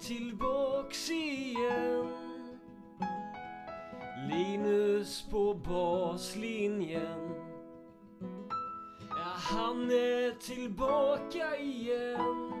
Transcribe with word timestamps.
tillbaks 0.00 1.10
igen 1.10 2.08
Linus 4.30 5.24
på 5.30 5.54
baslinjen 5.54 7.30
Ja, 9.10 9.32
han 9.36 9.90
är 9.90 10.40
tillbaka 10.40 11.56
igen 11.56 12.52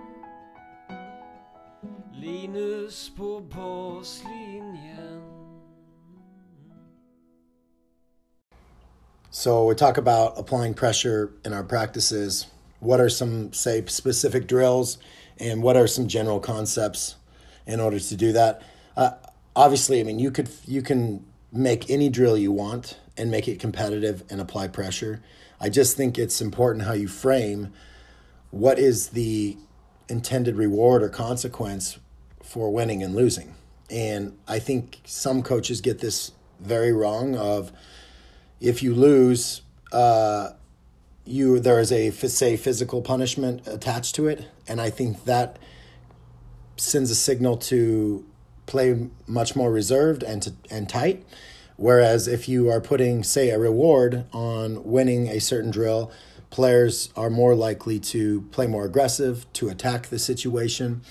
Linus 2.14 3.10
på 3.16 3.40
baslinjen 3.40 5.38
So 9.30 9.68
we 9.68 9.74
talk 9.74 9.98
about 9.98 10.38
applying 10.38 10.74
pressure 10.74 11.30
in 11.44 11.52
our 11.52 11.62
practices. 11.62 12.46
What 12.80 12.98
are 12.98 13.08
some, 13.08 13.52
say, 13.52 13.84
specific 13.86 14.46
drills, 14.46 14.98
and 15.38 15.62
what 15.62 15.76
are 15.76 15.86
some 15.86 16.08
general 16.08 16.40
concepts 16.40 17.16
in 17.66 17.80
order 17.80 17.98
to 17.98 18.16
do 18.16 18.32
that? 18.32 18.62
Uh, 18.96 19.10
obviously, 19.54 20.00
I 20.00 20.02
mean, 20.02 20.18
you 20.18 20.30
could 20.30 20.48
you 20.66 20.82
can 20.82 21.24
make 21.52 21.88
any 21.90 22.08
drill 22.08 22.36
you 22.36 22.52
want 22.52 22.98
and 23.16 23.30
make 23.30 23.48
it 23.48 23.58
competitive 23.58 24.22
and 24.30 24.40
apply 24.40 24.68
pressure. 24.68 25.22
I 25.60 25.68
just 25.68 25.96
think 25.96 26.18
it's 26.18 26.40
important 26.40 26.84
how 26.84 26.92
you 26.92 27.08
frame 27.08 27.72
what 28.50 28.78
is 28.78 29.08
the 29.08 29.56
intended 30.08 30.56
reward 30.56 31.02
or 31.02 31.08
consequence 31.08 31.98
for 32.42 32.72
winning 32.72 33.02
and 33.02 33.14
losing. 33.14 33.54
And 33.90 34.38
I 34.46 34.58
think 34.58 35.00
some 35.04 35.42
coaches 35.42 35.80
get 35.80 35.98
this 35.98 36.32
very 36.60 36.92
wrong 36.92 37.36
of 37.36 37.72
if 38.60 38.82
you 38.82 38.94
lose, 38.94 39.62
uh, 39.92 40.50
you 41.24 41.60
there 41.60 41.78
is 41.78 41.92
a 41.92 42.10
say 42.10 42.56
physical 42.56 43.02
punishment 43.02 43.66
attached 43.66 44.14
to 44.16 44.28
it, 44.28 44.46
and 44.68 44.80
I 44.80 44.90
think 44.90 45.24
that 45.24 45.58
sends 46.76 47.10
a 47.10 47.14
signal 47.14 47.56
to 47.56 48.24
play 48.66 49.08
much 49.26 49.56
more 49.56 49.72
reserved 49.72 50.22
and 50.22 50.42
to, 50.42 50.52
and 50.70 50.88
tight. 50.88 51.24
Whereas 51.76 52.28
if 52.28 52.48
you 52.48 52.70
are 52.70 52.80
putting 52.80 53.22
say 53.22 53.50
a 53.50 53.58
reward 53.58 54.24
on 54.32 54.84
winning 54.84 55.28
a 55.28 55.40
certain 55.40 55.70
drill, 55.70 56.10
players 56.50 57.10
are 57.16 57.30
more 57.30 57.54
likely 57.54 57.98
to 58.00 58.42
play 58.50 58.66
more 58.66 58.84
aggressive, 58.84 59.50
to 59.54 59.68
attack 59.68 60.08
the 60.08 60.18
situation. 60.18 61.02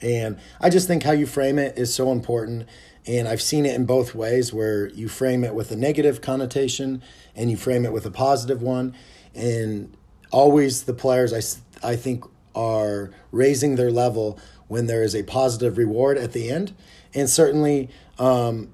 And 0.00 0.38
I 0.60 0.70
just 0.70 0.86
think 0.86 1.02
how 1.02 1.12
you 1.12 1.26
frame 1.26 1.58
it 1.58 1.78
is 1.78 1.94
so 1.94 2.12
important. 2.12 2.68
And 3.06 3.26
I've 3.26 3.42
seen 3.42 3.66
it 3.66 3.74
in 3.74 3.84
both 3.84 4.14
ways 4.14 4.52
where 4.52 4.88
you 4.90 5.08
frame 5.08 5.44
it 5.44 5.54
with 5.54 5.70
a 5.72 5.76
negative 5.76 6.20
connotation 6.20 7.02
and 7.34 7.50
you 7.50 7.56
frame 7.56 7.84
it 7.84 7.92
with 7.92 8.06
a 8.06 8.10
positive 8.10 8.62
one. 8.62 8.94
And 9.34 9.96
always 10.30 10.84
the 10.84 10.94
players, 10.94 11.32
I, 11.32 11.88
I 11.88 11.96
think, 11.96 12.24
are 12.54 13.10
raising 13.30 13.76
their 13.76 13.90
level 13.90 14.38
when 14.68 14.86
there 14.86 15.02
is 15.02 15.14
a 15.14 15.22
positive 15.22 15.76
reward 15.78 16.16
at 16.18 16.32
the 16.32 16.50
end. 16.50 16.74
And 17.14 17.28
certainly, 17.28 17.90
um, 18.18 18.70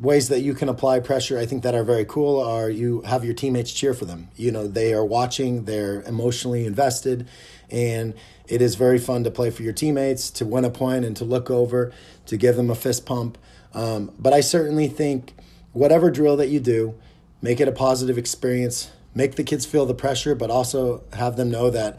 ways 0.00 0.28
that 0.28 0.40
you 0.40 0.54
can 0.54 0.68
apply 0.68 1.00
pressure 1.00 1.38
i 1.38 1.44
think 1.44 1.62
that 1.64 1.74
are 1.74 1.82
very 1.82 2.04
cool 2.04 2.40
are 2.40 2.70
you 2.70 3.02
have 3.02 3.24
your 3.24 3.34
teammates 3.34 3.72
cheer 3.72 3.92
for 3.92 4.04
them. 4.04 4.28
You 4.36 4.52
know 4.52 4.68
they 4.68 4.94
are 4.94 5.04
watching 5.04 5.64
they're 5.64 6.02
emotionally 6.02 6.66
invested 6.66 7.28
and 7.68 8.14
it 8.46 8.62
is 8.62 8.76
very 8.76 8.98
fun 8.98 9.24
to 9.24 9.30
play 9.30 9.50
for 9.50 9.62
your 9.62 9.72
teammates 9.72 10.30
to 10.30 10.46
win 10.46 10.64
a 10.64 10.70
point 10.70 11.04
and 11.04 11.16
to 11.16 11.24
look 11.24 11.50
over 11.50 11.92
to 12.26 12.36
give 12.36 12.56
them 12.56 12.70
a 12.70 12.74
fist 12.74 13.06
pump. 13.06 13.38
Um, 13.74 14.12
but 14.18 14.32
i 14.32 14.40
certainly 14.40 14.86
think 14.86 15.34
whatever 15.72 16.10
drill 16.10 16.36
that 16.36 16.48
you 16.48 16.60
do 16.60 16.94
make 17.42 17.60
it 17.60 17.68
a 17.68 17.72
positive 17.72 18.18
experience. 18.18 18.90
Make 19.14 19.36
the 19.36 19.44
kids 19.44 19.66
feel 19.66 19.84
the 19.86 19.94
pressure 19.94 20.34
but 20.34 20.50
also 20.50 21.02
have 21.14 21.36
them 21.36 21.50
know 21.50 21.70
that 21.70 21.98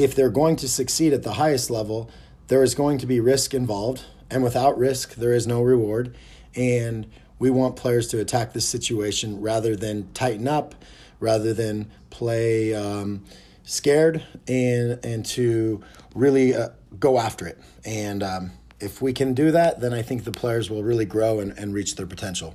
if 0.00 0.14
they're 0.14 0.30
going 0.30 0.56
to 0.56 0.68
succeed 0.68 1.12
at 1.12 1.22
the 1.22 1.34
highest 1.34 1.70
level 1.70 2.10
there 2.48 2.62
is 2.62 2.74
going 2.74 2.98
to 2.98 3.06
be 3.06 3.20
risk 3.20 3.54
involved 3.54 4.04
and 4.30 4.42
without 4.42 4.76
risk 4.76 5.14
there 5.14 5.32
is 5.32 5.46
no 5.46 5.62
reward 5.62 6.16
and 6.56 7.06
we 7.40 7.50
want 7.50 7.74
players 7.74 8.06
to 8.08 8.20
attack 8.20 8.52
the 8.52 8.60
situation 8.60 9.40
rather 9.40 9.74
than 9.74 10.12
tighten 10.12 10.46
up, 10.46 10.76
rather 11.18 11.52
than 11.52 11.90
play 12.10 12.74
um, 12.74 13.24
scared, 13.64 14.22
and 14.46 15.04
and 15.04 15.24
to 15.26 15.82
really 16.14 16.54
uh, 16.54 16.68
go 17.00 17.18
after 17.18 17.46
it. 17.46 17.58
And 17.84 18.22
um, 18.22 18.52
if 18.78 19.02
we 19.02 19.12
can 19.12 19.34
do 19.34 19.50
that, 19.50 19.80
then 19.80 19.92
I 19.92 20.02
think 20.02 20.24
the 20.24 20.32
players 20.32 20.70
will 20.70 20.84
really 20.84 21.06
grow 21.06 21.40
and, 21.40 21.58
and 21.58 21.74
reach 21.74 21.96
their 21.96 22.06
potential. 22.06 22.54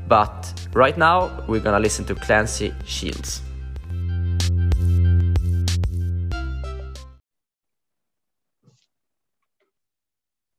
But 0.08 0.59
right 0.74 0.98
now, 0.98 1.44
we're 1.48 1.60
gonna 1.60 1.80
listen 1.80 2.06
to 2.06 2.16
Clancy 2.16 2.74
Shields. 2.86 3.42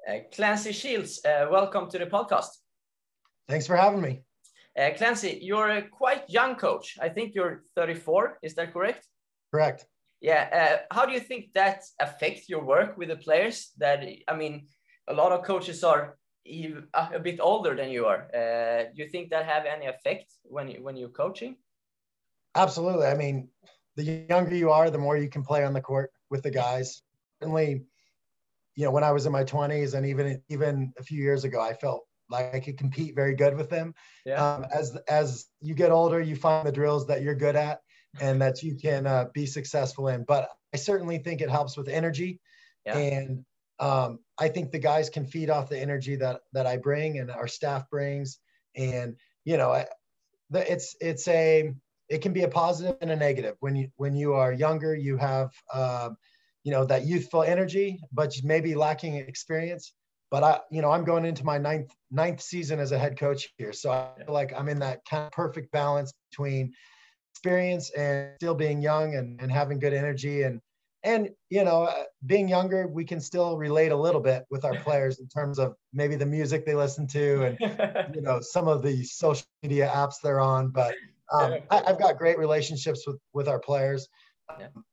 Uh, 0.08 0.18
Clancy 0.34 0.72
Shields, 0.72 1.20
uh, 1.24 1.46
welcome 1.50 1.88
to 1.90 1.98
the 1.98 2.06
podcast. 2.06 2.48
Thanks 3.48 3.66
for 3.66 3.76
having 3.76 4.00
me. 4.00 4.22
Uh, 4.76 4.90
Clancy, 4.96 5.38
you're 5.42 5.70
a 5.70 5.82
quite 5.82 6.28
young 6.28 6.56
coach. 6.56 6.98
I 7.00 7.08
think 7.08 7.34
you're 7.34 7.64
34. 7.76 8.38
Is 8.42 8.54
that 8.54 8.72
correct? 8.72 9.06
Correct. 9.52 9.86
Yeah. 10.20 10.78
Uh, 10.90 10.94
how 10.94 11.06
do 11.06 11.12
you 11.12 11.20
think 11.20 11.52
that 11.54 11.82
affects 12.00 12.48
your 12.48 12.64
work 12.64 12.96
with 12.96 13.08
the 13.08 13.16
players? 13.16 13.70
That 13.78 14.04
I 14.28 14.36
mean, 14.36 14.66
a 15.08 15.14
lot 15.14 15.32
of 15.32 15.44
coaches 15.44 15.82
are 15.84 16.16
even, 16.50 16.86
a 16.94 17.18
bit 17.18 17.40
older 17.40 17.74
than 17.74 17.90
you 17.90 18.06
are. 18.06 18.28
Uh, 18.34 18.90
do 18.94 19.02
you 19.02 19.08
think 19.08 19.30
that 19.30 19.46
have 19.46 19.64
any 19.64 19.86
effect 19.86 20.26
when 20.44 20.68
you, 20.68 20.82
when 20.82 20.96
you're 20.96 21.08
coaching? 21.08 21.56
Absolutely. 22.54 23.06
I 23.06 23.14
mean, 23.14 23.48
the 23.96 24.26
younger 24.28 24.54
you 24.54 24.70
are, 24.70 24.90
the 24.90 24.98
more 24.98 25.16
you 25.16 25.28
can 25.28 25.42
play 25.42 25.64
on 25.64 25.72
the 25.72 25.80
court 25.80 26.10
with 26.30 26.42
the 26.42 26.50
guys. 26.50 27.02
Certainly, 27.40 27.82
you 28.76 28.84
know, 28.84 28.90
when 28.90 29.04
I 29.04 29.12
was 29.12 29.26
in 29.26 29.32
my 29.32 29.44
20s 29.44 29.94
and 29.94 30.06
even 30.06 30.42
even 30.48 30.92
a 30.98 31.02
few 31.02 31.22
years 31.22 31.44
ago, 31.44 31.60
I 31.60 31.74
felt 31.74 32.06
like 32.28 32.54
I 32.54 32.60
could 32.60 32.78
compete 32.78 33.14
very 33.14 33.34
good 33.34 33.56
with 33.56 33.68
them. 33.68 33.94
Yeah. 34.24 34.42
Um, 34.42 34.66
as 34.72 34.96
as 35.08 35.46
you 35.60 35.74
get 35.74 35.90
older, 35.90 36.20
you 36.20 36.36
find 36.36 36.66
the 36.66 36.72
drills 36.72 37.06
that 37.08 37.22
you're 37.22 37.34
good 37.34 37.56
at 37.56 37.80
and 38.20 38.40
that 38.42 38.62
you 38.62 38.76
can 38.76 39.06
uh, 39.06 39.26
be 39.34 39.46
successful 39.46 40.08
in. 40.08 40.24
But 40.24 40.48
I 40.72 40.76
certainly 40.76 41.18
think 41.18 41.40
it 41.40 41.50
helps 41.50 41.76
with 41.76 41.88
energy, 41.88 42.40
yeah. 42.86 42.96
and 42.96 43.44
um, 43.80 44.18
I 44.38 44.48
think 44.48 44.70
the 44.70 44.78
guys 44.78 45.08
can 45.08 45.26
feed 45.26 45.50
off 45.50 45.68
the 45.68 45.80
energy 45.80 46.14
that 46.16 46.42
that 46.52 46.66
I 46.66 46.76
bring 46.76 47.18
and 47.18 47.30
our 47.30 47.48
staff 47.48 47.88
brings. 47.90 48.38
And 48.76 49.16
you 49.44 49.56
know, 49.56 49.72
I, 49.72 49.86
it's 50.52 50.94
it's 51.00 51.26
a 51.28 51.72
it 52.08 52.22
can 52.22 52.32
be 52.32 52.42
a 52.42 52.48
positive 52.48 52.96
and 53.00 53.10
a 53.10 53.16
negative. 53.16 53.56
When 53.60 53.74
you 53.74 53.88
when 53.96 54.14
you 54.14 54.34
are 54.34 54.52
younger, 54.52 54.94
you 54.94 55.16
have 55.16 55.50
um, 55.72 56.16
you 56.62 56.72
know 56.72 56.84
that 56.84 57.06
youthful 57.06 57.42
energy, 57.42 58.00
but 58.12 58.34
maybe 58.44 58.74
lacking 58.74 59.16
experience. 59.16 59.92
But 60.30 60.44
I, 60.44 60.60
you 60.70 60.80
know, 60.80 60.92
I'm 60.92 61.04
going 61.04 61.24
into 61.24 61.44
my 61.44 61.58
ninth 61.58 61.90
ninth 62.10 62.42
season 62.42 62.80
as 62.80 62.92
a 62.92 62.98
head 62.98 63.18
coach 63.18 63.48
here, 63.56 63.72
so 63.72 63.90
I 63.90 64.10
feel 64.24 64.34
like 64.34 64.52
I'm 64.56 64.68
in 64.68 64.78
that 64.80 65.00
kind 65.08 65.24
of 65.24 65.32
perfect 65.32 65.72
balance 65.72 66.12
between 66.30 66.72
experience 67.32 67.90
and 67.96 68.32
still 68.36 68.54
being 68.54 68.82
young 68.82 69.14
and, 69.14 69.40
and 69.40 69.50
having 69.50 69.78
good 69.78 69.94
energy 69.94 70.42
and 70.42 70.60
and 71.02 71.30
you 71.48 71.64
know 71.64 71.84
uh, 71.84 72.04
being 72.26 72.48
younger 72.48 72.86
we 72.86 73.04
can 73.04 73.20
still 73.20 73.56
relate 73.56 73.92
a 73.92 73.96
little 73.96 74.20
bit 74.20 74.44
with 74.50 74.64
our 74.64 74.74
players 74.84 75.18
in 75.18 75.28
terms 75.28 75.58
of 75.58 75.74
maybe 75.92 76.16
the 76.16 76.26
music 76.26 76.66
they 76.66 76.74
listen 76.74 77.06
to 77.06 77.44
and 77.44 77.58
you 78.14 78.20
know 78.20 78.40
some 78.40 78.68
of 78.68 78.82
the 78.82 79.02
social 79.04 79.46
media 79.62 79.90
apps 79.94 80.16
they're 80.22 80.40
on 80.40 80.68
but 80.68 80.94
um, 81.32 81.54
I, 81.70 81.82
have 81.86 81.98
got 81.98 82.18
great 82.18 82.38
relationships 82.38 83.06
with 83.06 83.18
with 83.32 83.48
our 83.48 83.60
players. 83.60 84.08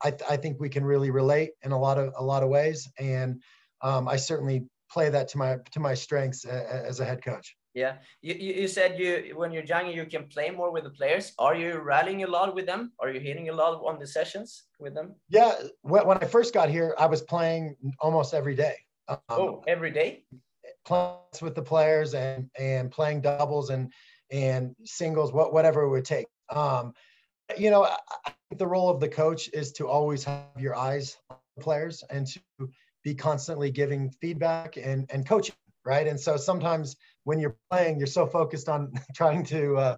I, 0.04 0.12
I 0.30 0.36
think 0.36 0.60
we 0.60 0.68
can 0.68 0.84
really 0.84 1.10
relate 1.10 1.50
in 1.62 1.72
a 1.72 1.78
lot 1.78 1.98
of 1.98 2.12
a 2.16 2.22
lot 2.22 2.42
of 2.42 2.48
ways, 2.48 2.88
and 2.98 3.42
um, 3.82 4.06
I 4.06 4.16
certainly 4.16 4.66
play 4.90 5.10
that 5.10 5.28
to 5.28 5.38
my 5.38 5.56
to 5.72 5.80
my 5.80 5.94
strengths 5.94 6.44
a, 6.44 6.86
as 6.86 7.00
a 7.00 7.04
head 7.04 7.24
coach. 7.24 7.56
Yeah, 7.78 7.94
you, 8.22 8.34
you 8.34 8.68
said 8.68 8.98
you 8.98 9.34
when 9.36 9.52
you're 9.52 9.64
younger 9.64 9.92
you 9.92 10.06
can 10.06 10.24
play 10.26 10.50
more 10.50 10.70
with 10.72 10.84
the 10.84 10.90
players. 10.90 11.32
Are 11.38 11.54
you 11.54 11.78
rallying 11.78 12.24
a 12.24 12.26
lot 12.26 12.54
with 12.54 12.66
them? 12.66 12.92
Are 12.98 13.10
you 13.10 13.20
hitting 13.20 13.48
a 13.48 13.52
lot 13.52 13.80
on 13.84 13.98
the 13.98 14.06
sessions 14.06 14.64
with 14.80 14.94
them? 14.94 15.14
Yeah, 15.28 15.52
when 15.82 16.18
I 16.18 16.26
first 16.26 16.52
got 16.52 16.68
here, 16.68 16.94
I 16.98 17.06
was 17.06 17.22
playing 17.22 17.76
almost 18.00 18.34
every 18.34 18.56
day. 18.56 18.76
Um, 19.06 19.18
oh, 19.28 19.64
every 19.66 19.92
day. 19.92 20.24
Playing 20.84 21.18
with 21.40 21.54
the 21.54 21.62
players 21.62 22.14
and 22.14 22.50
and 22.58 22.90
playing 22.90 23.20
doubles 23.20 23.70
and 23.70 23.92
and 24.30 24.74
singles, 24.84 25.32
what 25.32 25.52
whatever 25.52 25.82
it 25.82 25.90
would 25.90 26.04
take. 26.04 26.26
Um, 26.50 26.94
you 27.56 27.70
know, 27.70 27.84
I, 27.84 28.32
think 28.48 28.58
the 28.58 28.66
role 28.66 28.90
of 28.90 29.00
the 29.00 29.08
coach 29.08 29.48
is 29.52 29.72
to 29.72 29.86
always 29.86 30.24
have 30.24 30.58
your 30.58 30.74
eyes 30.74 31.16
on 31.30 31.36
players 31.60 32.02
and 32.10 32.26
to 32.26 32.40
be 33.04 33.14
constantly 33.14 33.70
giving 33.70 34.10
feedback 34.20 34.76
and 34.76 35.08
and 35.12 35.26
coaching 35.26 35.54
right? 35.88 36.06
And 36.06 36.20
so 36.20 36.36
sometimes 36.36 36.96
when 37.24 37.40
you're 37.40 37.56
playing 37.70 37.98
you're 37.98 38.06
so 38.06 38.26
focused 38.26 38.68
on 38.68 38.92
trying 39.16 39.44
to 39.46 39.76
uh, 39.76 39.96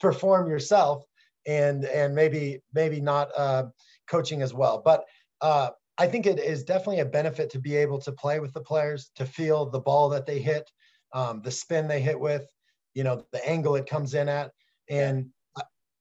perform 0.00 0.48
yourself 0.48 1.04
and 1.46 1.84
and 1.84 2.14
maybe 2.14 2.60
maybe 2.74 3.00
not 3.00 3.30
uh, 3.36 3.64
coaching 4.08 4.42
as 4.42 4.54
well. 4.54 4.82
But 4.84 5.04
uh, 5.40 5.70
i 5.98 6.06
think 6.06 6.24
it 6.24 6.38
is 6.38 6.64
definitely 6.64 7.00
a 7.00 7.04
benefit 7.04 7.50
to 7.50 7.58
be 7.58 7.76
able 7.76 8.00
to 8.00 8.12
play 8.12 8.40
with 8.40 8.52
the 8.54 8.60
players 8.60 9.10
to 9.14 9.26
feel 9.26 9.68
the 9.68 9.80
ball 9.80 10.08
that 10.08 10.24
they 10.24 10.40
hit 10.40 10.70
um, 11.12 11.42
the 11.42 11.50
spin 11.50 11.86
they 11.86 12.00
hit 12.00 12.18
with 12.18 12.46
you 12.94 13.04
know 13.04 13.24
the 13.32 13.48
angle 13.48 13.76
it 13.76 13.86
comes 13.86 14.14
in 14.14 14.28
at. 14.28 14.50
And 14.90 15.30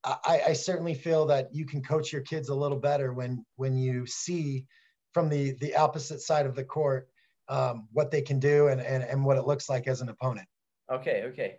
I, 0.03 0.41
I 0.47 0.53
certainly 0.53 0.95
feel 0.95 1.27
that 1.27 1.53
you 1.53 1.65
can 1.65 1.83
coach 1.83 2.11
your 2.11 2.21
kids 2.21 2.49
a 2.49 2.55
little 2.55 2.79
better 2.79 3.13
when 3.13 3.45
when 3.55 3.77
you 3.77 4.05
see 4.05 4.65
from 5.13 5.29
the 5.29 5.51
the 5.61 5.75
opposite 5.75 6.21
side 6.21 6.45
of 6.45 6.55
the 6.55 6.63
court 6.63 7.07
um, 7.51 7.88
what 7.92 8.09
they 8.09 8.21
can 8.21 8.39
do 8.39 8.68
and, 8.69 8.81
and 8.81 9.03
and 9.03 9.24
what 9.25 9.38
it 9.38 9.45
looks 9.45 9.69
like 9.69 9.88
as 9.88 10.01
an 10.01 10.09
opponent. 10.09 10.48
Okay, 10.92 11.24
okay. 11.30 11.51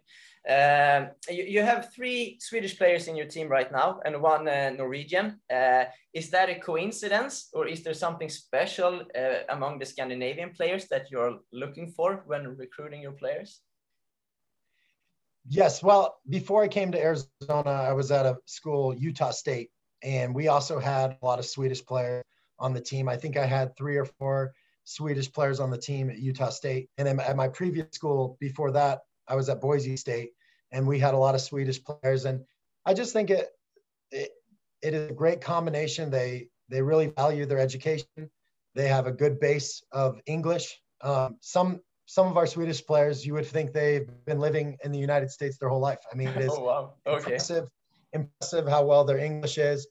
Um, 0.49 1.11
you, 1.31 1.45
you 1.45 1.63
have 1.63 1.93
three 1.95 2.37
Swedish 2.41 2.77
players 2.77 3.07
in 3.07 3.15
your 3.15 3.27
team 3.27 3.49
right 3.49 3.71
now 3.71 4.01
and 4.05 4.21
one 4.21 4.49
uh, 4.49 4.71
Norwegian. 4.71 5.41
Uh, 5.49 5.85
is 6.13 6.31
that 6.31 6.51
a 6.51 6.59
coincidence 6.59 7.49
or 7.53 7.69
is 7.69 7.83
there 7.85 7.95
something 7.95 8.29
special 8.29 9.03
uh, 9.17 9.45
among 9.51 9.79
the 9.79 9.87
Scandinavian 9.87 10.51
players 10.51 10.89
that 10.89 11.11
you're 11.11 11.39
looking 11.53 11.87
for 11.87 12.25
when 12.27 12.57
recruiting 12.57 13.01
your 13.01 13.13
players? 13.13 13.61
Yes. 15.49 15.83
Well, 15.83 16.19
before 16.29 16.63
I 16.65 16.69
came 16.69 16.91
to 16.93 17.01
Arizona, 17.01 17.71
I 17.71 17.93
was 17.93 18.11
at 18.11 18.27
a 18.27 18.37
school, 18.47 18.95
Utah 18.95 19.31
State, 19.31 19.71
and 20.03 20.35
we 20.35 20.49
also 20.49 20.81
had 20.81 21.17
a 21.23 21.25
lot 21.25 21.39
of 21.39 21.45
Swedish 21.45 21.85
players 21.85 22.25
on 22.59 22.73
the 22.73 22.81
team. 22.81 23.09
I 23.09 23.17
think 23.17 23.37
I 23.37 23.47
had 23.47 23.77
three 23.77 23.97
or 23.97 24.05
four 24.05 24.53
Swedish 24.85 25.33
players 25.33 25.61
on 25.61 25.71
the 25.71 25.79
team 25.79 26.11
at 26.11 26.19
Utah 26.19 26.51
State. 26.51 26.89
And 26.99 27.07
then 27.07 27.21
at 27.21 27.37
my 27.37 27.49
previous 27.49 27.89
school 27.93 28.37
before 28.41 28.71
that, 28.73 29.01
I 29.29 29.37
was 29.37 29.49
at 29.49 29.61
Boise 29.61 29.97
State, 29.97 30.31
and 30.73 30.87
we 30.87 30.99
had 30.99 31.15
a 31.15 31.19
lot 31.19 31.35
of 31.35 31.41
Swedish 31.41 31.83
players. 31.83 32.25
And 32.25 32.45
I 32.85 32.95
just 32.95 33.13
think 33.13 33.31
it 33.31 33.49
it, 34.11 34.31
it 34.83 34.95
is 34.95 35.11
a 35.11 35.15
great 35.15 35.41
combination. 35.41 36.11
They 36.11 36.49
they 36.69 36.83
really 36.83 37.07
value 37.07 37.47
their 37.47 37.59
education. 37.59 38.07
They 38.75 38.89
have 38.89 39.07
a 39.07 39.13
good 39.13 39.39
base 39.39 39.83
of 39.93 40.21
English. 40.27 40.81
Um, 41.03 41.37
some 41.41 41.81
some 42.07 42.27
of 42.27 42.37
our 42.37 42.47
Swedish 42.47 42.85
players, 42.85 43.25
you 43.25 43.33
would 43.35 43.47
think 43.47 43.73
they've 43.73 44.09
been 44.27 44.39
living 44.39 44.77
in 44.85 44.93
the 44.93 44.99
United 44.99 45.31
States 45.31 45.57
their 45.59 45.69
whole 45.69 45.81
life. 45.81 46.01
I 46.13 46.17
mean, 46.17 46.29
it 46.29 46.37
is 46.43 46.51
oh, 46.53 46.65
wow. 46.65 46.95
okay. 47.07 47.25
impressive, 47.25 47.69
impressive 48.13 48.69
how 48.69 48.85
well 48.85 49.05
their 49.05 49.19
English 49.19 49.59
is. 49.59 49.87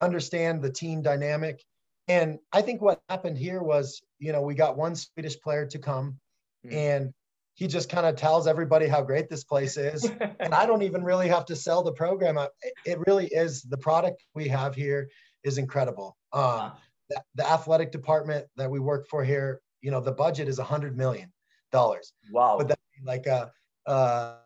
Understand 0.00 0.62
the 0.62 0.70
team 0.70 1.02
dynamic 1.02 1.62
and 2.08 2.38
I 2.52 2.62
think 2.62 2.80
what 2.80 3.00
happened 3.08 3.36
here 3.38 3.62
was, 3.62 4.00
you 4.18 4.32
know, 4.32 4.42
we 4.42 4.54
got 4.54 4.76
one 4.76 4.96
Swedish 4.96 5.38
player 5.40 5.66
to 5.66 5.78
come 5.78 6.18
mm. 6.66 6.72
and 6.72 7.12
he 7.54 7.66
just 7.66 7.88
kind 7.88 8.06
of 8.06 8.14
tells 8.14 8.46
everybody 8.46 8.86
how 8.86 9.02
great 9.02 9.28
this 9.28 9.42
place 9.42 9.76
is. 9.76 10.08
and 10.40 10.54
I 10.54 10.64
don't 10.64 10.82
even 10.82 11.02
really 11.02 11.28
have 11.28 11.44
to 11.46 11.56
sell 11.56 11.82
the 11.82 11.92
program. 11.92 12.38
It 12.86 12.98
really 13.06 13.26
is 13.26 13.62
the 13.62 13.76
product 13.76 14.24
we 14.34 14.46
have 14.48 14.74
here 14.74 15.08
is 15.42 15.58
incredible. 15.58 16.16
Um, 16.32 16.72
the, 17.10 17.20
the, 17.34 17.50
athletic 17.50 17.90
department 17.90 18.46
that 18.56 18.70
we 18.70 18.78
work 18.78 19.08
for 19.08 19.24
here, 19.24 19.60
you 19.80 19.90
know, 19.90 20.00
the 20.00 20.12
budget 20.12 20.46
is 20.46 20.60
a 20.60 20.64
hundred 20.64 20.96
million 20.96 21.32
dollars. 21.72 22.12
Wow. 22.30 22.58
Would 22.58 22.68
that 22.68 22.78
be 22.96 23.04
like 23.04 23.26
a, 23.26 23.50
uh, 23.86 24.36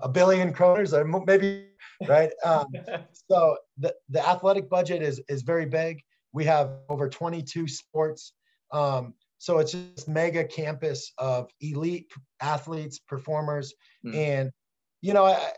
a 0.00 0.08
billion 0.08 0.52
kroners 0.54 0.92
or 0.92 1.04
maybe, 1.26 1.66
right? 2.08 2.30
Um, 2.42 2.68
so 3.30 3.58
the, 3.76 3.94
the 4.08 4.26
athletic 4.26 4.70
budget 4.70 5.02
is, 5.02 5.20
is 5.28 5.42
very 5.42 5.66
big. 5.66 6.02
We 6.32 6.44
have 6.44 6.78
over 6.88 7.08
22 7.08 7.68
sports. 7.68 8.32
Um, 8.72 9.14
so 9.38 9.58
it's 9.58 9.72
just 9.72 10.08
mega 10.08 10.44
campus 10.44 11.12
of 11.18 11.50
elite 11.60 12.10
athletes, 12.40 13.00
performers, 13.00 13.74
mm. 14.06 14.14
and 14.14 14.50
you 15.00 15.12
know, 15.12 15.26
I, 15.26 15.52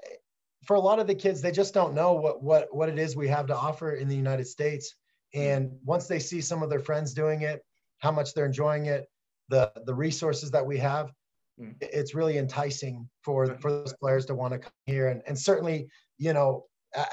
for 0.65 0.75
a 0.75 0.81
lot 0.81 0.99
of 0.99 1.06
the 1.06 1.15
kids, 1.15 1.41
they 1.41 1.53
just 1.53 1.75
don't 1.75 1.94
know 1.94 2.15
what 2.15 2.43
what 2.43 2.75
what 2.75 2.88
it 2.88 2.99
is 2.99 3.15
we 3.15 3.29
have 3.29 3.47
to 3.49 3.56
offer 3.56 3.93
in 3.93 4.09
the 4.09 4.17
United 4.17 4.47
States. 4.47 4.94
Hmm. 5.35 5.41
And 5.41 5.71
once 5.85 6.06
they 6.06 6.19
see 6.19 6.41
some 6.41 6.62
of 6.62 6.71
their 6.71 6.81
friends 6.81 7.12
doing 7.12 7.43
it, 7.43 7.61
how 7.99 8.11
much 8.11 8.35
they're 8.35 8.47
enjoying 8.47 8.87
it, 8.87 9.06
the 9.49 9.70
the 9.85 9.94
resources 9.94 10.50
that 10.53 10.65
we 10.65 10.79
have, 10.79 11.12
mm. 11.61 11.75
it's 11.81 12.15
really 12.15 12.38
enticing 12.38 13.09
for 13.23 13.59
for 13.61 13.70
those 13.70 13.94
players 14.00 14.27
to 14.27 14.35
want 14.35 14.53
to 14.55 14.59
come 14.59 14.73
here. 14.87 15.09
And 15.09 15.23
and 15.27 15.38
certainly, 15.38 15.88
you 16.19 16.32
know, 16.32 16.65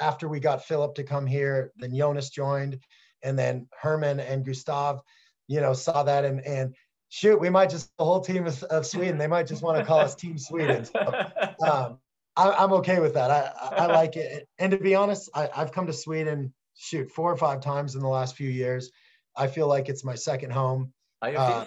after 0.02 0.28
we 0.28 0.40
got 0.40 0.66
Filip 0.66 0.96
to 0.96 1.04
come 1.04 1.26
here, 1.26 1.72
then 1.78 1.96
Jonas 1.96 2.30
joined, 2.30 2.80
and 3.24 3.38
then 3.38 3.68
Herman 3.80 4.20
and 4.20 4.46
Gustav, 4.46 5.02
you 5.48 5.62
know, 5.62 5.74
saw 5.74 6.04
that 6.04 6.26
and 6.26 6.46
and 6.46 6.76
shoot, 7.10 7.40
we 7.40 7.50
might 7.50 7.70
just 7.70 7.92
the 7.98 8.06
whole 8.06 8.22
team 8.22 8.48
of, 8.48 8.64
of 8.64 8.86
Sweden. 8.86 9.18
They 9.18 9.28
might 9.28 9.46
just 9.46 9.62
want 9.62 9.78
to 9.78 9.86
call 9.86 10.00
us 10.00 10.16
Team 10.16 10.38
Sweden. 10.38 10.86
So, 10.86 11.00
um, 11.68 12.00
I, 12.36 12.64
am 12.64 12.72
okay 12.74 13.00
with 13.00 13.14
that. 13.14 13.30
I, 13.30 13.84
I 13.84 13.86
like 13.88 14.16
it. 14.16 14.48
And 14.58 14.72
to 14.72 14.78
be 14.78 14.96
honest, 14.96 15.30
I, 15.36 15.50
I've 15.56 15.72
come 15.72 15.88
to 15.88 15.94
Sweden 15.94 16.54
shoot 16.76 17.12
four 17.12 17.32
or 17.32 17.38
five 17.38 17.60
times 17.60 17.96
in 17.96 18.02
the 18.02 18.08
last 18.08 18.36
few 18.36 18.50
years. 18.50 18.92
I 19.36 19.48
feel 19.48 19.68
like 19.68 19.90
it's 19.90 20.04
my 20.04 20.16
second 20.16 20.52
home. 20.52 20.94
Are 21.22 21.32
you 21.32 21.38
uh, 21.38 21.66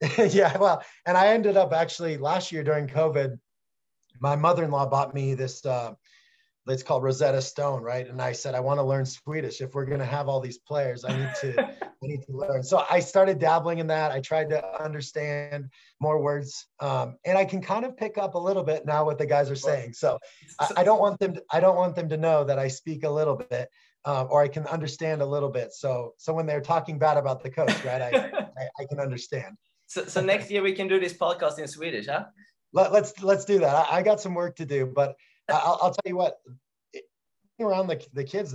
yeah, 0.30 0.56
well, 0.58 0.82
and 1.06 1.16
I 1.16 1.28
ended 1.28 1.56
up 1.56 1.72
actually 1.72 2.18
last 2.18 2.52
year 2.52 2.62
during 2.62 2.86
COVID, 2.86 3.38
my 4.20 4.36
mother-in-law 4.36 4.86
bought 4.86 5.14
me 5.14 5.34
this 5.34 5.64
uh, 5.66 5.94
it's 6.70 6.82
called 6.82 7.02
Rosetta 7.02 7.40
Stone, 7.40 7.82
right? 7.82 8.08
And 8.08 8.20
I 8.20 8.32
said, 8.32 8.54
I 8.54 8.60
want 8.60 8.78
to 8.78 8.82
learn 8.82 9.06
Swedish. 9.06 9.60
If 9.60 9.74
we're 9.74 9.84
going 9.84 10.00
to 10.00 10.06
have 10.06 10.28
all 10.28 10.40
these 10.40 10.58
players, 10.58 11.04
I 11.04 11.16
need 11.16 11.30
to, 11.40 11.64
I 11.82 12.06
need 12.06 12.22
to 12.22 12.32
learn. 12.32 12.62
So 12.62 12.84
I 12.90 13.00
started 13.00 13.38
dabbling 13.38 13.78
in 13.78 13.86
that. 13.88 14.12
I 14.12 14.20
tried 14.20 14.50
to 14.50 14.82
understand 14.82 15.70
more 16.00 16.20
words, 16.20 16.66
um, 16.80 17.16
and 17.24 17.38
I 17.38 17.44
can 17.44 17.62
kind 17.62 17.84
of 17.84 17.96
pick 17.96 18.18
up 18.18 18.34
a 18.34 18.38
little 18.38 18.62
bit 18.62 18.86
now 18.86 19.04
what 19.04 19.18
the 19.18 19.26
guys 19.26 19.50
are 19.50 19.56
saying. 19.56 19.94
So 19.94 20.18
I, 20.58 20.68
I 20.78 20.84
don't 20.84 21.00
want 21.00 21.18
them, 21.20 21.34
to, 21.34 21.42
I 21.50 21.60
don't 21.60 21.76
want 21.76 21.96
them 21.96 22.08
to 22.10 22.16
know 22.16 22.44
that 22.44 22.58
I 22.58 22.68
speak 22.68 23.04
a 23.04 23.10
little 23.10 23.36
bit, 23.36 23.68
um, 24.04 24.28
or 24.30 24.42
I 24.42 24.48
can 24.48 24.66
understand 24.66 25.22
a 25.22 25.26
little 25.26 25.50
bit. 25.50 25.72
So, 25.72 26.14
so 26.18 26.32
when 26.34 26.46
they're 26.46 26.60
talking 26.60 26.98
bad 26.98 27.16
about 27.16 27.42
the 27.42 27.50
coach, 27.50 27.84
right, 27.84 28.02
I, 28.02 28.08
I, 28.58 28.68
I 28.80 28.84
can 28.88 29.00
understand. 29.00 29.56
So, 29.86 30.04
so 30.04 30.20
next 30.20 30.50
year 30.50 30.62
we 30.62 30.72
can 30.72 30.86
do 30.86 31.00
this 31.00 31.14
podcast 31.14 31.58
in 31.58 31.66
Swedish, 31.66 32.06
huh? 32.06 32.24
Let, 32.74 32.92
let's 32.92 33.22
let's 33.22 33.46
do 33.46 33.60
that. 33.60 33.74
I, 33.74 33.98
I 33.98 34.02
got 34.02 34.20
some 34.20 34.34
work 34.34 34.56
to 34.56 34.66
do, 34.66 34.84
but 34.84 35.16
I'll, 35.48 35.78
I'll, 35.82 35.90
tell 35.90 36.04
you 36.06 36.16
what 36.16 36.38
around 37.60 37.88
the, 37.88 38.04
the 38.12 38.24
kids 38.24 38.54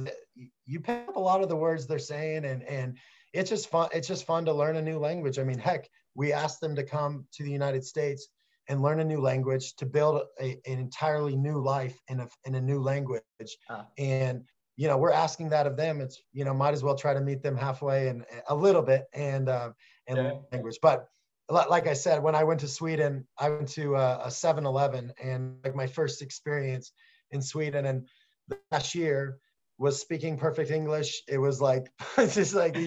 you 0.65 0.79
pick 0.79 1.07
up 1.09 1.15
a 1.15 1.19
lot 1.19 1.41
of 1.41 1.50
the 1.50 1.55
words 1.55 1.85
they're 1.85 2.00
saying 2.00 2.45
and 2.45 2.63
and 2.63 2.97
it's 3.33 3.50
just 3.50 3.69
fun 3.69 3.89
it's 3.93 4.07
just 4.07 4.25
fun 4.25 4.45
to 4.45 4.53
learn 4.53 4.77
a 4.77 4.81
new 4.81 4.97
language 4.97 5.39
i 5.39 5.43
mean 5.43 5.57
heck 5.57 5.89
we 6.15 6.31
asked 6.31 6.62
them 6.62 6.75
to 6.75 6.83
come 6.83 7.25
to 7.33 7.43
the 7.43 7.51
united 7.51 7.83
states 7.83 8.29
and 8.69 8.81
learn 8.81 9.01
a 9.01 9.03
new 9.03 9.19
language 9.19 9.75
to 9.75 9.85
build 9.85 10.21
a, 10.39 10.51
an 10.65 10.79
entirely 10.79 11.35
new 11.35 11.62
life 11.62 12.00
in 12.07 12.21
a, 12.21 12.27
in 12.45 12.55
a 12.55 12.62
new 12.62 12.79
language 12.81 13.21
uh. 13.69 13.83
and 13.97 14.43
you 14.77 14.88
know 14.88 14.97
we're 14.97 15.12
asking 15.12 15.50
that 15.50 15.67
of 15.67 15.75
them 15.75 16.00
it's 16.00 16.21
you 16.31 16.45
know 16.45 16.53
might 16.53 16.73
as 16.73 16.83
well 16.83 16.95
try 16.95 17.13
to 17.13 17.21
meet 17.21 17.43
them 17.43 17.57
halfway 17.57 18.07
and 18.07 18.25
a 18.50 18.55
little 18.55 18.81
bit 18.81 19.05
and 19.13 19.50
uh, 19.50 19.71
and 20.07 20.17
yeah. 20.17 20.31
language 20.51 20.77
but 20.81 21.07
like 21.53 21.88
I 21.88 21.93
said, 21.93 22.22
when 22.22 22.36
I 22.36 22.43
went 22.43 22.60
to 22.62 22.67
Sweden, 22.67 23.25
I 23.38 23.50
went 23.50 23.67
to 23.69 23.95
a 23.95 24.29
7 24.29 24.65
Eleven 24.65 25.13
and 25.22 25.57
like 25.63 25.75
my 25.75 25.88
first 25.88 26.22
experience 26.22 26.91
in 27.31 27.41
Sweden. 27.41 27.86
And 27.86 28.07
the 28.48 28.57
cashier 28.72 29.38
was 29.77 30.00
speaking 30.00 30.38
perfect 30.38 30.72
English. 30.72 31.24
It 31.27 31.38
was 31.38 31.62
like, 31.62 31.91
it's 32.17 32.36
just 32.36 32.53
like 32.53 32.77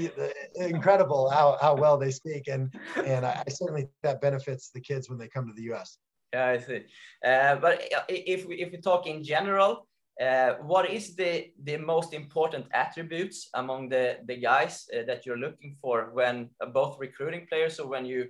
incredible 0.54 1.30
how, 1.30 1.58
how 1.60 1.74
well 1.74 1.98
they 1.98 2.10
speak. 2.10 2.48
And, 2.48 2.72
and 3.04 3.26
I, 3.26 3.42
I 3.46 3.50
certainly 3.50 3.82
think 3.82 3.92
that 4.02 4.20
benefits 4.20 4.70
the 4.74 4.80
kids 4.80 5.08
when 5.08 5.18
they 5.18 5.28
come 5.28 5.46
to 5.46 5.54
the 5.54 5.74
US. 5.74 5.98
Yeah, 6.32 6.46
I 6.48 6.58
see. 6.58 6.82
Uh, 7.24 7.56
but 7.56 7.82
if 8.08 8.46
we, 8.46 8.56
if 8.56 8.72
we 8.72 8.78
talk 8.78 9.06
in 9.06 9.22
general, 9.22 9.86
uh, 10.20 10.54
what 10.62 10.90
is 10.90 11.14
the 11.14 11.52
the 11.64 11.76
most 11.76 12.14
important 12.14 12.64
attributes 12.72 13.50
among 13.54 13.88
the 13.90 14.16
the 14.24 14.36
guys 14.36 14.88
uh, 14.94 15.02
that 15.06 15.26
you're 15.26 15.36
looking 15.36 15.76
for 15.80 16.10
when 16.14 16.48
uh, 16.62 16.66
both 16.66 16.98
recruiting 16.98 17.46
players 17.46 17.78
or 17.78 17.86
when 17.86 18.06
you 18.06 18.26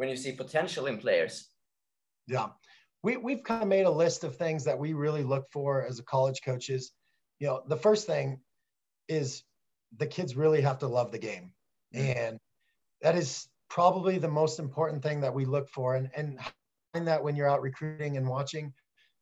when 0.00 0.08
you 0.08 0.16
see 0.16 0.32
potential 0.32 0.86
in 0.86 0.96
players? 0.96 1.50
Yeah, 2.26 2.46
we, 3.02 3.18
we've 3.18 3.44
kind 3.44 3.62
of 3.62 3.68
made 3.68 3.84
a 3.84 3.90
list 3.90 4.24
of 4.24 4.34
things 4.34 4.64
that 4.64 4.78
we 4.78 4.94
really 4.94 5.22
look 5.22 5.44
for 5.52 5.84
as 5.84 5.98
a 5.98 6.02
college 6.04 6.40
coaches. 6.42 6.92
You 7.38 7.48
know, 7.48 7.62
the 7.68 7.76
first 7.76 8.06
thing 8.06 8.40
is 9.08 9.42
the 9.98 10.06
kids 10.06 10.36
really 10.36 10.62
have 10.62 10.78
to 10.78 10.86
love 10.86 11.12
the 11.12 11.18
game. 11.18 11.52
And 11.92 12.38
that 13.02 13.14
is 13.14 13.46
probably 13.68 14.16
the 14.16 14.28
most 14.28 14.58
important 14.58 15.02
thing 15.02 15.20
that 15.20 15.34
we 15.34 15.44
look 15.44 15.68
for. 15.68 15.96
And, 15.96 16.08
and 16.16 16.38
find 16.94 17.06
that 17.06 17.22
when 17.22 17.36
you're 17.36 17.50
out 17.50 17.60
recruiting 17.60 18.16
and 18.16 18.26
watching, 18.26 18.72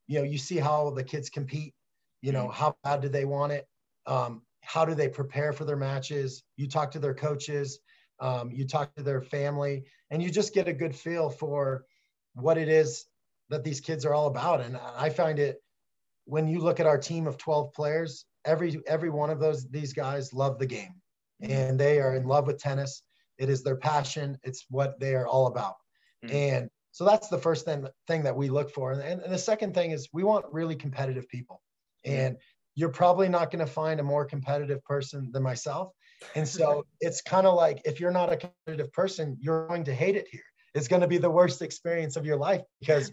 you 0.06 0.20
know, 0.20 0.24
you 0.24 0.38
see 0.38 0.58
how 0.58 0.90
the 0.90 1.02
kids 1.02 1.28
compete, 1.28 1.74
you 2.22 2.30
know, 2.30 2.50
how 2.50 2.76
bad 2.84 3.00
do 3.00 3.08
they 3.08 3.24
want 3.24 3.50
it? 3.50 3.66
Um, 4.06 4.42
how 4.60 4.84
do 4.84 4.94
they 4.94 5.08
prepare 5.08 5.52
for 5.52 5.64
their 5.64 5.76
matches? 5.76 6.44
You 6.56 6.68
talk 6.68 6.92
to 6.92 7.00
their 7.00 7.14
coaches, 7.14 7.80
um, 8.20 8.50
you 8.50 8.66
talk 8.66 8.94
to 8.96 9.02
their 9.02 9.22
family, 9.22 9.84
and 10.10 10.22
you 10.22 10.30
just 10.30 10.54
get 10.54 10.68
a 10.68 10.72
good 10.72 10.94
feel 10.94 11.30
for 11.30 11.84
what 12.34 12.58
it 12.58 12.68
is 12.68 13.04
that 13.50 13.64
these 13.64 13.80
kids 13.80 14.04
are 14.04 14.14
all 14.14 14.26
about. 14.26 14.60
And 14.60 14.78
I 14.96 15.10
find 15.10 15.38
it 15.38 15.62
when 16.24 16.46
you 16.46 16.60
look 16.60 16.80
at 16.80 16.86
our 16.86 16.98
team 16.98 17.26
of 17.26 17.38
12 17.38 17.72
players, 17.72 18.26
every 18.44 18.80
every 18.86 19.10
one 19.10 19.30
of 19.30 19.40
those 19.40 19.68
these 19.68 19.92
guys 19.92 20.32
love 20.32 20.58
the 20.58 20.66
game 20.66 20.94
and 21.40 21.78
they 21.78 22.00
are 22.00 22.14
in 22.14 22.26
love 22.26 22.46
with 22.46 22.58
tennis. 22.58 23.02
It 23.38 23.48
is 23.48 23.62
their 23.62 23.76
passion. 23.76 24.38
It's 24.42 24.64
what 24.68 24.98
they 24.98 25.14
are 25.14 25.26
all 25.26 25.46
about. 25.46 25.74
Mm-hmm. 26.24 26.34
And 26.34 26.70
so 26.92 27.04
that's 27.04 27.28
the 27.28 27.38
first 27.38 27.64
thing, 27.64 27.86
thing 28.06 28.24
that 28.24 28.36
we 28.36 28.48
look 28.48 28.70
for. 28.70 28.92
And, 28.92 29.22
and 29.22 29.32
the 29.32 29.38
second 29.38 29.74
thing 29.74 29.92
is 29.92 30.08
we 30.12 30.24
want 30.24 30.46
really 30.50 30.74
competitive 30.74 31.28
people. 31.28 31.62
And 32.04 32.36
you're 32.74 32.88
probably 32.88 33.28
not 33.28 33.50
going 33.50 33.64
to 33.64 33.70
find 33.70 34.00
a 34.00 34.04
more 34.04 34.24
competitive 34.24 34.82
person 34.84 35.30
than 35.32 35.42
myself. 35.42 35.92
And 36.34 36.46
so 36.46 36.84
it's 37.00 37.22
kind 37.22 37.46
of 37.46 37.54
like 37.54 37.82
if 37.84 38.00
you're 38.00 38.10
not 38.10 38.32
a 38.32 38.36
competitive 38.36 38.92
person, 38.92 39.36
you're 39.40 39.66
going 39.68 39.84
to 39.84 39.94
hate 39.94 40.16
it 40.16 40.26
here. 40.30 40.42
It's 40.74 40.88
going 40.88 41.02
to 41.02 41.08
be 41.08 41.18
the 41.18 41.30
worst 41.30 41.62
experience 41.62 42.16
of 42.16 42.26
your 42.26 42.36
life 42.36 42.62
because 42.80 43.12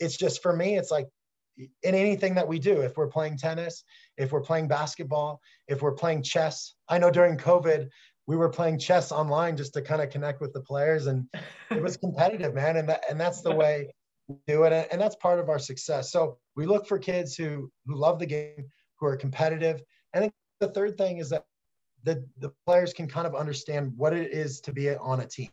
it's 0.00 0.16
just 0.16 0.42
for 0.42 0.54
me, 0.54 0.76
it's 0.76 0.90
like 0.90 1.08
in 1.56 1.94
anything 1.94 2.34
that 2.34 2.48
we 2.48 2.58
do, 2.58 2.80
if 2.80 2.96
we're 2.96 3.08
playing 3.08 3.38
tennis, 3.38 3.84
if 4.16 4.32
we're 4.32 4.40
playing 4.40 4.68
basketball, 4.68 5.40
if 5.68 5.82
we're 5.82 5.92
playing 5.92 6.22
chess. 6.22 6.74
I 6.88 6.98
know 6.98 7.10
during 7.10 7.36
COVID, 7.36 7.88
we 8.26 8.36
were 8.36 8.48
playing 8.48 8.78
chess 8.78 9.12
online 9.12 9.56
just 9.56 9.74
to 9.74 9.82
kind 9.82 10.00
of 10.00 10.10
connect 10.10 10.40
with 10.40 10.52
the 10.52 10.60
players 10.60 11.06
and 11.06 11.26
it 11.70 11.82
was 11.82 11.96
competitive, 12.04 12.54
man. 12.54 12.76
And 12.76 12.88
that, 12.88 13.04
and 13.08 13.20
that's 13.20 13.42
the 13.42 13.54
way 13.54 13.88
we 14.28 14.36
do 14.46 14.64
it. 14.64 14.88
And 14.90 15.00
that's 15.00 15.16
part 15.16 15.38
of 15.38 15.48
our 15.48 15.58
success. 15.58 16.10
So 16.10 16.38
we 16.56 16.66
look 16.66 16.86
for 16.86 16.98
kids 16.98 17.36
who, 17.36 17.70
who 17.86 17.96
love 17.96 18.18
the 18.18 18.26
game, 18.26 18.64
who 18.98 19.06
are 19.06 19.16
competitive. 19.16 19.82
And 20.14 20.30
the 20.60 20.68
third 20.68 20.96
thing 20.96 21.18
is 21.18 21.30
that 21.30 21.44
the, 22.04 22.24
the 22.38 22.52
players 22.66 22.92
can 22.92 23.08
kind 23.08 23.26
of 23.26 23.34
understand 23.34 23.92
what 23.96 24.12
it 24.12 24.32
is 24.32 24.60
to 24.62 24.72
be 24.72 24.94
on 24.94 25.20
a 25.20 25.26
team. 25.26 25.50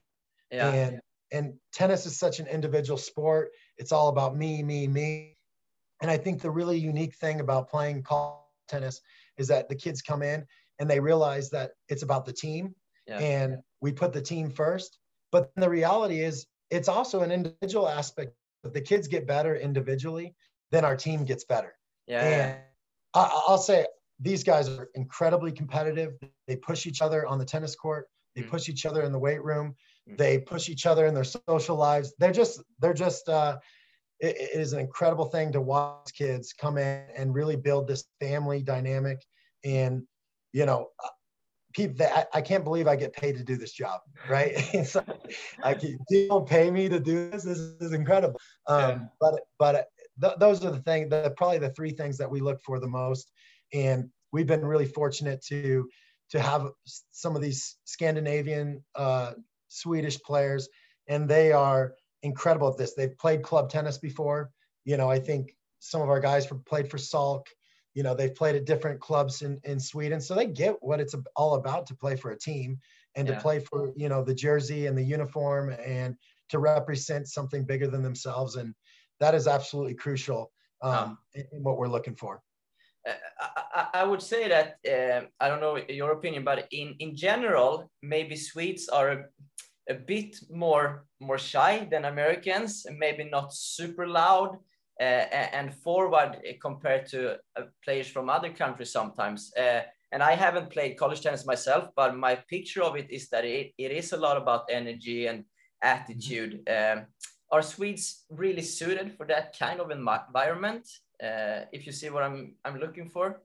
Yeah. 0.51 0.70
And, 0.72 1.01
and 1.31 1.53
tennis 1.74 2.05
is 2.05 2.20
such 2.20 2.39
an 2.39 2.48
individual 2.48 2.98
sport. 2.98 3.51
It's 3.77 3.91
all 3.91 4.10
about 4.10 4.36
me, 4.36 4.62
me, 4.62 4.88
me 4.88 5.38
and 6.01 6.10
I 6.10 6.17
think 6.17 6.41
the 6.41 6.51
really 6.51 6.77
unique 6.77 7.15
thing 7.15 7.39
about 7.39 7.70
playing 7.70 8.05
tennis 8.67 9.01
is 9.38 9.48
that 9.48 9.70
the 9.70 9.75
kids 9.75 10.01
come 10.01 10.24
in 10.24 10.46
and 10.79 10.89
they 10.89 11.00
realize 11.00 11.50
that 11.51 11.72
it's 11.89 12.03
about 12.03 12.25
the 12.25 12.34
team 12.34 12.75
yeah. 13.08 13.20
and 13.20 13.58
we 13.81 13.91
put 13.91 14.12
the 14.12 14.22
team 14.22 14.50
first. 14.50 14.98
But 15.31 15.51
the 15.55 15.70
reality 15.70 16.22
is, 16.22 16.48
it's 16.72 16.89
also 16.89 17.22
an 17.22 17.31
individual 17.31 17.88
aspect. 17.88 18.31
If 18.63 18.74
the 18.74 18.81
kids 18.81 19.08
get 19.08 19.27
better 19.27 19.55
individually, 19.55 20.34
then 20.72 20.86
our 20.86 20.96
team 20.96 21.24
gets 21.25 21.43
better. 21.43 21.74
Yeah. 22.08 22.22
And 22.22 22.60
I, 23.13 23.41
will 23.48 23.58
say 23.58 23.86
these 24.22 24.44
guys 24.44 24.70
are 24.70 24.90
incredibly 24.94 25.51
competitive. 25.51 26.13
They 26.48 26.56
push 26.56 26.86
each 26.86 27.01
other 27.01 27.25
on 27.25 27.40
the 27.40 27.46
tennis 27.46 27.75
court. 27.75 28.08
They 28.36 28.44
mm. 28.44 28.50
push 28.50 28.70
each 28.70 28.86
other 28.86 29.01
in 29.01 29.12
the 29.12 29.20
weight 29.20 29.44
room. 29.44 29.75
Mm. 30.10 30.18
They 30.18 30.40
push 30.40 30.70
each 30.70 30.86
other 30.86 31.08
in 31.08 31.13
their 31.13 31.24
social 31.24 31.75
lives. 31.75 32.13
They're 32.20 32.32
just, 32.32 32.62
they're 32.80 32.94
just, 32.94 33.28
uh, 33.28 33.58
it, 34.20 34.36
it 34.38 34.60
is 34.60 34.74
an 34.74 34.80
incredible 34.80 35.25
thing 35.25 35.51
to 35.54 35.62
watch 35.62 36.13
kids 36.13 36.54
come 36.54 36.78
in 36.78 37.04
and 37.18 37.34
really 37.34 37.56
build 37.56 37.88
this 37.88 38.06
family 38.20 38.62
dynamic. 38.62 39.25
And, 39.66 40.04
you 40.54 40.66
know, 40.66 40.90
uh, 41.04 41.10
people 41.74 41.98
that 41.98 42.30
I, 42.34 42.40
I 42.40 42.42
can't 42.42 42.63
believe 42.63 42.88
I 42.88 42.96
get 42.96 43.13
paid 43.13 43.38
to 43.38 43.44
do 43.44 43.58
this 43.58 43.72
job, 43.72 44.01
right? 44.30 44.56
so 44.86 45.04
I 45.63 45.74
can, 45.74 45.98
don't 46.30 46.48
pay 46.48 46.70
me 46.70 46.90
to 46.90 47.00
do 47.00 47.32
this. 47.32 47.44
This 47.44 47.58
is 47.58 47.94
incredible. 47.94 48.40
Um, 48.68 48.80
yeah. 48.80 49.00
But, 49.20 49.42
but 49.58 49.88
th- 50.22 50.36
those 50.38 50.63
are 50.63 50.72
the 50.72 50.82
things 50.82 51.10
that 51.10 51.36
probably 51.38 51.58
the 51.58 51.72
three 51.72 51.92
things 51.92 52.18
that 52.20 52.30
we 52.30 52.40
look 52.40 52.62
for 52.62 52.80
the 52.80 52.88
most. 52.88 53.32
And 53.74 54.10
we've 54.32 54.48
been 54.48 54.66
really 54.66 54.86
fortunate 54.86 55.44
to, 55.48 55.90
to 56.32 56.40
have 56.40 56.70
some 57.12 57.36
of 57.36 57.42
these 57.42 57.78
Scandinavian, 57.86 58.84
uh, 58.96 59.34
Swedish 59.68 60.20
players, 60.22 60.68
and 61.08 61.28
they 61.28 61.51
are 61.51 61.94
incredible 62.24 62.70
at 62.70 62.78
this. 62.78 62.94
They've 62.94 63.18
played 63.18 63.44
club 63.44 63.70
tennis 63.70 63.98
before. 63.98 64.51
You 64.86 64.98
know, 64.98 65.10
I 65.10 65.20
think 65.20 65.56
some 65.80 66.01
of 66.01 66.10
our 66.10 66.20
guys 66.20 66.48
played 66.66 66.90
for 66.90 66.98
Salk. 66.98 67.46
You 67.94 68.04
know, 68.04 68.16
they've 68.16 68.34
played 68.34 68.56
at 68.56 68.66
different 68.66 69.01
clubs 69.01 69.42
in, 69.42 69.60
in 69.63 69.80
Sweden. 69.80 70.22
So 70.22 70.34
they 70.34 70.46
get 70.46 70.75
what 70.82 71.00
it's 71.00 71.16
all 71.36 71.56
about 71.56 71.86
to 71.88 71.96
play 71.96 72.16
for 72.16 72.32
a 72.32 72.38
team 72.38 72.80
and 73.16 73.28
yeah. 73.28 73.36
to 73.36 73.42
play 73.42 73.60
for, 73.60 73.92
you 73.98 74.08
know, 74.08 74.24
the 74.24 74.34
jersey 74.34 74.86
and 74.88 74.98
the 74.98 75.04
uniform 75.04 75.75
and 75.84 76.16
to 76.50 76.60
represent 76.60 77.28
something 77.28 77.66
bigger 77.66 77.88
than 77.88 78.01
themselves. 78.01 78.56
And 78.56 78.74
that 79.20 79.36
is 79.36 79.48
absolutely 79.48 79.96
crucial 79.96 80.51
um, 80.82 81.18
in, 81.34 81.46
in, 81.51 81.63
what 81.63 81.78
we're 81.78 81.88
looking 81.88 82.16
for. 82.16 82.42
Uh, 83.08 83.13
I, 83.74 83.88
I, 84.01 84.03
would 84.03 84.22
say 84.22 84.48
that 84.48 84.77
uh, 84.86 85.25
I 85.39 85.48
don't 85.48 85.62
know 85.62 85.79
your 85.89 86.12
opinion, 86.12 86.43
but 86.43 86.67
in 86.72 86.96
in 87.00 87.15
general, 87.15 87.89
maybe 88.03 88.36
Swedes 88.36 88.89
are 88.89 89.31
a 89.89 89.93
bit 89.93 90.38
more 90.50 91.05
more 91.20 91.39
shy 91.39 91.88
than 91.91 92.05
Americans, 92.05 92.86
maybe 92.98 93.24
not 93.24 93.53
super 93.53 94.08
loud 94.08 94.58
uh, 95.00 95.25
and 95.53 95.74
forward 95.74 96.38
compared 96.62 97.08
to 97.08 97.38
uh, 97.55 97.63
players 97.84 98.08
from 98.08 98.29
other 98.29 98.50
countries 98.50 98.91
sometimes. 98.91 99.51
Uh, 99.58 99.81
and 100.12 100.22
I 100.22 100.36
haven't 100.36 100.70
played 100.70 100.98
college 100.98 101.22
tennis 101.22 101.46
myself, 101.46 101.89
but 101.96 102.15
my 102.15 102.36
picture 102.36 102.84
of 102.84 102.96
it 102.98 103.10
is 103.10 103.29
that 103.29 103.46
it, 103.46 103.74
it 103.77 103.91
is 103.91 104.12
a 104.12 104.17
lot 104.17 104.38
about 104.38 104.70
energy 104.70 105.27
and 105.27 105.46
attitude. 105.81 106.70
Um, 106.70 107.05
are 107.51 107.62
Swedes 107.62 108.25
really 108.29 108.62
suited 108.62 109.15
for 109.17 109.25
that 109.27 109.58
kind 109.58 109.79
of 109.79 109.89
environment? 109.91 110.88
Uh, 111.22 111.66
if 111.72 111.86
you 111.86 111.92
see 111.92 112.10
what 112.10 112.24
I'm 112.24 112.56
I'm 112.66 112.80
looking 112.80 113.10
for. 113.10 113.42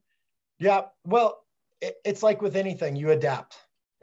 Yeah, 0.59 0.83
well, 1.05 1.45
it, 1.81 1.97
it's 2.05 2.23
like 2.23 2.41
with 2.41 2.57
anything, 2.57 2.97
you 2.97 3.11
adapt, 3.11 3.57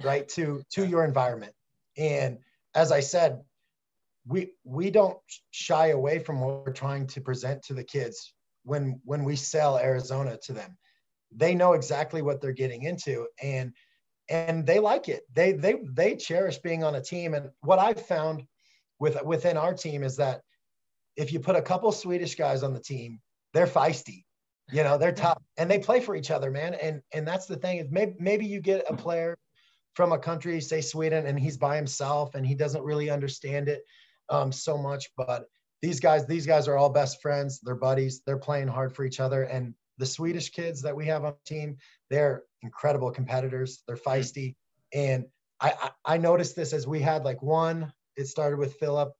right, 0.04 0.28
to 0.30 0.62
to 0.72 0.86
your 0.86 1.04
environment. 1.04 1.54
And 1.98 2.40
as 2.76 2.92
I 2.92 3.00
said, 3.00 3.42
we 4.28 4.52
we 4.64 4.92
don't 4.92 5.18
shy 5.52 5.88
away 5.88 6.20
from 6.20 6.40
what 6.40 6.66
we're 6.66 6.74
trying 6.74 7.08
to 7.08 7.22
present 7.22 7.64
to 7.64 7.74
the 7.74 7.84
kids 7.84 8.34
when 8.64 9.00
when 9.04 9.24
we 9.24 9.36
sell 9.36 9.78
Arizona 9.78 10.38
to 10.44 10.54
them. 10.54 10.78
They 11.36 11.56
know 11.56 11.74
exactly 11.74 12.22
what 12.22 12.42
they're 12.42 12.52
getting 12.52 12.84
into 12.84 13.28
and 13.42 13.74
and 14.30 14.66
they 14.66 14.80
like 14.80 15.10
it. 15.10 15.24
They 15.34 15.54
they 15.54 15.76
they 15.84 16.16
cherish 16.16 16.60
being 16.60 16.84
on 16.84 16.96
a 16.96 17.02
team. 17.02 17.34
And 17.34 17.50
what 17.62 17.80
I've 17.80 18.06
found 18.06 18.44
with 19.00 19.22
within 19.24 19.58
our 19.58 19.74
team 19.74 20.04
is 20.04 20.18
that 20.18 20.42
if 21.16 21.34
you 21.34 21.40
put 21.40 21.56
a 21.56 21.62
couple 21.62 21.92
Swedish 21.92 22.36
guys 22.36 22.64
on 22.64 22.74
the 22.74 22.80
team, 22.80 23.20
they're 23.54 23.68
feisty. 23.68 24.24
You 24.72 24.84
know, 24.84 24.98
they're 24.98 25.12
tough 25.12 25.42
and 25.58 25.70
they 25.70 25.80
play 25.80 26.00
for 26.00 26.16
each 26.16 26.32
other, 26.32 26.50
man. 26.50 26.74
And 26.76 27.02
and 27.14 27.28
that's 27.28 27.46
the 27.46 27.58
thing 27.58 27.78
is 27.78 27.88
maybe 27.92 28.14
maybe 28.20 28.46
you 28.46 28.60
get 28.60 28.86
a 28.90 28.96
player 28.96 29.38
from 29.94 30.12
a 30.12 30.18
country, 30.18 30.60
say 30.62 30.82
Sweden, 30.82 31.28
and 31.28 31.40
he's 31.40 31.58
by 31.58 31.76
himself 31.76 32.36
and 32.36 32.46
he 32.46 32.56
doesn't 32.56 32.84
really 32.84 33.10
understand 33.10 33.70
it 33.70 33.84
um, 34.30 34.52
so 34.52 34.78
much. 34.78 35.10
But 35.16 35.46
these 35.82 36.00
guys, 36.00 36.26
these 36.26 36.48
guys 36.48 36.68
are 36.68 36.78
all 36.78 36.90
best 36.90 37.22
friends. 37.22 37.60
They're 37.62 37.76
buddies. 37.76 38.22
They're 38.26 38.38
playing 38.38 38.70
hard 38.70 38.96
for 38.96 39.06
each 39.06 39.20
other. 39.20 39.44
And 39.44 39.76
the 39.98 40.06
Swedish 40.06 40.50
kids 40.50 40.82
that 40.82 40.96
we 40.96 41.06
have 41.06 41.24
on 41.26 41.34
the 41.34 41.54
team, 41.54 41.78
they're 42.10 42.44
incredible 42.62 43.12
competitors. 43.12 43.84
They're 43.86 43.98
feisty. 43.98 44.56
And 44.94 45.26
I, 45.60 45.74
I, 45.82 46.16
I 46.16 46.18
noticed 46.18 46.56
this 46.56 46.74
as 46.74 46.88
we 46.88 47.02
had 47.02 47.24
like 47.26 47.44
one, 47.44 47.92
it 48.16 48.28
started 48.28 48.58
with 48.58 48.76
Filip. 48.76 49.12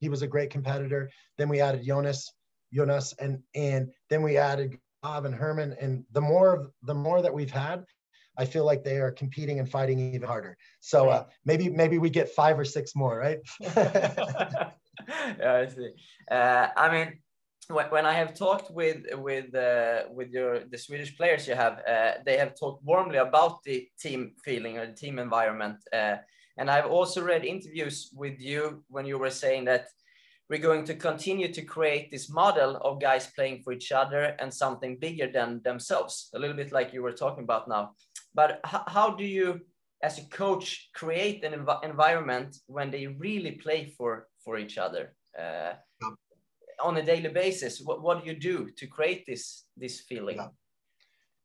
He 0.00 0.08
was 0.08 0.22
a 0.22 0.26
great 0.26 0.50
competitor. 0.50 1.10
Then 1.36 1.48
we 1.48 1.60
added 1.60 1.84
Jonas, 1.84 2.32
Jonas, 2.72 3.14
and 3.18 3.40
and 3.54 3.90
then 4.10 4.22
we 4.22 4.36
added 4.36 4.78
Gav 5.02 5.24
and 5.24 5.34
Herman. 5.34 5.76
And 5.80 6.04
the 6.12 6.20
more 6.20 6.70
the 6.82 6.94
more 6.94 7.22
that 7.22 7.32
we've 7.32 7.50
had, 7.50 7.84
I 8.36 8.44
feel 8.44 8.64
like 8.64 8.84
they 8.84 8.98
are 8.98 9.10
competing 9.10 9.58
and 9.58 9.68
fighting 9.68 10.14
even 10.14 10.26
harder. 10.26 10.56
So 10.80 11.08
uh, 11.08 11.24
maybe 11.44 11.68
maybe 11.68 11.98
we 11.98 12.10
get 12.10 12.30
five 12.30 12.58
or 12.58 12.64
six 12.64 12.94
more, 12.94 13.16
right? 13.18 13.38
yeah, 15.08 15.52
I 15.54 15.66
see. 15.66 15.90
Uh, 16.30 16.68
I 16.76 16.92
mean, 16.92 17.18
when, 17.68 17.86
when 17.86 18.06
I 18.06 18.12
have 18.12 18.34
talked 18.34 18.70
with 18.70 19.04
with 19.14 19.54
uh, 19.54 20.04
with 20.10 20.30
your 20.30 20.60
the 20.64 20.78
Swedish 20.78 21.16
players 21.16 21.46
you 21.46 21.54
have, 21.54 21.80
uh, 21.86 22.12
they 22.24 22.36
have 22.36 22.54
talked 22.58 22.84
warmly 22.84 23.18
about 23.18 23.62
the 23.64 23.88
team 24.00 24.32
feeling 24.44 24.78
or 24.78 24.86
the 24.86 24.94
team 24.94 25.18
environment. 25.18 25.78
Uh, 25.92 26.16
and 26.56 26.70
I've 26.70 26.86
also 26.86 27.22
read 27.22 27.44
interviews 27.44 28.10
with 28.14 28.40
you 28.40 28.82
when 28.88 29.06
you 29.06 29.18
were 29.18 29.30
saying 29.30 29.66
that 29.66 29.86
we're 30.48 30.58
going 30.58 30.84
to 30.84 30.94
continue 30.94 31.52
to 31.52 31.62
create 31.62 32.10
this 32.10 32.30
model 32.30 32.76
of 32.76 33.00
guys 33.00 33.26
playing 33.34 33.62
for 33.62 33.72
each 33.72 33.92
other 33.92 34.36
and 34.40 34.52
something 34.52 34.98
bigger 34.98 35.30
than 35.30 35.60
themselves, 35.62 36.30
a 36.34 36.38
little 36.38 36.56
bit 36.56 36.72
like 36.72 36.92
you 36.92 37.02
were 37.02 37.12
talking 37.12 37.44
about 37.44 37.68
now. 37.68 37.92
But 38.34 38.60
how 38.64 39.10
do 39.10 39.24
you, 39.24 39.60
as 40.02 40.18
a 40.18 40.28
coach, 40.28 40.90
create 40.94 41.44
an 41.44 41.52
env 41.52 41.84
environment 41.84 42.56
when 42.66 42.90
they 42.90 43.06
really 43.06 43.52
play 43.52 43.94
for 43.96 44.28
for 44.44 44.56
each 44.58 44.78
other 44.78 45.14
uh, 45.38 45.72
yeah. 46.00 46.10
on 46.82 46.96
a 46.96 47.02
daily 47.02 47.28
basis? 47.28 47.80
What, 47.80 48.02
what 48.02 48.22
do 48.22 48.30
you 48.30 48.38
do 48.38 48.70
to 48.76 48.86
create 48.86 49.26
this 49.26 49.64
this 49.76 50.00
feeling? 50.00 50.36
Yeah. 50.36 50.48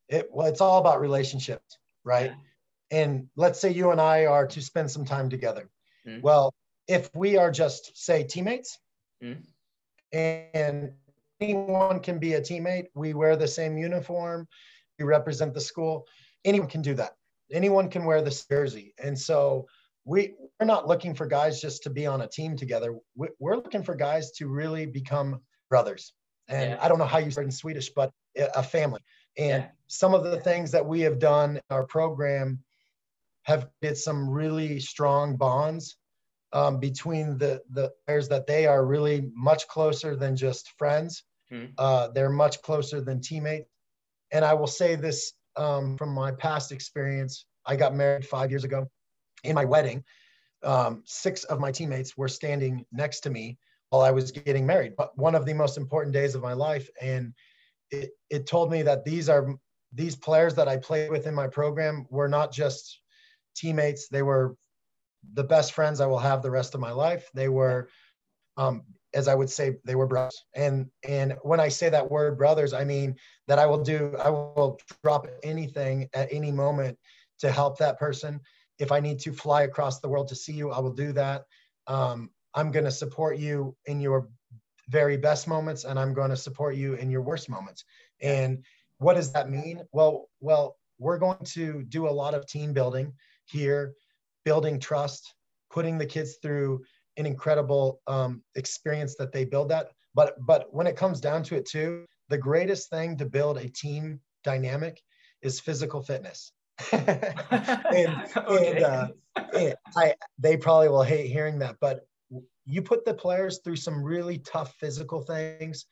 It, 0.09 0.29
well, 0.31 0.47
it's 0.47 0.61
all 0.61 0.79
about 0.79 1.01
relationships, 1.01 1.77
right? 2.03 2.31
Yeah. 2.31 3.01
and 3.01 3.27
let's 3.35 3.59
say 3.59 3.71
you 3.71 3.91
and 3.91 3.99
I 3.99 4.25
are 4.25 4.47
to 4.47 4.61
spend 4.61 4.91
some 4.91 5.05
time 5.05 5.29
together. 5.29 5.69
Mm. 6.07 6.21
Well, 6.21 6.53
if 6.87 7.09
we 7.15 7.37
are 7.37 7.51
just 7.51 7.97
say 7.97 8.23
teammates, 8.23 8.77
mm. 9.23 9.37
and 10.11 10.91
anyone 11.39 11.99
can 11.99 12.19
be 12.19 12.33
a 12.33 12.41
teammate, 12.41 12.87
we 12.95 13.13
wear 13.13 13.35
the 13.35 13.47
same 13.47 13.77
uniform, 13.77 14.47
we 14.99 15.05
represent 15.05 15.53
the 15.53 15.61
school. 15.61 16.05
Anyone 16.45 16.69
can 16.69 16.81
do 16.81 16.93
that. 16.95 17.13
Anyone 17.51 17.89
can 17.89 18.05
wear 18.05 18.21
this 18.21 18.45
jersey, 18.45 18.93
and 19.01 19.17
so 19.17 19.67
we 20.05 20.33
we're 20.59 20.65
not 20.65 20.87
looking 20.87 21.13
for 21.13 21.25
guys 21.25 21.61
just 21.61 21.83
to 21.83 21.89
be 21.89 22.05
on 22.05 22.21
a 22.21 22.27
team 22.27 22.55
together. 22.55 22.95
We're 23.15 23.55
looking 23.55 23.83
for 23.83 23.95
guys 23.95 24.31
to 24.31 24.47
really 24.47 24.85
become 24.85 25.41
brothers. 25.69 26.13
And 26.47 26.71
yeah. 26.71 26.77
I 26.81 26.87
don't 26.87 26.99
know 26.99 27.05
how 27.05 27.19
you 27.19 27.31
say 27.31 27.43
in 27.43 27.51
Swedish, 27.51 27.89
but 27.89 28.11
a 28.35 28.63
family. 28.63 29.01
And 29.37 29.63
yeah. 29.63 29.69
some 29.87 30.13
of 30.13 30.23
the 30.23 30.39
things 30.39 30.71
that 30.71 30.85
we 30.85 31.01
have 31.01 31.19
done 31.19 31.57
in 31.57 31.61
our 31.69 31.85
program 31.85 32.59
have 33.43 33.67
did 33.81 33.97
some 33.97 34.29
really 34.29 34.79
strong 34.79 35.35
bonds 35.35 35.97
um, 36.53 36.79
between 36.79 37.37
the 37.37 37.61
the 37.71 37.91
players 38.05 38.29
that 38.29 38.47
they 38.47 38.65
are 38.65 38.85
really 38.85 39.29
much 39.35 39.67
closer 39.67 40.15
than 40.15 40.35
just 40.35 40.71
friends. 40.77 41.23
Hmm. 41.49 41.65
Uh, 41.77 42.07
they're 42.09 42.29
much 42.29 42.61
closer 42.61 43.01
than 43.01 43.19
teammates. 43.19 43.67
And 44.31 44.45
I 44.45 44.53
will 44.53 44.67
say 44.67 44.95
this 44.95 45.33
um, 45.55 45.97
from 45.97 46.09
my 46.09 46.31
past 46.31 46.71
experience. 46.71 47.45
I 47.65 47.75
got 47.75 47.95
married 47.95 48.25
five 48.25 48.49
years 48.49 48.63
ago. 48.63 48.89
In 49.43 49.55
my 49.55 49.65
wedding, 49.65 50.03
um, 50.63 51.03
six 51.05 51.43
of 51.45 51.59
my 51.59 51.71
teammates 51.71 52.15
were 52.15 52.29
standing 52.29 52.85
next 52.91 53.21
to 53.21 53.29
me 53.29 53.57
while 53.89 54.01
I 54.01 54.11
was 54.11 54.31
getting 54.31 54.65
married. 54.65 54.95
But 54.97 55.17
one 55.17 55.35
of 55.35 55.45
the 55.45 55.53
most 55.53 55.77
important 55.77 56.13
days 56.13 56.33
of 56.33 56.41
my 56.41 56.53
life, 56.53 56.89
and 57.01 57.33
it, 57.91 58.11
it 58.29 58.47
told 58.47 58.71
me 58.71 58.83
that 58.83 59.03
these 59.03 59.27
are 59.27 59.55
these 59.91 60.15
players 60.15 60.55
that 60.55 60.67
I 60.67 60.77
played 60.77 61.11
with 61.11 61.27
in 61.27 61.35
my 61.35 61.47
program 61.47 62.07
were 62.09 62.29
not 62.29 62.51
just 62.51 62.99
teammates; 63.55 64.07
they 64.07 64.23
were 64.23 64.55
the 65.33 65.43
best 65.43 65.73
friends 65.73 65.99
I 65.99 66.05
will 66.05 66.19
have 66.19 66.41
the 66.41 66.51
rest 66.51 66.73
of 66.75 66.81
my 66.81 66.91
life. 66.91 67.29
They 67.33 67.49
were, 67.49 67.89
um, 68.57 68.83
as 69.13 69.27
I 69.27 69.35
would 69.35 69.49
say, 69.49 69.77
they 69.85 69.95
were 69.95 70.07
brothers. 70.07 70.43
And 70.55 70.89
and 71.03 71.35
when 71.43 71.59
I 71.59 71.69
say 71.69 71.89
that 71.89 72.09
word 72.09 72.37
brothers, 72.37 72.73
I 72.73 72.83
mean 72.83 73.15
that 73.47 73.59
I 73.59 73.65
will 73.65 73.83
do, 73.83 74.15
I 74.19 74.29
will 74.29 74.79
drop 75.03 75.27
anything 75.43 76.09
at 76.13 76.31
any 76.31 76.51
moment 76.51 76.97
to 77.39 77.51
help 77.51 77.77
that 77.77 77.99
person. 77.99 78.39
If 78.79 78.91
I 78.91 78.99
need 78.99 79.19
to 79.19 79.33
fly 79.33 79.63
across 79.63 79.99
the 79.99 80.09
world 80.09 80.27
to 80.29 80.35
see 80.35 80.53
you, 80.53 80.71
I 80.71 80.79
will 80.79 80.93
do 80.93 81.13
that. 81.13 81.45
Um, 81.87 82.29
I'm 82.53 82.71
going 82.71 82.85
to 82.85 82.91
support 82.91 83.37
you 83.37 83.75
in 83.85 83.99
your 83.99 84.29
very 84.89 85.17
best 85.17 85.47
moments, 85.47 85.85
and 85.85 85.97
I'm 85.99 86.13
going 86.13 86.29
to 86.29 86.37
support 86.37 86.75
you 86.75 86.95
in 86.95 87.09
your 87.09 87.21
worst 87.21 87.49
moments. 87.49 87.85
And 88.21 88.63
what 88.97 89.15
does 89.15 89.31
that 89.33 89.49
mean? 89.49 89.83
Well, 89.91 90.29
well, 90.39 90.77
we're 90.99 91.17
going 91.17 91.43
to 91.43 91.83
do 91.83 92.07
a 92.07 92.11
lot 92.11 92.33
of 92.33 92.45
team 92.45 92.73
building 92.73 93.13
here, 93.45 93.93
building 94.45 94.79
trust, 94.79 95.33
putting 95.71 95.97
the 95.97 96.05
kids 96.05 96.37
through 96.41 96.83
an 97.17 97.25
incredible 97.25 98.01
um, 98.07 98.41
experience 98.55 99.15
that 99.15 99.31
they 99.31 99.45
build 99.45 99.69
that. 99.69 99.89
But 100.15 100.35
but 100.45 100.73
when 100.73 100.87
it 100.87 100.95
comes 100.95 101.19
down 101.19 101.43
to 101.43 101.55
it, 101.55 101.65
too, 101.65 102.05
the 102.29 102.37
greatest 102.37 102.89
thing 102.89 103.17
to 103.17 103.25
build 103.25 103.57
a 103.57 103.69
team 103.69 104.19
dynamic 104.43 105.01
is 105.41 105.59
physical 105.59 106.01
fitness. 106.01 106.51
and, 106.91 108.27
okay. 108.35 108.71
and, 108.71 108.83
uh, 108.83 109.07
and 109.53 109.75
I 109.95 110.15
they 110.39 110.57
probably 110.57 110.89
will 110.89 111.03
hate 111.03 111.27
hearing 111.27 111.59
that, 111.59 111.77
but 111.79 112.05
you 112.65 112.81
put 112.81 113.05
the 113.05 113.13
players 113.13 113.59
through 113.63 113.75
some 113.75 114.03
really 114.03 114.39
tough 114.39 114.75
physical 114.79 115.21
things. 115.21 115.85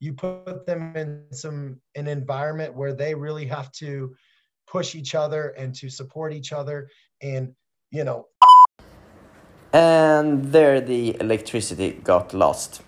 You 0.00 0.12
put 0.12 0.66
them 0.66 0.96
in 0.96 1.24
some 1.32 1.80
an 1.94 2.06
environment 2.06 2.74
where 2.74 2.94
they 2.94 3.14
really 3.14 3.46
have 3.46 3.70
to 3.72 4.14
push 4.70 4.94
each 4.94 5.14
other 5.14 5.48
and 5.58 5.74
to 5.74 5.88
support 5.88 6.32
each 6.32 6.52
other 6.52 6.88
and 7.22 7.54
you 7.90 8.04
know 8.04 8.26
and 9.72 10.52
there 10.52 10.80
the 10.80 11.16
electricity 11.20 11.92
got 12.04 12.32
lost 12.34 12.82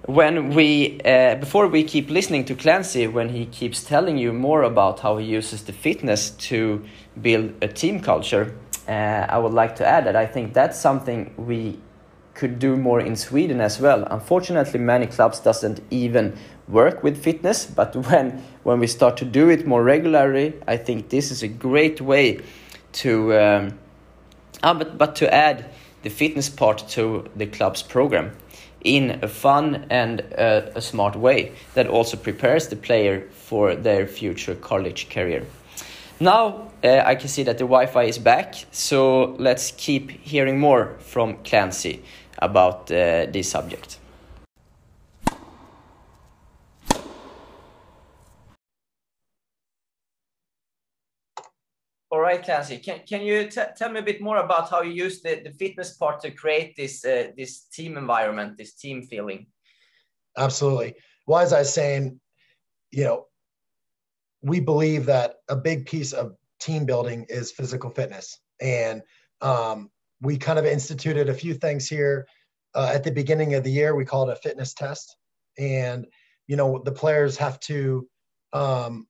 When 0.05 0.55
we, 0.55 0.99
uh, 1.05 1.35
before 1.35 1.67
we 1.67 1.83
keep 1.83 2.09
listening 2.09 2.45
to 2.45 2.55
Clancy, 2.55 3.07
when 3.07 3.29
he 3.29 3.45
keeps 3.45 3.83
telling 3.83 4.17
you 4.17 4.33
more 4.33 4.63
about 4.63 4.99
how 4.99 5.17
he 5.17 5.27
uses 5.27 5.63
the 5.63 5.73
fitness 5.73 6.31
to 6.49 6.83
build 7.21 7.53
a 7.61 7.67
team 7.67 8.01
culture, 8.01 8.55
uh, 8.87 8.91
I 8.91 9.37
would 9.37 9.53
like 9.53 9.75
to 9.77 9.87
add 9.87 10.05
that 10.07 10.15
I 10.15 10.25
think 10.25 10.53
that's 10.53 10.79
something 10.79 11.33
we 11.37 11.79
could 12.33 12.59
do 12.59 12.75
more 12.75 12.99
in 12.99 13.15
Sweden 13.15 13.61
as 13.61 13.79
well. 13.79 14.07
Unfortunately, 14.09 14.79
many 14.79 15.07
clubs 15.07 15.39
doesn't 15.39 15.81
even 15.91 16.35
work 16.67 17.03
with 17.03 17.23
fitness, 17.23 17.65
but 17.65 17.95
when 18.07 18.43
when 18.63 18.79
we 18.79 18.87
start 18.87 19.17
to 19.17 19.25
do 19.25 19.49
it 19.49 19.67
more 19.67 19.83
regularly, 19.83 20.53
I 20.67 20.77
think 20.77 21.09
this 21.09 21.31
is 21.31 21.43
a 21.43 21.47
great 21.47 22.01
way 22.01 22.39
to 22.93 23.33
um, 23.33 23.79
ah, 24.63 24.73
but 24.73 24.97
but 24.97 25.15
to 25.17 25.33
add 25.33 25.65
the 26.03 26.09
fitness 26.09 26.49
part 26.49 26.87
to 26.89 27.29
the 27.35 27.45
club's 27.45 27.83
program 27.83 28.31
in 28.83 29.19
a 29.21 29.27
fun 29.27 29.85
and 29.89 30.21
uh, 30.37 30.61
a 30.75 30.81
smart 30.81 31.15
way 31.15 31.53
that 31.73 31.87
also 31.87 32.17
prepares 32.17 32.67
the 32.67 32.75
player 32.75 33.21
for 33.31 33.75
their 33.75 34.05
future 34.05 34.55
college 34.55 35.09
career. 35.09 35.45
Now 36.19 36.71
uh, 36.83 37.01
I 37.05 37.15
can 37.15 37.29
see 37.29 37.43
that 37.43 37.57
the 37.57 37.63
Wi-Fi 37.63 38.03
is 38.03 38.17
back, 38.17 38.55
so 38.71 39.35
let's 39.39 39.71
keep 39.71 40.11
hearing 40.11 40.59
more 40.59 40.95
from 40.99 41.37
Clancy 41.43 42.03
about 42.43 42.91
uh, 42.91 43.25
this 43.31 43.49
subject. 43.49 43.99
All 52.11 52.19
right, 52.19 52.43
Clancy, 52.43 52.77
can, 52.77 52.99
can 53.09 53.21
you 53.21 53.49
tell 53.49 53.89
me 53.91 53.99
a 53.99 54.03
bit 54.03 54.21
more 54.21 54.37
about 54.37 54.69
how 54.69 54.83
you 54.83 54.93
use 54.93 55.23
the, 55.23 55.41
the 55.43 55.51
fitness 55.51 55.97
part 55.97 56.21
to 56.21 56.29
create 56.29 56.75
this, 56.75 57.03
uh, 57.03 57.29
this 57.35 57.61
team 57.73 57.97
environment, 57.97 58.55
this 58.55 58.75
team 58.75 59.01
feeling? 59.01 59.47
Absolutely. 60.37 60.93
Well, 61.25 61.39
as 61.39 61.53
I 61.53 61.59
was 61.59 61.73
saying, 61.73 62.19
you 62.91 63.05
know, 63.05 63.25
we 64.43 64.59
believe 64.59 65.07
that 65.07 65.37
a 65.49 65.55
big 65.55 65.87
piece 65.87 66.13
of 66.13 66.35
team 66.59 66.85
building 66.85 67.25
is 67.29 67.51
physical 67.51 67.89
fitness. 67.89 68.39
And 68.61 69.01
um, 69.41 69.89
we 70.23 70.37
kind 70.37 70.57
of 70.57 70.65
instituted 70.65 71.29
a 71.29 71.33
few 71.33 71.53
things 71.53 71.87
here 71.87 72.25
uh, 72.73 72.91
at 72.93 73.03
the 73.03 73.11
beginning 73.11 73.53
of 73.53 73.63
the 73.63 73.71
year. 73.71 73.93
We 73.93 74.05
call 74.05 74.27
it 74.29 74.33
a 74.33 74.41
fitness 74.41 74.73
test. 74.73 75.15
And, 75.59 76.07
you 76.47 76.55
know, 76.55 76.81
the 76.83 76.91
players 76.91 77.37
have 77.37 77.59
to 77.61 78.07
um, 78.53 79.05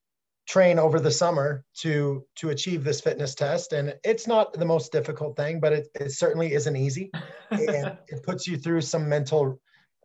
train 0.47 0.79
over 0.79 0.99
the 0.99 1.11
summer 1.11 1.63
to 1.75 2.25
to 2.35 2.49
achieve 2.49 2.83
this 2.83 2.99
fitness 2.99 3.33
test 3.33 3.71
and 3.71 3.95
it's 4.03 4.27
not 4.27 4.51
the 4.51 4.65
most 4.65 4.91
difficult 4.91 5.37
thing 5.37 5.57
but 5.57 5.71
it, 5.71 5.87
it 5.95 6.11
certainly 6.11 6.53
isn't 6.53 6.75
easy 6.75 7.09
and 7.51 7.97
it 8.09 8.21
puts 8.23 8.45
you 8.45 8.57
through 8.57 8.81
some 8.81 9.07
mental 9.07 9.57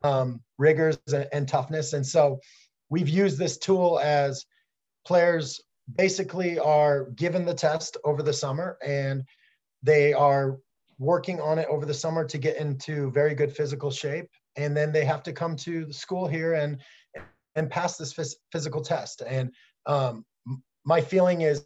um, 0.03 0.41
rigors 0.57 0.97
and, 1.07 1.27
and 1.33 1.47
toughness 1.49 1.91
and 1.91 2.05
so 2.05 2.39
we've 2.89 3.09
used 3.09 3.37
this 3.37 3.57
tool 3.57 3.99
as 4.01 4.45
players 5.05 5.59
basically 5.97 6.57
are 6.57 7.09
given 7.15 7.45
the 7.45 7.53
test 7.53 7.97
over 8.05 8.23
the 8.23 8.31
summer 8.31 8.77
and 8.81 9.23
they 9.83 10.13
are 10.13 10.57
working 10.99 11.41
on 11.41 11.57
it 11.57 11.67
over 11.69 11.85
the 11.85 11.93
summer 11.93 12.25
to 12.25 12.37
get 12.37 12.57
into 12.57 13.09
very 13.11 13.33
good 13.33 13.55
physical 13.55 13.89
shape 13.89 14.29
and 14.57 14.75
then 14.75 14.91
they 14.91 15.05
have 15.05 15.23
to 15.23 15.33
come 15.33 15.55
to 15.55 15.85
the 15.85 15.93
school 15.93 16.27
here 16.27 16.53
and 16.53 16.77
and 17.55 17.69
pass 17.69 17.97
this 17.97 18.13
phys- 18.13 18.35
physical 18.51 18.81
test. 18.81 19.21
And 19.25 19.51
um, 19.85 20.25
my 20.85 21.01
feeling 21.01 21.41
is 21.41 21.65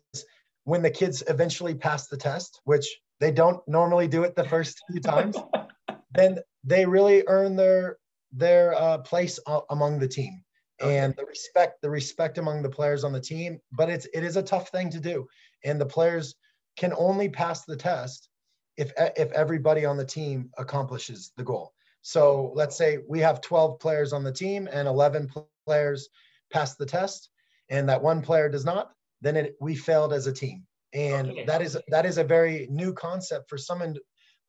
when 0.64 0.82
the 0.82 0.90
kids 0.90 1.24
eventually 1.28 1.76
pass 1.76 2.08
the 2.08 2.18
test, 2.18 2.62
which 2.64 2.88
they 3.20 3.32
don't 3.32 3.62
normally 3.68 4.08
do 4.08 4.24
it 4.24 4.36
the 4.36 4.48
first 4.48 4.82
few 4.90 5.02
times, 5.02 5.38
then 6.14 6.40
they 6.64 6.86
really 6.86 7.24
earn 7.28 7.56
their 7.56 7.98
their 8.32 8.74
uh, 8.74 8.98
place 9.00 9.40
among 9.70 10.00
the 10.00 10.08
team 10.08 10.44
and 10.80 11.16
the 11.16 11.26
respect 11.26 11.82
the 11.82 11.90
respect 11.90 12.38
among 12.40 12.64
the 12.64 12.70
players 12.70 13.04
on 13.04 13.12
the 13.12 13.22
team. 13.22 13.60
But 13.72 13.90
it's 13.90 14.08
it 14.14 14.24
is 14.24 14.38
a 14.38 14.44
tough 14.44 14.70
thing 14.70 14.90
to 14.92 15.00
do, 15.00 15.28
and 15.64 15.80
the 15.80 15.86
players 15.86 16.36
can 16.78 16.94
only 16.98 17.30
pass 17.30 17.66
the 17.66 17.76
test 17.76 18.30
if 18.78 18.92
if 18.98 19.32
everybody 19.32 19.86
on 19.86 19.98
the 19.98 20.06
team 20.06 20.50
accomplishes 20.58 21.32
the 21.38 21.44
goal. 21.44 21.74
So 22.02 22.52
let's 22.54 22.76
say 22.78 23.00
we 23.08 23.20
have 23.20 23.42
12 23.42 23.80
players 23.80 24.12
on 24.12 24.24
the 24.24 24.32
team 24.32 24.68
and 24.72 24.88
11 24.88 25.32
players 25.66 26.10
pass 26.52 26.76
the 26.76 26.86
test, 26.86 27.30
and 27.70 27.88
that 27.90 28.02
one 28.02 28.22
player 28.22 28.50
does 28.50 28.66
not, 28.66 28.92
then 29.22 29.38
it, 29.38 29.56
we 29.62 29.76
failed 29.76 30.14
as 30.14 30.28
a 30.28 30.34
team. 30.34 30.66
And 30.94 31.32
okay. 31.32 31.46
that 31.46 31.62
is 31.62 31.78
that 31.88 32.06
is 32.06 32.18
a 32.18 32.24
very 32.24 32.68
new 32.70 32.94
concept 32.94 33.50
for 33.50 33.58
some 33.58 33.96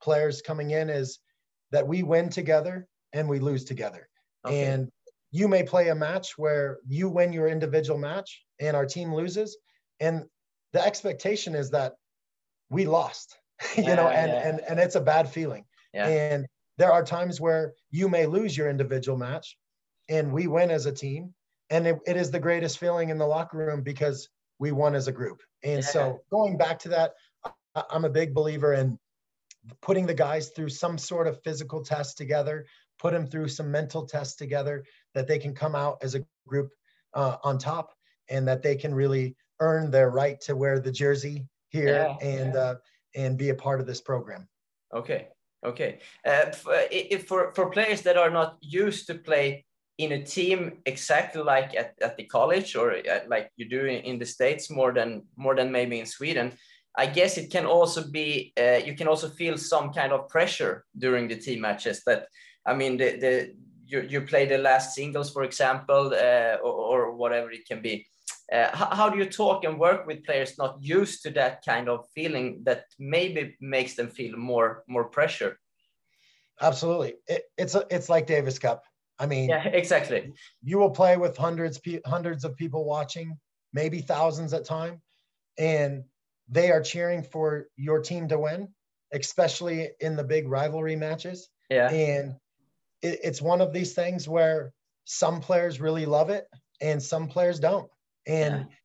players 0.02 0.42
coming 0.42 0.72
in 0.72 0.90
is 0.90 1.20
that 1.70 1.86
we 1.86 2.02
win 2.02 2.28
together 2.28 2.86
and 3.14 3.28
we 3.28 3.38
lose 3.38 3.64
together. 3.64 4.08
Okay. 4.44 4.64
And 4.64 4.90
you 5.30 5.48
may 5.48 5.62
play 5.62 5.88
a 5.88 5.94
match 5.94 6.36
where 6.36 6.78
you 6.86 7.08
win 7.08 7.32
your 7.32 7.48
individual 7.48 7.98
match 7.98 8.44
and 8.60 8.76
our 8.76 8.84
team 8.84 9.14
loses, 9.14 9.56
and 10.00 10.24
the 10.72 10.84
expectation 10.84 11.54
is 11.54 11.70
that 11.70 11.94
we 12.68 12.84
lost, 12.84 13.38
you 13.76 13.84
know, 13.84 14.08
and 14.08 14.32
yeah. 14.32 14.48
and 14.48 14.60
and 14.68 14.80
it's 14.80 14.94
a 14.94 15.00
bad 15.00 15.28
feeling. 15.28 15.64
Yeah. 15.92 16.08
And 16.08 16.46
there 16.76 16.92
are 16.92 17.04
times 17.04 17.40
where 17.40 17.74
you 17.90 18.08
may 18.08 18.26
lose 18.26 18.56
your 18.56 18.68
individual 18.68 19.16
match 19.16 19.56
and 20.08 20.32
we 20.32 20.46
win 20.46 20.70
as 20.70 20.86
a 20.86 20.92
team 20.92 21.34
and 21.70 21.86
it, 21.86 21.98
it 22.06 22.16
is 22.16 22.30
the 22.30 22.38
greatest 22.38 22.78
feeling 22.78 23.10
in 23.10 23.18
the 23.18 23.26
locker 23.26 23.58
room 23.58 23.82
because 23.82 24.28
we 24.58 24.72
won 24.72 24.94
as 24.94 25.08
a 25.08 25.12
group 25.12 25.42
and 25.62 25.82
yeah. 25.82 25.88
so 25.88 26.20
going 26.30 26.56
back 26.56 26.78
to 26.78 26.88
that 26.88 27.12
i'm 27.90 28.04
a 28.04 28.10
big 28.10 28.34
believer 28.34 28.74
in 28.74 28.98
putting 29.80 30.06
the 30.06 30.14
guys 30.14 30.50
through 30.50 30.68
some 30.68 30.98
sort 30.98 31.26
of 31.26 31.42
physical 31.42 31.82
test 31.82 32.18
together 32.18 32.66
put 32.98 33.12
them 33.12 33.26
through 33.26 33.48
some 33.48 33.70
mental 33.70 34.06
tests 34.06 34.36
together 34.36 34.84
that 35.14 35.26
they 35.26 35.38
can 35.38 35.54
come 35.54 35.74
out 35.74 35.96
as 36.02 36.14
a 36.14 36.24
group 36.46 36.70
uh, 37.14 37.36
on 37.42 37.58
top 37.58 37.94
and 38.28 38.46
that 38.46 38.62
they 38.62 38.76
can 38.76 38.94
really 38.94 39.34
earn 39.60 39.90
their 39.90 40.10
right 40.10 40.40
to 40.40 40.54
wear 40.54 40.78
the 40.78 40.92
jersey 40.92 41.46
here 41.68 42.16
yeah, 42.22 42.28
and 42.28 42.54
yeah. 42.54 42.60
Uh, 42.60 42.74
and 43.14 43.38
be 43.38 43.50
a 43.50 43.54
part 43.54 43.80
of 43.80 43.86
this 43.86 44.00
program. 44.00 44.48
Okay 44.92 45.28
okay. 45.64 45.98
Uh, 46.24 46.52
if 46.90 47.26
for 47.26 47.52
for 47.54 47.70
players 47.70 48.02
that 48.02 48.16
are 48.16 48.30
not 48.30 48.58
used 48.60 49.06
to 49.06 49.14
play 49.14 49.64
in 49.98 50.12
a 50.12 50.22
team 50.22 50.78
exactly 50.86 51.42
like 51.42 51.74
at, 51.76 51.94
at 52.02 52.16
the 52.16 52.24
college 52.24 52.74
or 52.76 52.92
at, 52.92 53.28
like 53.28 53.50
you 53.56 53.68
do 53.68 53.84
in, 53.86 54.02
in, 54.02 54.18
the 54.18 54.26
states 54.26 54.70
more 54.70 54.92
than 54.92 55.22
more 55.36 55.54
than 55.54 55.70
maybe 55.70 56.00
in 56.00 56.06
sweden 56.06 56.52
i 56.96 57.06
guess 57.06 57.38
it 57.38 57.48
can 57.48 57.64
also 57.64 58.02
be 58.10 58.52
uh, 58.60 58.80
you 58.84 58.94
can 58.96 59.06
also 59.06 59.28
feel 59.28 59.56
some 59.56 59.92
kind 59.92 60.12
of 60.12 60.28
pressure 60.28 60.84
during 60.98 61.28
the 61.28 61.36
team 61.36 61.60
matches 61.60 62.02
that 62.04 62.26
i 62.66 62.74
mean 62.74 62.96
the, 62.96 63.16
the 63.20 63.54
you, 63.86 64.00
you 64.00 64.20
play 64.20 64.46
the 64.46 64.58
last 64.58 64.96
singles 64.96 65.30
for 65.30 65.44
example 65.44 66.12
uh, 66.12 66.56
or, 66.64 67.06
or, 67.06 67.16
whatever 67.16 67.52
it 67.52 67.64
can 67.64 67.80
be 67.80 68.04
uh, 68.52 68.76
how, 68.76 68.94
how 68.94 69.08
do 69.08 69.18
you 69.18 69.26
talk 69.26 69.64
and 69.64 69.78
work 69.78 70.06
with 70.06 70.24
players 70.24 70.58
not 70.58 70.76
used 70.80 71.22
to 71.22 71.30
that 71.30 71.64
kind 71.64 71.88
of 71.88 72.06
feeling 72.14 72.62
that 72.64 72.84
maybe 72.98 73.56
makes 73.60 73.94
them 73.94 74.08
feel 74.08 74.36
more 74.36 74.84
more 74.86 75.04
pressure 75.04 75.58
absolutely 76.60 77.14
it, 77.26 77.44
it's 77.56 77.74
a, 77.74 77.84
it's 77.90 78.08
like 78.08 78.26
davis 78.26 78.58
cup 78.58 78.84
I 79.18 79.26
mean, 79.26 79.50
yeah, 79.50 79.64
exactly. 79.72 80.32
You 80.62 80.78
will 80.78 80.90
play 80.90 81.16
with 81.16 81.36
hundreds, 81.36 81.80
hundreds 82.06 82.44
of 82.44 82.56
people 82.56 82.84
watching, 82.84 83.38
maybe 83.72 84.00
thousands 84.00 84.52
at 84.52 84.64
time, 84.64 85.00
and 85.58 86.04
they 86.48 86.70
are 86.70 86.82
cheering 86.82 87.22
for 87.22 87.68
your 87.76 88.00
team 88.00 88.28
to 88.28 88.38
win, 88.38 88.68
especially 89.12 89.90
in 90.00 90.16
the 90.16 90.24
big 90.24 90.48
rivalry 90.48 90.96
matches. 90.96 91.48
Yeah. 91.70 91.90
And 91.90 92.34
it, 93.02 93.20
it's 93.22 93.40
one 93.40 93.60
of 93.60 93.72
these 93.72 93.94
things 93.94 94.28
where 94.28 94.72
some 95.04 95.40
players 95.40 95.80
really 95.80 96.06
love 96.06 96.30
it 96.30 96.46
and 96.80 97.02
some 97.02 97.28
players 97.28 97.60
don't. 97.60 97.88
And 98.26 98.54
yeah. 98.54 98.76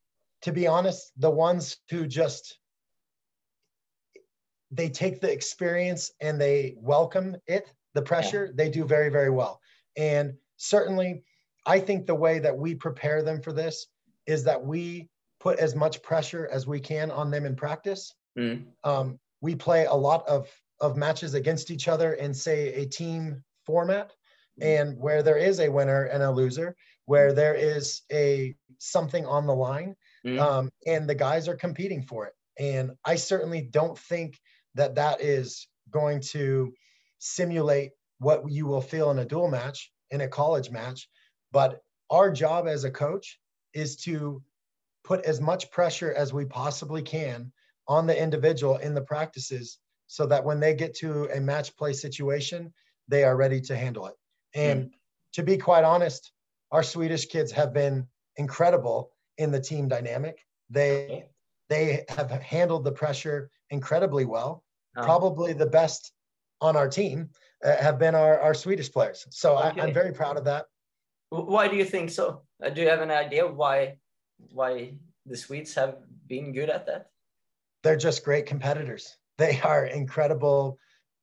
to 0.43 0.51
be 0.51 0.67
honest, 0.67 1.11
the 1.17 1.29
ones 1.29 1.77
who 1.89 2.07
just 2.07 2.57
they 4.71 4.89
take 4.89 5.19
the 5.19 5.31
experience 5.31 6.11
and 6.21 6.39
they 6.39 6.75
welcome 6.77 7.35
it, 7.47 7.71
the 7.95 8.01
pressure, 8.01 8.45
yeah. 8.45 8.51
they 8.55 8.69
do 8.69 8.85
very, 8.85 9.09
very 9.09 9.29
well. 9.31 9.59
And 9.97 10.33
certainly, 10.57 11.23
I 11.65 11.79
think 11.79 12.05
the 12.05 12.15
way 12.15 12.39
that 12.39 12.55
we 12.55 12.75
prepare 12.75 13.23
them 13.23 13.41
for 13.41 13.51
this 13.51 13.87
is 14.27 14.43
that 14.43 14.63
we 14.63 15.09
put 15.39 15.57
as 15.59 15.75
much 15.75 16.03
pressure 16.03 16.47
as 16.51 16.67
we 16.67 16.79
can 16.79 17.09
on 17.11 17.31
them 17.31 17.45
in 17.45 17.55
practice. 17.55 18.13
Mm. 18.37 18.65
Um, 18.83 19.19
we 19.41 19.55
play 19.55 19.85
a 19.85 19.93
lot 19.93 20.27
of, 20.27 20.47
of 20.81 20.97
matches 20.97 21.33
against 21.33 21.71
each 21.71 21.87
other 21.87 22.13
in, 22.13 22.33
say, 22.33 22.73
a 22.73 22.85
team 22.85 23.43
format, 23.65 24.11
and 24.61 24.97
where 24.97 25.23
there 25.23 25.37
is 25.37 25.59
a 25.61 25.69
winner 25.69 26.05
and 26.05 26.21
a 26.21 26.29
loser, 26.29 26.75
where 27.09 27.33
there 27.33 27.55
is 27.55 28.03
a 28.11 28.55
something 28.77 29.25
on 29.25 29.47
the 29.47 29.55
line, 29.55 29.95
mm. 30.23 30.39
um, 30.39 30.69
and 30.85 31.09
the 31.09 31.15
guys 31.15 31.47
are 31.47 31.55
competing 31.55 32.03
for 32.03 32.27
it. 32.27 32.33
And 32.59 32.91
I 33.03 33.15
certainly 33.15 33.61
don't 33.61 33.97
think 33.97 34.39
that 34.75 34.93
that 34.93 35.19
is 35.19 35.67
going 35.89 36.21
to 36.33 36.71
simulate 37.17 37.93
what 38.19 38.43
you 38.47 38.67
will 38.67 38.79
feel 38.81 39.09
in 39.09 39.17
a 39.17 39.25
dual 39.25 39.49
match, 39.49 39.91
in 40.11 40.21
a 40.21 40.27
college 40.27 40.69
match. 40.69 41.09
But 41.51 41.81
our 42.11 42.29
job 42.31 42.67
as 42.67 42.83
a 42.83 42.91
coach 42.91 43.39
is 43.73 43.95
to 44.03 44.43
put 45.03 45.25
as 45.25 45.41
much 45.41 45.71
pressure 45.71 46.13
as 46.13 46.31
we 46.31 46.45
possibly 46.45 47.01
can 47.01 47.51
on 47.87 48.05
the 48.05 48.21
individual 48.21 48.77
in 48.77 48.93
the 48.93 49.01
practices 49.01 49.79
so 50.05 50.27
that 50.27 50.45
when 50.45 50.59
they 50.59 50.75
get 50.75 50.93
to 50.97 51.27
a 51.33 51.39
match 51.39 51.75
play 51.75 51.93
situation, 51.93 52.71
they 53.07 53.23
are 53.23 53.35
ready 53.35 53.61
to 53.61 53.75
handle 53.75 54.05
it. 54.05 54.15
And 54.53 54.83
mm. 54.83 54.91
to 55.33 55.41
be 55.41 55.57
quite 55.57 55.83
honest, 55.83 56.31
our 56.71 56.83
Swedish 56.83 57.25
kids 57.25 57.51
have 57.51 57.73
been 57.73 58.07
incredible 58.37 59.11
in 59.37 59.51
the 59.51 59.59
team 59.59 59.87
dynamic. 59.87 60.45
They 60.69 61.25
they 61.69 62.03
have 62.09 62.31
handled 62.31 62.83
the 62.83 62.91
pressure 62.91 63.49
incredibly 63.69 64.25
well, 64.25 64.63
oh. 64.97 65.03
probably 65.03 65.53
the 65.53 65.65
best 65.65 66.11
on 66.61 66.75
our 66.75 66.89
team 66.89 67.29
uh, 67.63 67.75
have 67.77 67.99
been 67.99 68.15
our, 68.15 68.39
our 68.39 68.53
Swedish 68.53 68.91
players. 68.91 69.27
So 69.29 69.57
okay. 69.57 69.81
I, 69.81 69.87
am 69.87 69.93
very 69.93 70.11
proud 70.11 70.37
of 70.37 70.45
that. 70.45 70.65
Why 71.29 71.67
do 71.67 71.75
you 71.75 71.85
think 71.85 72.09
so? 72.09 72.41
Uh, 72.63 72.69
do 72.69 72.81
you 72.81 72.89
have 72.89 73.01
an 73.01 73.11
idea 73.11 73.47
why 73.47 73.97
why 74.51 74.93
the 75.25 75.37
Swedes 75.37 75.75
have 75.75 75.97
been 76.27 76.53
good 76.53 76.69
at 76.69 76.85
that? 76.87 77.07
They're 77.83 77.97
just 77.97 78.25
great 78.25 78.45
competitors. 78.45 79.15
They 79.37 79.59
are 79.61 79.85
incredible 79.85 80.77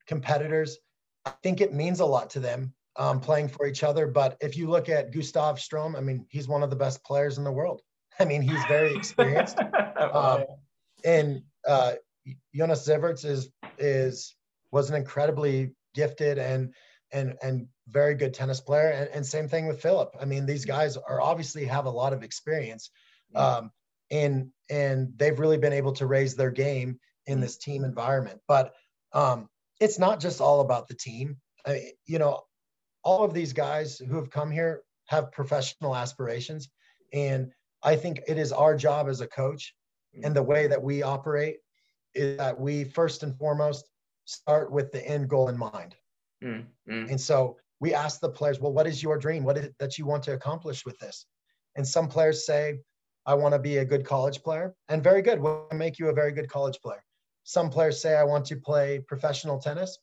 competitors. 0.07 0.79
I 1.25 1.33
think 1.43 1.61
it 1.61 1.75
means 1.75 2.01
a 2.01 2.07
lot 2.07 2.31
to 2.31 2.41
them 2.41 2.73
um, 2.99 3.21
playing 3.21 3.49
for 3.49 3.67
each 3.67 3.83
other. 3.83 4.07
But 4.07 4.37
if 4.41 4.57
you 4.57 4.69
look 4.69 4.89
at 4.89 5.13
Gustav 5.13 5.61
Strom, 5.61 5.97
I 5.97 6.01
mean, 6.01 6.27
he's 6.29 6.49
one 6.49 6.63
of 6.63 6.71
the 6.71 6.77
best 6.77 7.05
players 7.05 7.39
in 7.39 7.45
the 7.45 7.53
world. 7.53 7.83
I 8.21 8.25
mean, 8.25 8.43
he's 8.43 8.65
very 8.69 8.95
experienced. 8.95 9.59
um, 10.13 10.45
and 11.05 11.43
uh, 11.67 11.95
Jonas 12.55 12.87
Ziverts 12.87 13.25
is 13.25 13.51
is 13.79 14.35
was 14.73 14.91
an 14.91 14.97
incredibly 14.97 15.73
gifted 15.95 16.39
and 16.39 16.75
and 17.13 17.35
and 17.43 17.69
very 17.89 18.15
good 18.15 18.35
tennis 18.35 18.61
player. 18.61 18.91
And, 18.91 19.09
and 19.11 19.27
same 19.27 19.49
thing 19.49 19.67
with 19.67 19.81
Filip. 19.81 20.17
I 20.21 20.25
mean, 20.25 20.47
these 20.47 20.65
guys 20.65 20.97
are 20.97 21.21
obviously 21.21 21.65
have 21.67 21.87
a 21.87 21.91
lot 21.91 22.13
of 22.13 22.23
experience, 22.23 22.91
um, 23.35 23.71
and 24.11 24.51
and 24.71 25.13
they've 25.17 25.39
really 25.39 25.59
been 25.59 25.73
able 25.73 25.93
to 25.93 26.07
raise 26.07 26.35
their 26.35 26.51
game 26.51 26.99
in 27.27 27.41
this 27.41 27.57
team 27.59 27.85
environment. 27.85 28.41
But 28.49 28.75
um, 29.13 29.49
it's 29.81 29.99
not 29.99 30.21
just 30.21 30.41
all 30.41 30.61
about 30.61 30.89
the 30.89 30.95
team. 30.95 31.37
I, 31.67 31.93
you 32.07 32.19
know, 32.19 32.43
all 33.07 33.23
of 33.23 33.33
these 33.33 33.53
guys 33.53 33.99
who 33.99 34.17
have 34.17 34.31
come 34.31 34.51
here 34.51 34.83
have 35.07 35.31
professional 35.31 35.95
aspirations, 35.95 36.69
and 37.13 37.53
I 37.85 37.95
think 37.95 38.21
it 38.27 38.37
is 38.37 38.51
our 38.51 38.77
job 38.77 39.09
as 39.09 39.21
a 39.21 39.29
coach 39.29 39.73
and 40.25 40.35
the 40.35 40.43
way 40.43 40.67
that 40.67 40.83
we 40.83 41.03
operate 41.03 41.59
is 42.15 42.37
that 42.39 42.59
we 42.59 42.85
first 42.85 43.23
and 43.23 43.37
foremost 43.39 43.89
start 44.25 44.73
with 44.73 44.91
the 44.91 45.07
end 45.07 45.29
goal 45.29 45.49
in 45.49 45.57
mind. 45.57 45.95
Mm, 46.43 46.65
mm. 46.91 47.11
And 47.11 47.21
so 47.21 47.59
we 47.79 47.95
ask 47.95 48.21
the 48.21 48.29
players, 48.29 48.59
well, 48.59 48.73
what 48.73 48.87
is 48.87 49.03
your 49.03 49.19
dream? 49.19 49.45
What 49.45 49.59
is 49.59 49.67
it 49.67 49.75
that 49.79 49.99
you 49.99 50.07
want 50.07 50.25
to 50.25 50.33
accomplish 50.33 50.85
with 50.85 50.99
this? 50.99 51.27
And 51.77 51.87
some 51.87 52.09
players 52.09 52.45
say, 52.45 52.81
I 53.27 53.35
want 53.35 53.53
to 53.53 53.59
be 53.59 53.77
a 53.77 53.85
good 53.85 54.05
college 54.05 54.43
player. 54.43 54.75
And 54.89 55.05
very 55.05 55.23
good. 55.23 55.39
We'll 55.39 55.69
make 55.73 55.99
you 55.99 56.09
a 56.09 56.13
very 56.13 56.33
good 56.33 56.49
college 56.49 56.79
player. 56.83 57.05
Some 57.45 57.71
players 57.71 58.01
say, 58.01 58.17
I 58.17 58.25
want 58.25 58.47
to 58.47 58.57
play 58.57 59.01
professional 59.07 59.59
tennis. 59.59 59.97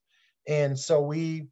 And 0.48 0.78
so 0.78 1.02
we 1.02 1.48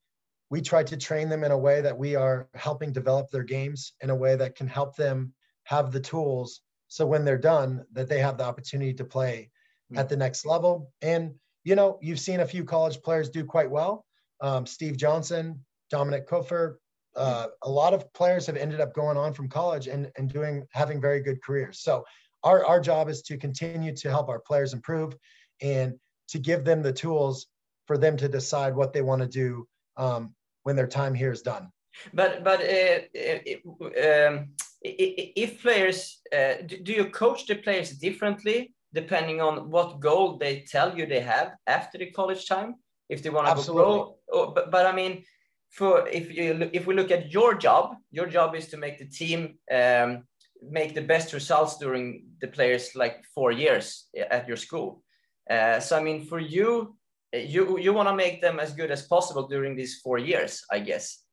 we 0.51 0.61
try 0.61 0.83
to 0.83 0.97
train 0.97 1.29
them 1.29 1.43
in 1.43 1.51
a 1.51 1.57
way 1.57 1.81
that 1.81 1.97
we 1.97 2.15
are 2.15 2.47
helping 2.53 2.91
develop 2.91 3.31
their 3.31 3.43
games 3.43 3.93
in 4.01 4.11
a 4.11 4.15
way 4.15 4.35
that 4.35 4.55
can 4.55 4.67
help 4.67 4.95
them 4.95 5.33
have 5.63 5.91
the 5.91 5.99
tools 5.99 6.61
so 6.87 7.07
when 7.07 7.25
they're 7.25 7.37
done 7.37 7.83
that 7.93 8.07
they 8.07 8.19
have 8.19 8.37
the 8.37 8.43
opportunity 8.43 8.93
to 8.93 9.05
play 9.05 9.49
mm. 9.91 9.97
at 9.97 10.09
the 10.09 10.17
next 10.17 10.45
level 10.45 10.91
and 11.01 11.33
you 11.63 11.75
know, 11.75 11.97
you've 12.01 12.19
seen 12.19 12.39
a 12.39 12.45
few 12.45 12.63
college 12.63 13.01
players 13.01 13.29
do 13.29 13.43
quite 13.43 13.69
well. 13.69 14.05
Um, 14.41 14.65
Steve 14.65 14.97
Johnson, 14.97 15.63
Dominik 15.93 16.25
Koepfer, 16.25 16.75
uh, 17.15 17.47
a 17.63 17.69
lot 17.69 17.93
of 17.93 18.11
players 18.13 18.45
have 18.47 18.55
ended 18.55 18.79
up 18.79 18.93
going 18.93 19.17
on 19.17 19.33
from 19.33 19.49
college 19.49 19.87
and, 19.87 20.09
and 20.17 20.31
doing 20.31 20.65
having 20.71 21.01
very 21.01 21.21
good 21.21 21.41
careers. 21.43 21.81
So 21.81 22.05
our, 22.43 22.65
our 22.65 22.79
job 22.79 23.09
is 23.09 23.21
to 23.23 23.37
continue 23.37 23.95
to 23.97 24.09
help 24.09 24.29
our 24.29 24.39
players 24.39 24.73
improve 24.73 25.15
and 25.61 25.93
to 26.29 26.39
give 26.39 26.63
them 26.63 26.81
the 26.81 26.93
tools 26.93 27.47
for 27.85 27.97
them 27.97 28.17
to 28.17 28.29
decide 28.29 28.75
what 28.75 28.93
they 28.93 29.01
want 29.01 29.21
to 29.21 29.27
do 29.27 29.67
um, 29.97 30.33
when 30.63 30.75
their 30.75 30.87
time 30.87 31.13
here 31.13 31.31
is 31.31 31.41
done. 31.41 31.69
But 32.13 32.43
but 32.43 32.59
uh, 32.61 32.99
uh 33.15 34.27
um, 34.27 34.49
if 34.81 35.61
players 35.61 36.21
uh, 36.33 36.53
do 36.83 36.93
you 36.93 37.05
coach 37.09 37.45
the 37.45 37.55
players 37.55 37.91
differently 37.91 38.73
depending 38.93 39.39
on 39.41 39.69
what 39.69 39.99
goal 39.99 40.37
they 40.37 40.65
tell 40.69 40.97
you 40.97 41.05
they 41.05 41.21
have 41.21 41.51
after 41.67 41.97
the 41.97 42.11
college 42.11 42.47
time? 42.47 42.75
If 43.09 43.21
they 43.21 43.29
want 43.29 43.47
to 43.47 43.73
go 43.73 44.17
pro, 44.27 44.51
but, 44.53 44.71
but 44.71 44.85
I 44.85 44.93
mean, 44.93 45.23
for 45.69 46.07
if 46.07 46.31
you 46.31 46.69
if 46.73 46.85
we 46.87 46.95
look 46.95 47.11
at 47.11 47.31
your 47.31 47.55
job, 47.55 47.95
your 48.11 48.27
job 48.27 48.55
is 48.55 48.67
to 48.69 48.77
make 48.77 48.97
the 48.99 49.05
team 49.05 49.57
um, 49.71 50.23
make 50.61 50.93
the 50.93 51.01
best 51.01 51.33
results 51.33 51.77
during 51.77 52.25
the 52.39 52.47
players 52.47 52.95
like 52.95 53.25
four 53.33 53.51
years 53.51 54.07
at 54.15 54.47
your 54.47 54.57
school. 54.57 55.03
Uh, 55.49 55.79
so 55.79 55.97
I 55.97 56.03
mean, 56.03 56.25
for 56.25 56.39
you, 56.39 56.95
you 57.33 57.79
you 57.79 57.93
want 57.93 58.09
to 58.09 58.15
make 58.15 58.41
them 58.41 58.59
as 58.59 58.73
good 58.73 58.91
as 58.91 59.07
possible 59.07 59.47
during 59.47 59.75
these 59.75 59.99
four 59.99 60.17
years, 60.17 60.63
I 60.71 60.79
guess. 60.79 61.23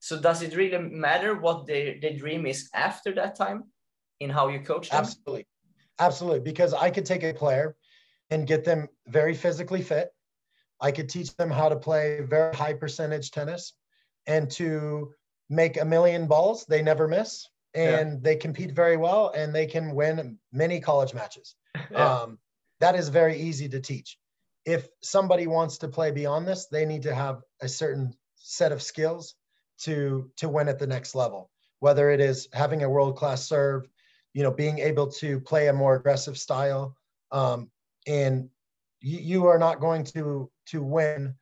So 0.00 0.20
does 0.20 0.42
it 0.42 0.54
really 0.54 0.76
matter 0.78 1.34
what 1.34 1.66
their, 1.66 1.98
their 1.98 2.12
dream 2.12 2.44
is 2.46 2.68
after 2.74 3.14
that 3.14 3.36
time 3.36 3.64
in 4.20 4.28
how 4.28 4.48
you 4.48 4.60
coach 4.60 4.90
them? 4.90 4.98
Absolutely. 4.98 5.46
Absolutely. 5.98 6.40
Because 6.40 6.74
I 6.74 6.90
could 6.90 7.06
take 7.06 7.22
a 7.22 7.32
player 7.32 7.76
and 8.30 8.46
get 8.46 8.64
them 8.64 8.88
very 9.06 9.34
physically 9.34 9.80
fit. 9.80 10.10
I 10.80 10.90
could 10.90 11.08
teach 11.08 11.34
them 11.36 11.50
how 11.50 11.68
to 11.68 11.76
play 11.76 12.20
very 12.20 12.54
high 12.54 12.74
percentage 12.74 13.30
tennis 13.30 13.72
and 14.26 14.50
to 14.52 15.14
make 15.48 15.80
a 15.80 15.84
million 15.84 16.26
balls 16.26 16.66
they 16.68 16.82
never 16.82 17.06
miss 17.06 17.48
and 17.74 18.12
yeah. 18.12 18.18
they 18.20 18.36
compete 18.36 18.72
very 18.72 18.96
well 18.96 19.32
and 19.34 19.54
they 19.54 19.66
can 19.66 19.94
win 19.94 20.38
many 20.52 20.80
college 20.80 21.14
matches. 21.14 21.54
Yeah. 21.90 22.20
Um, 22.20 22.38
that 22.80 22.94
is 22.94 23.08
very 23.08 23.36
easy 23.36 23.68
to 23.68 23.80
teach. 23.80 24.16
If 24.64 24.88
somebody 25.02 25.46
wants 25.46 25.78
to 25.78 25.88
play 25.88 26.10
beyond 26.10 26.46
this, 26.46 26.66
they 26.66 26.86
need 26.86 27.02
to 27.02 27.14
have 27.14 27.42
a 27.60 27.68
certain 27.68 28.14
set 28.36 28.72
of 28.72 28.82
skills 28.82 29.34
to 29.80 30.30
to 30.36 30.48
win 30.48 30.68
at 30.68 30.78
the 30.78 30.86
next 30.86 31.14
level. 31.14 31.50
Whether 31.80 32.10
it 32.10 32.20
is 32.20 32.48
having 32.52 32.82
a 32.82 32.88
world 32.88 33.16
class 33.16 33.46
serve, 33.46 33.86
you 34.32 34.42
know, 34.42 34.50
being 34.50 34.78
able 34.78 35.08
to 35.12 35.40
play 35.40 35.68
a 35.68 35.72
more 35.72 35.96
aggressive 35.96 36.38
style, 36.38 36.96
um, 37.30 37.70
and 38.06 38.48
you, 39.00 39.18
you 39.18 39.46
are 39.46 39.58
not 39.58 39.80
going 39.80 40.04
to 40.04 40.50
to 40.66 40.82
win 40.82 41.34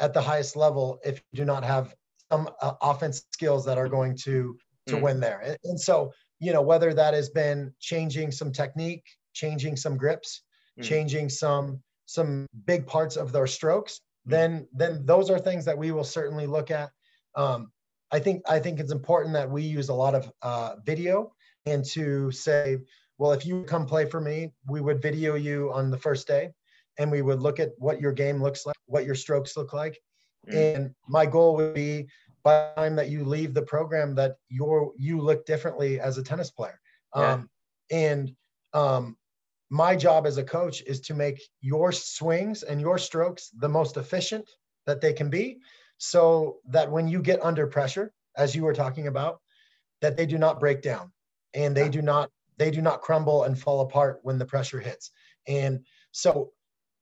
at 0.00 0.14
the 0.14 0.22
highest 0.22 0.56
level 0.56 0.98
if 1.04 1.22
you 1.32 1.38
do 1.38 1.44
not 1.44 1.64
have 1.64 1.94
some 2.30 2.48
uh, 2.62 2.72
offense 2.80 3.24
skills 3.32 3.64
that 3.64 3.78
are 3.78 3.88
going 3.88 4.16
to 4.16 4.56
to 4.86 4.96
mm. 4.96 5.02
win 5.02 5.20
there. 5.20 5.40
And, 5.40 5.58
and, 5.64 5.80
so, 5.80 6.12
you 6.38 6.52
know, 6.52 6.62
whether 6.62 6.94
that 6.94 7.14
has 7.14 7.28
been 7.28 7.72
changing 7.80 8.32
some 8.32 8.52
technique, 8.52 9.04
changing 9.34 9.76
some 9.76 9.96
grips, 9.96 10.42
mm. 10.78 10.84
changing 10.84 11.28
some 11.28 11.82
some 12.10 12.44
big 12.66 12.88
parts 12.88 13.16
of 13.16 13.30
their 13.30 13.46
strokes, 13.46 14.00
mm. 14.26 14.32
then 14.32 14.68
then 14.72 15.06
those 15.06 15.30
are 15.30 15.38
things 15.38 15.64
that 15.64 15.78
we 15.78 15.92
will 15.92 16.04
certainly 16.04 16.46
look 16.46 16.70
at. 16.70 16.90
Um, 17.36 17.70
I 18.10 18.18
think 18.18 18.42
I 18.48 18.58
think 18.58 18.80
it's 18.80 18.90
important 18.90 19.34
that 19.34 19.48
we 19.48 19.62
use 19.62 19.88
a 19.90 19.94
lot 19.94 20.16
of 20.16 20.32
uh, 20.42 20.74
video 20.84 21.32
and 21.66 21.84
to 21.92 22.32
say, 22.32 22.78
well, 23.18 23.32
if 23.32 23.46
you 23.46 23.62
come 23.62 23.86
play 23.86 24.06
for 24.06 24.20
me, 24.20 24.52
we 24.66 24.80
would 24.80 25.00
video 25.00 25.36
you 25.36 25.72
on 25.72 25.90
the 25.90 25.98
first 25.98 26.26
day, 26.26 26.50
and 26.98 27.12
we 27.12 27.22
would 27.22 27.40
look 27.40 27.60
at 27.60 27.70
what 27.78 28.00
your 28.00 28.12
game 28.12 28.42
looks 28.42 28.66
like, 28.66 28.76
what 28.86 29.04
your 29.04 29.14
strokes 29.14 29.56
look 29.56 29.72
like, 29.72 29.96
mm. 30.48 30.56
and 30.56 30.94
my 31.06 31.26
goal 31.26 31.54
would 31.54 31.74
be 31.74 32.08
by 32.42 32.72
the 32.74 32.80
time 32.80 32.96
that 32.96 33.10
you 33.10 33.24
leave 33.24 33.54
the 33.54 33.62
program 33.62 34.16
that 34.16 34.34
you're 34.48 34.90
you 34.98 35.20
look 35.20 35.46
differently 35.46 36.00
as 36.00 36.18
a 36.18 36.24
tennis 36.24 36.50
player. 36.50 36.80
Yeah. 37.14 37.32
Um, 37.34 37.50
and 37.92 38.34
um, 38.72 39.16
my 39.70 39.94
job 39.94 40.26
as 40.26 40.36
a 40.36 40.44
coach 40.44 40.82
is 40.82 41.00
to 41.00 41.14
make 41.14 41.40
your 41.60 41.92
swings 41.92 42.64
and 42.64 42.80
your 42.80 42.98
strokes 42.98 43.50
the 43.58 43.68
most 43.68 43.96
efficient 43.96 44.48
that 44.86 45.00
they 45.00 45.12
can 45.12 45.30
be 45.30 45.58
so 45.98 46.56
that 46.68 46.90
when 46.90 47.06
you 47.06 47.22
get 47.22 47.42
under 47.42 47.66
pressure 47.66 48.12
as 48.36 48.54
you 48.54 48.64
were 48.64 48.74
talking 48.74 49.06
about 49.06 49.40
that 50.00 50.16
they 50.16 50.26
do 50.26 50.38
not 50.38 50.58
break 50.58 50.82
down 50.82 51.12
and 51.54 51.76
they 51.76 51.88
do 51.88 52.02
not 52.02 52.30
they 52.58 52.70
do 52.70 52.82
not 52.82 53.00
crumble 53.00 53.44
and 53.44 53.58
fall 53.58 53.80
apart 53.80 54.20
when 54.22 54.36
the 54.36 54.44
pressure 54.44 54.80
hits. 54.80 55.12
And 55.48 55.80
so 56.12 56.50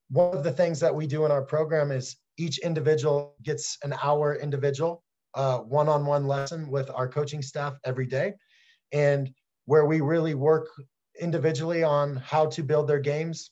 one 0.09 0.37
of 0.37 0.44
the 0.44 0.52
things 0.52 0.78
that 0.78 0.94
we 0.94 1.07
do 1.07 1.24
in 1.24 1.33
our 1.33 1.42
program 1.42 1.90
is 1.90 2.16
each 2.37 2.59
individual 2.59 3.35
gets 3.42 3.76
an 3.83 3.92
hour 4.00 4.37
individual 4.37 5.02
uh, 5.35 5.59
one-on-one 5.59 6.26
lesson 6.28 6.70
with 6.70 6.90
our 6.94 7.09
coaching 7.09 7.42
staff 7.42 7.76
every 7.85 8.07
day. 8.07 8.35
And 8.92 9.31
where 9.64 9.85
we 9.85 10.00
really 10.00 10.35
work 10.35 10.68
individually 11.20 11.83
on 11.83 12.16
how 12.16 12.46
to 12.46 12.62
build 12.62 12.88
their 12.88 13.00
games 13.00 13.50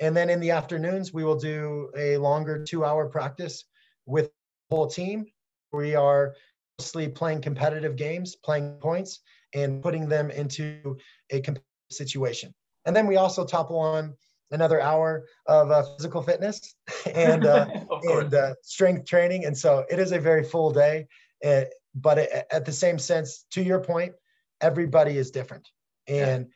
and 0.00 0.16
then 0.16 0.28
in 0.28 0.40
the 0.40 0.50
afternoons 0.50 1.12
we 1.12 1.24
will 1.24 1.36
do 1.36 1.90
a 1.96 2.16
longer 2.16 2.64
two 2.64 2.84
hour 2.84 3.08
practice 3.08 3.64
with 4.06 4.26
the 4.70 4.76
whole 4.76 4.86
team. 4.86 5.26
We 5.72 5.94
are 5.94 6.34
mostly 6.78 7.08
playing 7.08 7.42
competitive 7.42 7.96
games, 7.96 8.36
playing 8.36 8.78
points, 8.80 9.20
and 9.54 9.82
putting 9.82 10.08
them 10.08 10.30
into 10.30 10.96
a 11.30 11.40
competitive 11.40 11.64
situation. 11.90 12.52
And 12.86 12.94
then 12.94 13.06
we 13.06 13.16
also 13.16 13.44
topple 13.44 13.78
on 13.78 14.14
another 14.50 14.80
hour 14.80 15.24
of 15.46 15.70
uh, 15.70 15.82
physical 15.96 16.22
fitness 16.22 16.74
and 17.14 17.46
uh, 17.46 17.66
and 18.02 18.34
uh, 18.34 18.54
strength 18.62 19.06
training. 19.06 19.44
And 19.44 19.56
so 19.56 19.84
it 19.90 19.98
is 19.98 20.12
a 20.12 20.18
very 20.18 20.42
full 20.42 20.72
day. 20.72 21.06
Uh, 21.44 21.62
but 21.94 22.18
it, 22.18 22.46
at 22.50 22.64
the 22.64 22.72
same 22.72 22.98
sense, 22.98 23.46
to 23.52 23.62
your 23.62 23.78
point, 23.78 24.12
everybody 24.60 25.18
is 25.18 25.30
different. 25.30 25.68
And 26.08 26.46
yeah. 26.46 26.50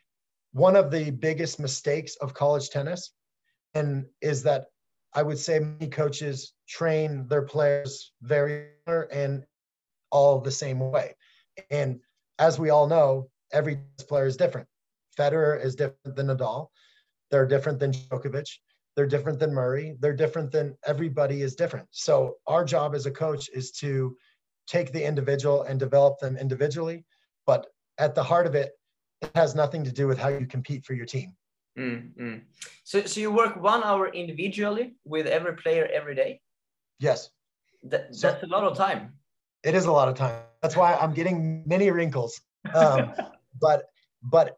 One 0.58 0.74
of 0.74 0.90
the 0.90 1.10
biggest 1.10 1.60
mistakes 1.60 2.16
of 2.16 2.34
college 2.34 2.70
tennis, 2.70 3.12
and 3.74 4.06
is 4.20 4.42
that 4.42 4.66
I 5.14 5.22
would 5.22 5.38
say 5.38 5.60
many 5.60 5.88
coaches 5.88 6.52
train 6.68 7.28
their 7.28 7.42
players 7.42 8.12
very 8.22 8.66
and 8.86 9.44
all 10.10 10.40
the 10.40 10.50
same 10.50 10.80
way. 10.80 11.14
And 11.70 12.00
as 12.38 12.58
we 12.58 12.70
all 12.70 12.86
know, 12.88 13.30
every 13.52 13.78
player 14.08 14.26
is 14.26 14.36
different. 14.36 14.66
Federer 15.18 15.64
is 15.64 15.76
different 15.76 16.16
than 16.16 16.26
Nadal. 16.26 16.68
They're 17.30 17.46
different 17.46 17.78
than 17.78 17.92
Djokovic. 17.92 18.50
They're 18.96 19.06
different 19.06 19.38
than 19.38 19.54
Murray. 19.54 19.96
They're 20.00 20.12
different 20.12 20.50
than 20.50 20.76
everybody 20.84 21.42
is 21.42 21.54
different. 21.54 21.86
So 21.90 22.36
our 22.46 22.64
job 22.64 22.94
as 22.94 23.06
a 23.06 23.10
coach 23.10 23.48
is 23.54 23.70
to 23.72 24.16
take 24.66 24.92
the 24.92 25.04
individual 25.04 25.62
and 25.62 25.78
develop 25.78 26.18
them 26.18 26.36
individually. 26.36 27.04
But 27.46 27.66
at 27.98 28.14
the 28.14 28.22
heart 28.22 28.46
of 28.46 28.54
it, 28.54 28.72
it 29.22 29.30
has 29.34 29.54
nothing 29.54 29.84
to 29.84 29.92
do 29.92 30.06
with 30.06 30.18
how 30.18 30.28
you 30.28 30.46
compete 30.46 30.84
for 30.84 30.94
your 30.94 31.06
team. 31.06 31.34
Mm, 31.78 32.10
mm. 32.20 32.40
So, 32.84 33.04
so 33.04 33.20
you 33.20 33.30
work 33.30 33.60
one 33.60 33.82
hour 33.84 34.08
individually 34.08 34.96
with 35.04 35.26
every 35.26 35.54
player 35.54 35.88
every 35.92 36.14
day? 36.14 36.40
Yes. 36.98 37.30
That, 37.84 38.14
so, 38.14 38.28
that's 38.28 38.42
a 38.42 38.46
lot 38.46 38.64
of 38.64 38.76
time. 38.76 39.12
It 39.62 39.74
is 39.74 39.86
a 39.86 39.92
lot 39.92 40.08
of 40.08 40.14
time. 40.14 40.42
That's 40.62 40.76
why 40.76 40.94
I'm 40.94 41.12
getting 41.12 41.62
many 41.66 41.90
wrinkles. 41.90 42.40
Um, 42.74 43.12
but 43.60 43.84
but 44.22 44.56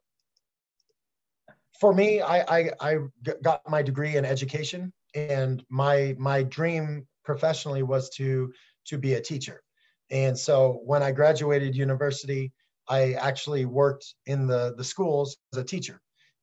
for 1.79 1.93
me, 1.95 2.21
I, 2.21 2.41
I 2.59 2.71
I 2.81 2.97
got 3.43 3.69
my 3.69 3.83
degree 3.83 4.17
in 4.17 4.25
education, 4.25 4.93
and 5.15 5.65
my 5.69 6.15
my 6.19 6.43
dream 6.43 7.07
professionally 7.25 7.83
was 7.83 8.11
to 8.11 8.53
to 8.87 8.99
be 8.99 9.15
a 9.15 9.21
teacher. 9.21 9.63
And 10.11 10.39
so 10.39 10.81
when 10.85 11.03
I 11.03 11.13
graduated 11.13 11.77
university, 11.77 12.53
I 12.91 13.13
actually 13.13 13.65
worked 13.65 14.15
in 14.27 14.47
the 14.47 14.75
the 14.77 14.85
schools 14.85 15.37
as 15.53 15.59
a 15.59 15.65
teacher. 15.65 16.01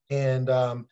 And 0.10 0.50
um, 0.50 0.88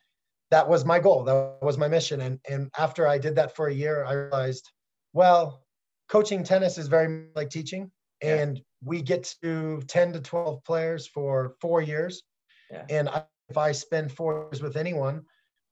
that 0.52 0.68
was 0.68 0.84
my 0.84 1.00
goal. 1.00 1.24
That 1.24 1.58
was 1.62 1.78
my 1.78 1.88
mission. 1.88 2.22
And 2.22 2.40
and 2.48 2.70
after 2.78 3.08
i 3.08 3.18
did 3.18 3.36
that 3.36 3.56
for 3.56 3.68
a 3.68 3.74
year 3.74 4.06
i 4.06 4.14
realized 4.14 4.70
well 5.14 5.64
coaching 6.10 6.44
tennis 6.44 6.78
is 6.78 6.88
very 6.88 7.28
like 7.36 7.50
teaching. 7.50 7.90
And 8.22 8.58
yeah. 8.58 8.64
we 8.84 9.02
get 9.02 9.34
to 9.42 9.82
10 9.88 10.14
to 10.14 10.22
12 10.22 10.64
players 10.64 11.08
for 11.08 11.56
four 11.62 11.82
years. 11.82 12.24
Yeah. 12.72 12.86
and 12.90 13.10
I, 13.10 13.24
if 13.50 13.58
i 13.58 13.72
spend 13.72 14.12
four 14.12 14.50
years 14.52 14.62
with 14.62 14.76
anyone 14.76 15.22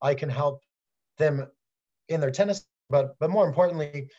i 0.01 0.13
can 0.13 0.29
help 0.29 0.61
them 1.17 1.47
in 2.07 2.21
their 2.21 2.31
tennis. 2.31 2.65
But 2.89 3.15
but 3.19 3.29
more 3.29 3.47
importantly 3.47 4.09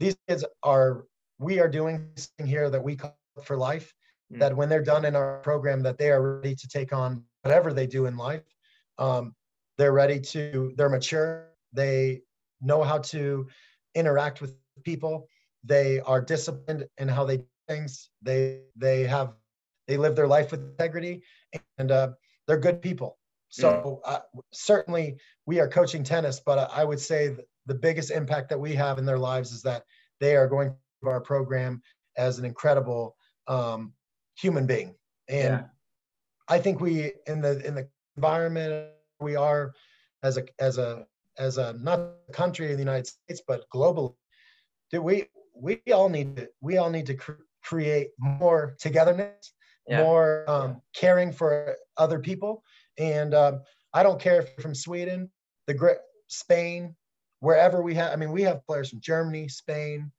these 0.00 0.16
kids 0.28 0.44
are 0.62 1.04
we 1.38 1.60
are 1.60 1.68
doing 1.68 2.10
something 2.16 2.46
here 2.46 2.68
that 2.70 2.82
we 2.82 2.96
call 2.96 3.16
for 3.44 3.56
life 3.56 3.92
mm. 4.32 4.38
that 4.38 4.56
when 4.56 4.68
they're 4.68 4.82
done 4.82 5.04
in 5.04 5.16
our 5.16 5.38
program 5.40 5.82
that 5.82 5.98
they 5.98 6.10
are 6.10 6.38
ready 6.38 6.54
to 6.54 6.68
take 6.68 6.92
on 6.92 7.22
whatever 7.42 7.72
they 7.72 7.86
do 7.86 8.06
in 8.06 8.16
life 8.16 8.42
um, 8.98 9.34
they're 9.78 9.92
ready 9.92 10.20
to, 10.20 10.72
they're 10.76 10.88
mature. 10.88 11.50
They 11.72 12.22
know 12.60 12.82
how 12.82 12.98
to 12.98 13.46
interact 13.94 14.40
with 14.40 14.56
people. 14.84 15.28
They 15.64 16.00
are 16.00 16.20
disciplined 16.20 16.86
in 16.98 17.08
how 17.08 17.24
they 17.24 17.38
do 17.38 17.46
things. 17.68 18.10
They, 18.22 18.60
they 18.76 19.04
have, 19.04 19.34
they 19.86 19.96
live 19.96 20.16
their 20.16 20.28
life 20.28 20.50
with 20.50 20.60
integrity 20.60 21.22
and 21.78 21.90
uh, 21.90 22.10
they're 22.46 22.58
good 22.58 22.80
people. 22.80 23.18
So 23.48 24.00
mm. 24.04 24.12
uh, 24.12 24.20
certainly 24.52 25.16
we 25.44 25.60
are 25.60 25.68
coaching 25.68 26.04
tennis, 26.04 26.40
but 26.44 26.70
I 26.72 26.84
would 26.84 27.00
say 27.00 27.36
the 27.66 27.74
biggest 27.74 28.10
impact 28.10 28.48
that 28.50 28.60
we 28.60 28.74
have 28.74 28.98
in 28.98 29.04
their 29.04 29.18
lives 29.18 29.52
is 29.52 29.62
that 29.62 29.84
they 30.20 30.36
are 30.36 30.48
going 30.48 30.74
through 31.00 31.10
our 31.10 31.20
program 31.20 31.82
as 32.16 32.38
an 32.38 32.44
incredible 32.44 33.16
um, 33.46 33.92
human 34.36 34.66
being. 34.66 34.94
And 35.28 35.54
Yeah. 35.54 35.64
I 36.48 36.58
think 36.60 36.80
we 36.80 37.12
in 37.26 37.40
the 37.40 37.66
in 37.66 37.74
the 37.74 37.88
environment 38.16 38.92
we 39.20 39.34
are 39.36 39.72
as 40.22 40.36
a 40.36 40.44
as 40.60 40.78
a 40.78 41.06
as 41.38 41.58
a 41.58 41.72
not 41.74 41.98
a 42.00 42.32
country 42.32 42.66
in 42.70 42.74
the 42.74 42.82
United 42.90 43.06
States, 43.06 43.42
but 43.46 43.68
globally, 43.74 44.14
do 44.90 45.02
we 45.02 45.28
we 45.54 45.82
all 45.92 46.08
need 46.08 46.36
to 46.36 46.48
we 46.60 46.78
all 46.78 46.90
need 46.90 47.06
to 47.06 47.14
cr- 47.14 47.42
create 47.62 48.10
more 48.18 48.76
togetherness, 48.78 49.52
Yeah. 49.88 50.02
more 50.02 50.44
um, 50.48 50.82
caring 50.94 51.32
for 51.32 51.76
other 51.96 52.18
people. 52.20 52.62
And 52.98 53.34
um, 53.34 53.62
I 53.92 54.02
don't 54.02 54.20
care 54.20 54.40
if 54.40 54.48
you're 54.50 54.62
from 54.62 54.74
Sweden, 54.74 55.30
the 55.66 55.74
great 55.74 55.98
Spain, 56.28 56.94
wherever 57.40 57.82
we 57.82 57.94
have. 57.94 58.12
I 58.12 58.16
mean, 58.16 58.32
we 58.32 58.42
have 58.42 58.64
players 58.66 58.90
from 58.90 59.00
Germany, 59.00 59.48
Spain, 59.48 60.12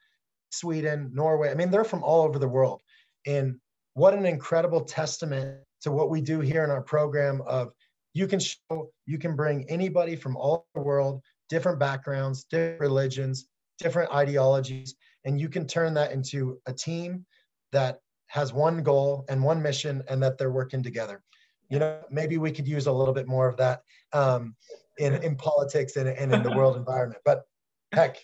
Sweden, 0.49 1.12
Norway. 1.13 1.49
I 1.51 1.53
mean, 1.56 1.71
they're 1.71 1.84
from 1.84 2.03
all 2.03 2.23
over 2.23 2.39
the 2.39 2.47
world. 2.47 2.82
And 3.25 3.60
what 3.97 4.13
an 4.13 4.27
incredible 4.27 4.81
testament 4.81 5.57
to 5.81 5.91
what 5.91 6.12
we 6.12 6.21
do 6.21 6.39
here 6.39 6.63
in 6.63 6.69
our 6.69 6.83
program 6.83 7.41
of 7.47 7.71
you 8.13 8.27
can 8.27 8.39
show 8.39 8.91
you 9.07 9.17
can 9.17 9.36
bring 9.36 9.67
anybody 9.69 10.15
from 10.15 10.38
all 10.38 10.67
the 10.75 10.81
world 10.81 11.19
different 11.49 11.79
backgrounds 11.79 12.43
different 12.43 12.79
religions 12.79 13.47
different 13.79 14.12
ideologies 14.12 14.93
and 15.25 15.41
you 15.41 15.49
can 15.49 15.65
turn 15.65 15.95
that 15.95 16.12
into 16.12 16.60
a 16.67 16.73
team 16.73 17.25
that 17.71 17.97
has 18.27 18.53
one 18.53 18.83
goal 18.83 19.25
and 19.29 19.41
one 19.41 19.63
mission 19.63 20.03
and 20.10 20.21
that 20.21 20.38
they're 20.38 20.51
working 20.51 20.83
together 20.83 21.23
you 21.71 21.79
know 21.79 21.99
maybe 22.12 22.38
we 22.38 22.51
could 22.51 22.67
use 22.67 22.86
a 22.86 22.91
little 22.91 23.15
bit 23.15 23.27
more 23.27 23.47
of 23.47 23.57
that 23.57 23.81
um, 24.13 24.55
in, 24.99 25.15
in 25.23 25.36
politics 25.36 25.95
and, 25.95 26.07
and 26.07 26.31
in 26.31 26.43
the 26.43 26.55
world 26.55 26.77
environment 26.83 27.21
but 27.25 27.45
heck. 27.93 28.17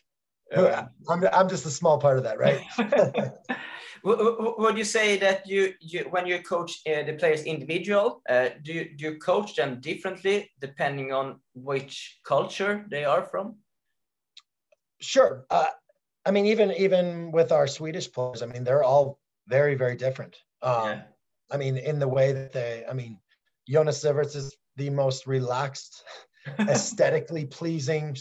I'm, 1.10 1.24
I'm 1.34 1.50
just 1.50 1.66
a 1.66 1.72
small 1.72 1.98
part 1.98 2.20
of 2.20 2.26
that 2.26 2.38
right 2.38 2.62
Would 4.04 4.78
you 4.78 4.84
say 4.84 5.18
that 5.18 5.48
you, 5.48 5.74
you 5.80 6.02
when 6.10 6.28
you 6.28 6.42
coach 6.42 6.82
uh, 6.86 7.04
the 7.04 7.14
players 7.14 7.44
individual, 7.44 8.22
uh, 8.30 8.50
do 8.62 8.74
you, 8.74 8.90
do 8.98 9.06
you 9.06 9.18
coach 9.18 9.56
them 9.56 9.80
differently 9.80 10.52
depending 10.60 11.14
on 11.14 11.40
which 11.54 12.20
culture 12.26 12.86
they 12.90 13.06
are 13.06 13.24
from? 13.24 13.56
Sure. 15.00 15.46
Uh, 15.50 15.68
I 16.26 16.32
mean, 16.32 16.46
even 16.48 16.72
even 16.74 17.32
with 17.32 17.52
our 17.52 17.68
Swedish 17.68 18.12
players, 18.12 18.42
I 18.42 18.46
mean, 18.48 18.64
they're 18.64 18.84
all 18.84 19.20
very 19.48 19.76
very 19.76 19.96
different. 19.96 20.36
Um, 20.62 20.90
Yeah. 20.90 21.02
I 21.52 21.58
mean, 21.58 21.78
in 21.78 22.00
the 22.00 22.08
way 22.08 22.32
that 22.34 22.52
they, 22.52 22.84
I 22.90 22.94
mean, 22.94 23.20
Jonas 23.70 24.04
Ziverts 24.04 24.36
is 24.36 24.56
the 24.76 24.90
most 24.90 25.28
relaxed, 25.28 26.04
aesthetically 26.60 27.46
pleasing 27.46 28.18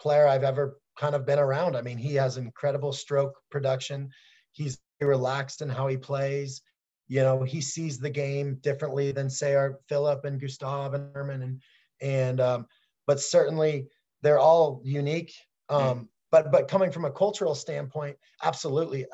player 0.00 0.26
I've 0.26 0.42
ever 0.42 0.80
kind 0.98 1.14
of 1.14 1.24
been 1.24 1.38
around. 1.38 1.76
I 1.76 1.82
mean, 1.82 1.96
he 1.96 2.14
has 2.16 2.36
incredible 2.36 2.92
stroke 2.92 3.34
production. 3.50 4.10
He's 4.52 4.78
relaxed 5.02 5.62
in 5.62 5.68
how 5.68 5.86
he 5.86 5.96
plays. 5.96 6.62
You 7.08 7.20
know, 7.20 7.42
he 7.42 7.60
sees 7.60 7.98
the 7.98 8.10
game 8.10 8.56
differently 8.62 9.12
than 9.12 9.28
say 9.28 9.54
our 9.54 9.78
Filip 9.88 10.24
and 10.24 10.40
Gustav 10.40 10.94
and 10.94 11.14
Herman 11.14 11.42
and 11.42 11.62
and 12.00 12.40
um, 12.40 12.66
but 13.06 13.20
certainly 13.20 13.88
they're 14.22 14.38
all 14.38 14.80
unique. 14.84 15.32
Um, 15.68 16.08
but 16.30 16.50
but 16.50 16.68
coming 16.68 16.90
from 16.90 17.04
a 17.04 17.10
cultural 17.10 17.54
standpoint, 17.54 18.16
absolutely. 18.42 19.06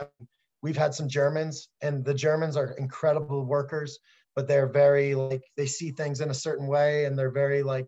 We've 0.63 0.77
had 0.77 0.95
some 0.95 1.09
Germans, 1.09 1.69
and 1.83 2.05
the 2.05 2.15
Germans 2.15 2.57
are 2.57 2.73
incredible 2.73 3.45
workers, 3.45 3.99
but 4.35 4.49
they're 4.49 4.69
very 4.69 5.15
like 5.15 5.43
they 5.57 5.67
see 5.67 5.91
things 5.91 6.21
in 6.21 6.31
a 6.31 6.35
certain 6.35 6.67
way, 6.67 7.05
and 7.05 7.19
they're 7.19 7.31
very 7.31 7.63
like 7.63 7.87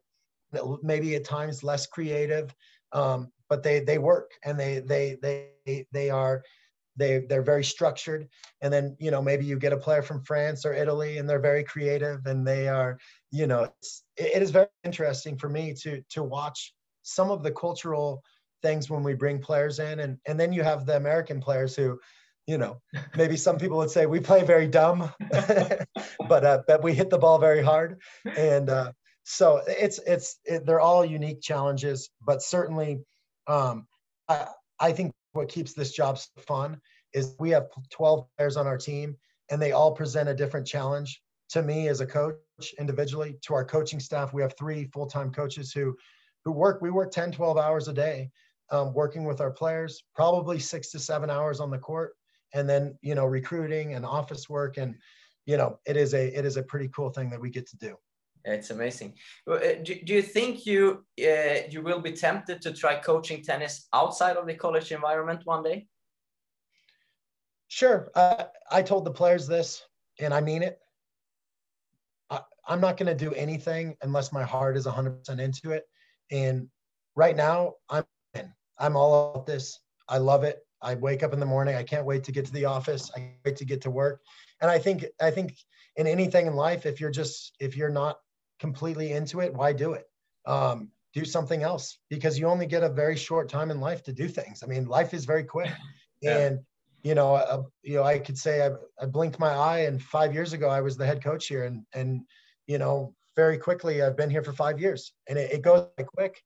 maybe 0.83 1.15
at 1.15 1.25
times 1.25 1.63
less 1.63 1.87
creative. 1.87 2.55
Um, 2.93 3.31
but 3.49 3.63
they 3.63 3.81
they 3.81 3.99
work 3.99 4.33
and 4.45 4.59
they 4.59 4.81
they 4.81 5.19
they 5.21 5.87
they 5.93 6.11
are 6.11 6.43
they 7.01 7.21
they're 7.29 7.43
very 7.43 7.65
structured. 7.65 8.29
And 8.61 8.73
then 8.73 8.97
you 8.99 9.11
know 9.11 9.23
maybe 9.23 9.45
you 9.45 9.59
get 9.59 9.73
a 9.73 9.77
player 9.77 10.03
from 10.03 10.23
france 10.23 10.65
or 10.67 10.75
italy 10.75 11.19
and 11.19 11.29
they're 11.29 11.41
very 11.41 11.65
creative 11.65 12.27
and 12.27 12.47
they 12.47 12.69
are 12.69 12.99
you 13.31 13.47
know 13.47 13.65
it's, 13.65 14.03
it 14.17 14.43
is 14.43 14.51
very 14.51 14.67
interesting 14.85 15.39
for 15.39 15.49
me 15.49 15.75
to 15.83 16.03
to 16.11 16.23
watch 16.23 16.75
some 17.03 17.31
of 17.31 17.43
the 17.43 17.51
cultural 17.51 18.23
things 18.63 18.91
when 18.91 19.03
we 19.03 19.15
bring 19.15 19.41
players 19.41 19.79
in. 19.79 20.01
And 20.01 20.19
and 20.27 20.39
then 20.39 20.53
you 20.53 20.63
have 20.63 20.87
the 20.87 20.97
american 20.97 21.41
players 21.41 21.75
who 21.75 21.99
you 22.47 22.59
know 22.59 22.81
maybe 23.17 23.37
some 23.37 23.59
people 23.59 23.79
would 23.79 23.91
say 23.91 24.07
we 24.07 24.21
play 24.21 24.45
very 24.45 24.69
dumb 24.69 25.11
but 26.29 26.45
uh 26.45 26.63
but 26.67 26.83
we 26.83 26.95
hit 26.95 27.11
the 27.11 27.19
ball 27.19 27.39
very 27.39 27.63
hard. 27.63 28.01
And 28.37 28.69
uh 28.69 28.93
so 29.25 29.63
it's 29.67 29.99
it's 30.07 30.39
it, 30.45 30.67
they're 30.67 30.81
all 30.81 31.05
unique 31.05 31.41
challenges 31.41 32.11
but 32.25 32.43
certainly 32.43 33.01
um 33.47 33.87
i 34.29 34.47
i 34.81 34.93
think 34.93 35.13
what 35.33 35.49
keeps 35.49 35.73
this 35.73 35.93
job 35.93 36.19
so 36.19 36.29
fun 36.47 36.81
is 37.13 37.35
we 37.39 37.51
have 37.51 37.69
12 37.91 38.27
players 38.37 38.57
on 38.57 38.67
our 38.67 38.79
team 38.79 39.17
and 39.51 39.61
they 39.61 39.73
all 39.73 39.93
present 39.93 40.29
a 40.29 40.35
different 40.35 40.67
challenge 40.67 41.23
to 41.51 41.63
me 41.63 41.89
as 41.89 42.01
a 42.01 42.07
coach 42.07 42.37
individually. 42.79 43.37
To 43.43 43.55
our 43.55 43.65
coaching 43.65 44.01
staff 44.01 44.33
we 44.33 44.43
have 44.43 44.55
three 44.59 44.87
full-time 44.93 45.33
coaches 45.33 45.73
who 45.73 45.97
who 46.45 46.53
work 46.53 46.81
we 46.81 46.91
work 46.91 47.11
10 47.11 47.33
12 47.33 47.59
hours 47.59 47.89
a 47.89 47.93
day 47.93 48.31
um, 48.71 48.95
working 48.95 49.25
with 49.25 49.41
our 49.41 49.51
players 49.51 50.03
probably 50.15 50.59
six 50.59 50.91
to 50.93 50.99
seven 50.99 51.31
hours 51.31 51.61
on 51.61 51.71
the 51.71 51.79
court 51.79 52.15
and 52.55 52.69
then 52.69 52.97
you 53.03 53.15
know 53.15 53.27
recruiting 53.27 53.95
and 53.95 54.07
office 54.07 54.49
work. 54.49 54.77
And 54.77 54.95
you 55.47 55.57
know 55.57 55.79
it 55.87 55.97
is 55.97 56.15
a 56.15 56.27
it 56.39 56.45
is 56.45 56.57
a 56.57 56.63
pretty 56.63 56.89
cool 56.89 57.11
thing 57.11 57.31
that 57.31 57.41
we 57.41 57.51
get 57.51 57.69
to 57.69 57.77
do 57.77 57.97
it's 58.45 58.71
amazing. 58.71 59.15
Uh, 59.51 59.59
Do, 59.83 59.95
do 60.05 60.15
you 60.15 60.23
think 60.23 60.67
you 60.67 61.05
uh, 61.21 61.69
you 61.71 61.83
will 61.83 62.01
be 62.01 62.13
tempted 62.13 62.63
to 62.63 62.73
try 62.73 62.97
coaching 62.97 63.43
tennis 63.43 63.89
outside 63.93 64.37
of 64.37 64.47
the 64.47 64.55
college 64.55 64.93
environment 64.93 65.41
one 65.45 65.63
day? 65.63 65.87
Sure. 67.69 68.11
Uh, 68.15 68.45
I 68.71 68.83
told 68.83 69.05
the 69.05 69.13
players 69.13 69.47
this, 69.47 69.83
and 70.19 70.35
I 70.35 70.41
mean 70.41 70.63
it. 70.63 70.81
I, 72.29 72.41
I'm 72.67 72.81
not 72.81 72.97
going 72.97 73.07
to 73.07 73.25
do 73.25 73.33
anything 73.35 73.97
unless 74.03 74.33
my 74.33 74.43
heart 74.43 74.77
is 74.77 74.87
100% 74.87 75.39
into 75.39 75.71
it. 75.71 75.85
And 76.33 76.69
right 77.15 77.37
now, 77.37 77.75
I'm 77.89 78.05
in. 78.35 78.53
I'm 78.79 78.97
all 78.97 79.31
about 79.31 79.47
this. 79.47 79.79
I 80.09 80.19
love 80.19 80.43
it. 80.43 80.59
I 80.83 80.95
wake 80.95 81.23
up 81.23 81.33
in 81.33 81.41
the 81.41 81.47
morning. 81.47 81.77
I 81.77 81.83
can't 81.83 82.07
wait 82.07 82.25
to 82.25 82.33
get 82.33 82.47
to 82.47 82.53
the 82.53 82.65
office. 82.65 83.11
I 83.17 83.35
wait 83.45 83.57
to 83.57 83.65
get 83.65 83.83
to 83.83 83.91
work. 83.91 84.21
And 84.61 84.71
I 84.71 84.79
think 84.79 85.05
I 85.21 85.31
think 85.31 85.57
in 85.97 86.07
anything 86.07 86.47
in 86.47 86.55
life, 86.55 86.87
if 86.87 87.01
you're 87.01 87.11
just 87.11 87.55
if 87.61 87.77
you're 87.77 87.91
not 87.91 88.19
completely 88.61 89.13
into 89.13 89.41
it, 89.41 89.53
why 89.55 89.73
do 89.73 89.93
it? 89.95 90.05
Um, 90.47 90.91
do 91.13 91.25
something 91.25 91.63
else 91.63 91.99
because 92.09 92.39
you 92.39 92.47
only 92.47 92.67
get 92.67 92.85
a 92.85 92.89
very 92.89 93.17
short 93.17 93.49
time 93.49 93.71
in 93.71 93.81
life 93.81 94.03
to 94.05 94.13
do 94.13 94.29
things. 94.29 94.63
I 94.63 94.67
mean, 94.67 94.87
life 94.87 95.13
is 95.13 95.25
very 95.25 95.45
quick, 95.45 95.73
Yeah. 96.23 96.39
and 96.39 96.61
you 97.03 97.15
know, 97.15 97.35
uh, 97.35 97.63
you 97.83 97.95
know, 97.95 98.03
I 98.03 98.19
could 98.19 98.37
say 98.37 98.67
I, 98.67 98.71
I 99.03 99.07
blinked 99.07 99.39
my 99.39 99.51
eye, 99.51 99.81
and 99.81 100.01
five 100.03 100.35
years 100.35 100.53
ago 100.53 100.69
I 100.69 100.83
was 100.83 100.97
the 100.97 101.07
head 101.07 101.25
coach 101.25 101.47
here, 101.47 101.65
and 101.65 101.85
and 101.95 102.23
you 102.67 102.79
know, 102.79 103.15
very 103.37 103.59
quickly 103.59 104.03
I've 104.03 104.17
been 104.17 104.31
here 104.31 104.45
for 104.45 104.53
five 104.53 104.79
years, 104.79 105.13
and 105.29 105.39
it, 105.39 105.51
it 105.51 105.63
goes 105.63 105.89
quick. 106.17 106.43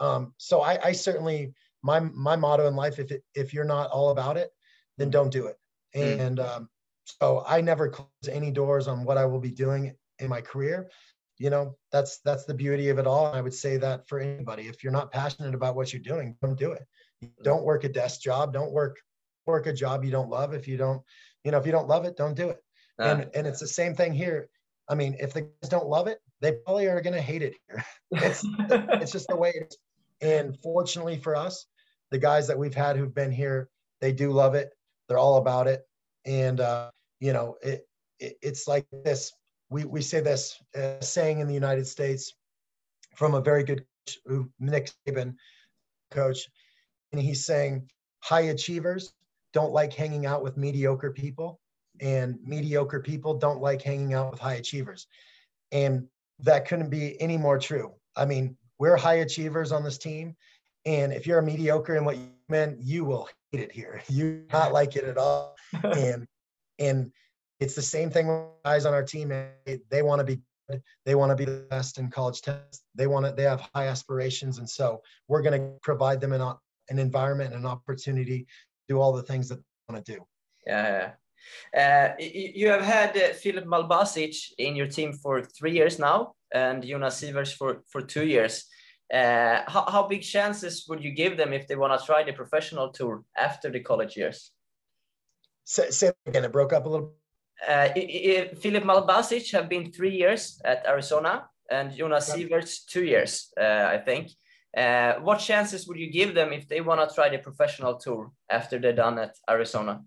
Um, 0.00 0.34
so 0.38 0.60
I, 0.60 0.78
I 0.88 0.92
certainly 0.92 1.54
my 1.82 2.00
my 2.00 2.36
motto 2.36 2.66
in 2.66 2.76
life, 2.76 2.98
if 2.98 3.10
it, 3.12 3.22
if 3.34 3.54
you're 3.54 3.64
not 3.64 3.90
all 3.90 4.10
about 4.10 4.36
it, 4.36 4.50
then 4.98 5.10
don't 5.10 5.30
do 5.30 5.46
it. 5.46 5.56
Mm. 5.96 6.20
And 6.20 6.40
um, 6.40 6.68
so 7.04 7.44
I 7.46 7.60
never 7.60 7.88
close 7.88 8.08
any 8.30 8.50
doors 8.50 8.88
on 8.88 9.04
what 9.04 9.16
I 9.16 9.24
will 9.24 9.40
be 9.40 9.50
doing 9.50 9.94
in 10.18 10.28
my 10.28 10.40
career. 10.40 10.88
You 11.38 11.50
know, 11.50 11.76
that's 11.90 12.18
that's 12.24 12.44
the 12.44 12.54
beauty 12.54 12.88
of 12.90 12.98
it 12.98 13.06
all. 13.06 13.26
I 13.26 13.40
would 13.40 13.54
say 13.54 13.76
that 13.78 14.08
for 14.08 14.20
anybody, 14.20 14.68
if 14.68 14.82
you're 14.84 14.92
not 14.92 15.10
passionate 15.10 15.54
about 15.54 15.74
what 15.76 15.92
you're 15.92 16.02
doing, 16.02 16.36
don't 16.42 16.58
do 16.58 16.72
it. 16.72 16.86
Don't 17.42 17.64
work 17.64 17.84
a 17.84 17.88
desk 17.88 18.20
job. 18.20 18.52
Don't 18.52 18.72
work 18.72 18.98
work 19.46 19.66
a 19.66 19.72
job 19.72 20.04
you 20.04 20.10
don't 20.10 20.30
love. 20.30 20.54
If 20.54 20.68
you 20.68 20.76
don't, 20.76 21.02
you 21.44 21.50
know, 21.50 21.58
if 21.58 21.66
you 21.66 21.72
don't 21.72 21.88
love 21.88 22.04
it, 22.04 22.16
don't 22.16 22.34
do 22.34 22.50
it. 22.50 22.62
Uh, 23.00 23.04
And 23.04 23.30
and 23.34 23.46
it's 23.46 23.60
the 23.60 23.66
same 23.66 23.94
thing 23.94 24.12
here. 24.12 24.48
I 24.88 24.94
mean, 24.94 25.16
if 25.18 25.32
the 25.32 25.42
guys 25.42 25.70
don't 25.70 25.86
love 25.86 26.06
it, 26.06 26.18
they 26.40 26.52
probably 26.64 26.86
are 26.86 27.00
going 27.00 27.14
to 27.14 27.20
hate 27.22 27.42
it 27.42 27.54
here. 27.68 27.84
It's 28.12 28.44
it's 29.00 29.12
just 29.12 29.28
the 29.28 29.36
way 29.36 29.52
it 29.54 29.68
is. 29.70 29.78
And 30.20 30.56
fortunately 30.62 31.16
for 31.18 31.34
us, 31.34 31.66
the 32.10 32.18
guys 32.18 32.46
that 32.46 32.58
we've 32.58 32.74
had 32.74 32.96
who've 32.96 33.14
been 33.14 33.32
here, 33.32 33.68
they 34.00 34.12
do 34.12 34.30
love 34.32 34.54
it. 34.54 34.70
They're 35.08 35.18
all 35.18 35.36
about 35.38 35.66
it. 35.66 35.82
And 36.26 36.60
uh, 36.60 36.90
you 37.20 37.32
know, 37.32 37.56
it, 37.62 37.86
it 38.20 38.36
it's 38.42 38.68
like 38.68 38.86
this. 39.04 39.32
We 39.72 39.84
we 39.84 40.02
say 40.02 40.20
this 40.20 40.62
uh, 40.76 41.00
saying 41.00 41.40
in 41.40 41.48
the 41.48 41.54
United 41.54 41.86
States 41.86 42.34
from 43.16 43.34
a 43.34 43.40
very 43.40 43.64
good 43.64 43.84
coach, 44.06 44.44
Nick 44.60 44.90
Saban, 45.06 45.34
coach, 46.10 46.48
and 47.12 47.20
he's 47.20 47.44
saying 47.44 47.88
high 48.20 48.52
achievers 48.56 49.14
don't 49.52 49.72
like 49.72 49.92
hanging 49.92 50.26
out 50.26 50.42
with 50.42 50.56
mediocre 50.56 51.10
people, 51.10 51.60
and 52.00 52.38
mediocre 52.44 53.00
people 53.00 53.34
don't 53.34 53.60
like 53.60 53.82
hanging 53.82 54.14
out 54.14 54.30
with 54.30 54.40
high 54.40 54.54
achievers. 54.54 55.06
And 55.72 56.06
that 56.40 56.66
couldn't 56.66 56.90
be 56.90 57.20
any 57.20 57.36
more 57.36 57.58
true. 57.58 57.92
I 58.16 58.24
mean, 58.24 58.56
we're 58.78 58.96
high 58.96 59.20
achievers 59.20 59.72
on 59.72 59.84
this 59.84 59.98
team. 59.98 60.36
And 60.84 61.12
if 61.12 61.26
you're 61.26 61.38
a 61.38 61.42
mediocre 61.42 61.96
in 61.96 62.04
what 62.04 62.16
you 62.16 62.28
meant, 62.48 62.78
you 62.80 63.04
will 63.04 63.28
hate 63.50 63.62
it 63.62 63.72
here. 63.72 64.02
You 64.08 64.44
not 64.52 64.72
like 64.72 64.96
it 64.96 65.04
at 65.04 65.18
all. 65.18 65.56
And 65.82 66.26
and 66.78 67.12
it's 67.62 67.74
the 67.74 67.82
same 67.82 68.10
thing 68.10 68.26
with 68.28 68.40
guys 68.64 68.84
on 68.84 68.92
our 68.92 69.02
team. 69.02 69.28
They, 69.28 69.80
they 69.90 70.02
want 70.02 70.20
to 70.20 70.24
be 70.24 70.40
good. 70.68 70.82
They 71.06 71.14
want 71.14 71.30
to 71.30 71.36
be 71.36 71.44
the 71.44 71.66
best 71.70 71.98
in 71.98 72.10
college 72.10 72.42
tennis. 72.42 72.82
They 72.94 73.06
want 73.06 73.26
to, 73.26 73.32
they 73.32 73.44
have 73.44 73.60
high 73.74 73.88
aspirations. 73.88 74.58
And 74.58 74.68
so 74.68 75.00
we're 75.28 75.42
going 75.42 75.60
to 75.60 75.66
provide 75.82 76.20
them 76.20 76.32
an, 76.32 76.42
an 76.90 76.98
environment 76.98 77.54
and 77.54 77.64
an 77.64 77.70
opportunity 77.70 78.40
to 78.40 78.46
do 78.88 79.00
all 79.00 79.12
the 79.12 79.22
things 79.22 79.48
that 79.48 79.56
they 79.56 79.92
want 79.92 80.04
to 80.04 80.12
do. 80.14 80.20
yeah, 80.66 80.86
yeah. 80.98 81.10
Uh, 81.76 82.14
you 82.18 82.68
have 82.68 82.82
had 82.82 83.16
uh, 83.16 83.32
Filip 83.32 83.64
Malbasic 83.64 84.36
in 84.58 84.76
your 84.76 84.86
team 84.86 85.12
for 85.12 85.42
three 85.42 85.72
years 85.72 85.98
now, 85.98 86.34
and 86.52 86.84
Jonas 86.84 87.20
Ziverts 87.20 87.52
for 87.52 87.82
for 87.90 88.00
two 88.00 88.26
years. 88.26 88.64
Uh, 89.12 89.62
how, 89.66 89.84
how 89.90 90.06
big 90.06 90.22
chances 90.22 90.86
would 90.88 91.02
you 91.02 91.10
give 91.10 91.36
them 91.36 91.52
if 91.52 91.66
they 91.66 91.76
want 91.76 91.98
to 91.98 92.06
try 92.06 92.22
the 92.22 92.32
professional 92.32 92.90
tour 92.90 93.24
after 93.36 93.70
the 93.70 93.80
college 93.80 94.16
years? 94.16 94.52
Say, 95.64 95.90
say 95.90 96.12
again, 96.26 96.44
it 96.44 96.52
broke 96.52 96.72
up 96.72 96.86
a 96.86 96.88
little. 96.88 97.14
Uh, 97.66 97.88
Filip 98.60 98.84
Malbasic 98.84 99.50
have 99.52 99.68
been 99.68 99.92
three 99.92 100.16
years 100.16 100.60
at 100.64 100.84
Arizona, 100.86 101.48
and 101.70 101.94
Jonas 101.94 102.30
Ziverts 102.30 102.84
two 102.86 103.04
years, 103.04 103.52
uh, 103.60 103.88
I 103.90 103.98
think. 103.98 104.30
Uh, 104.76 105.14
what 105.20 105.38
chances 105.38 105.86
would 105.86 105.98
you 105.98 106.10
give 106.10 106.34
them 106.34 106.52
if 106.52 106.66
they 106.68 106.80
want 106.80 107.06
to 107.06 107.14
try 107.14 107.28
the 107.28 107.38
professional 107.38 107.96
tour 107.96 108.32
after 108.50 108.78
they're 108.78 108.92
done 108.92 109.18
at 109.18 109.36
Arizona? 109.48 110.02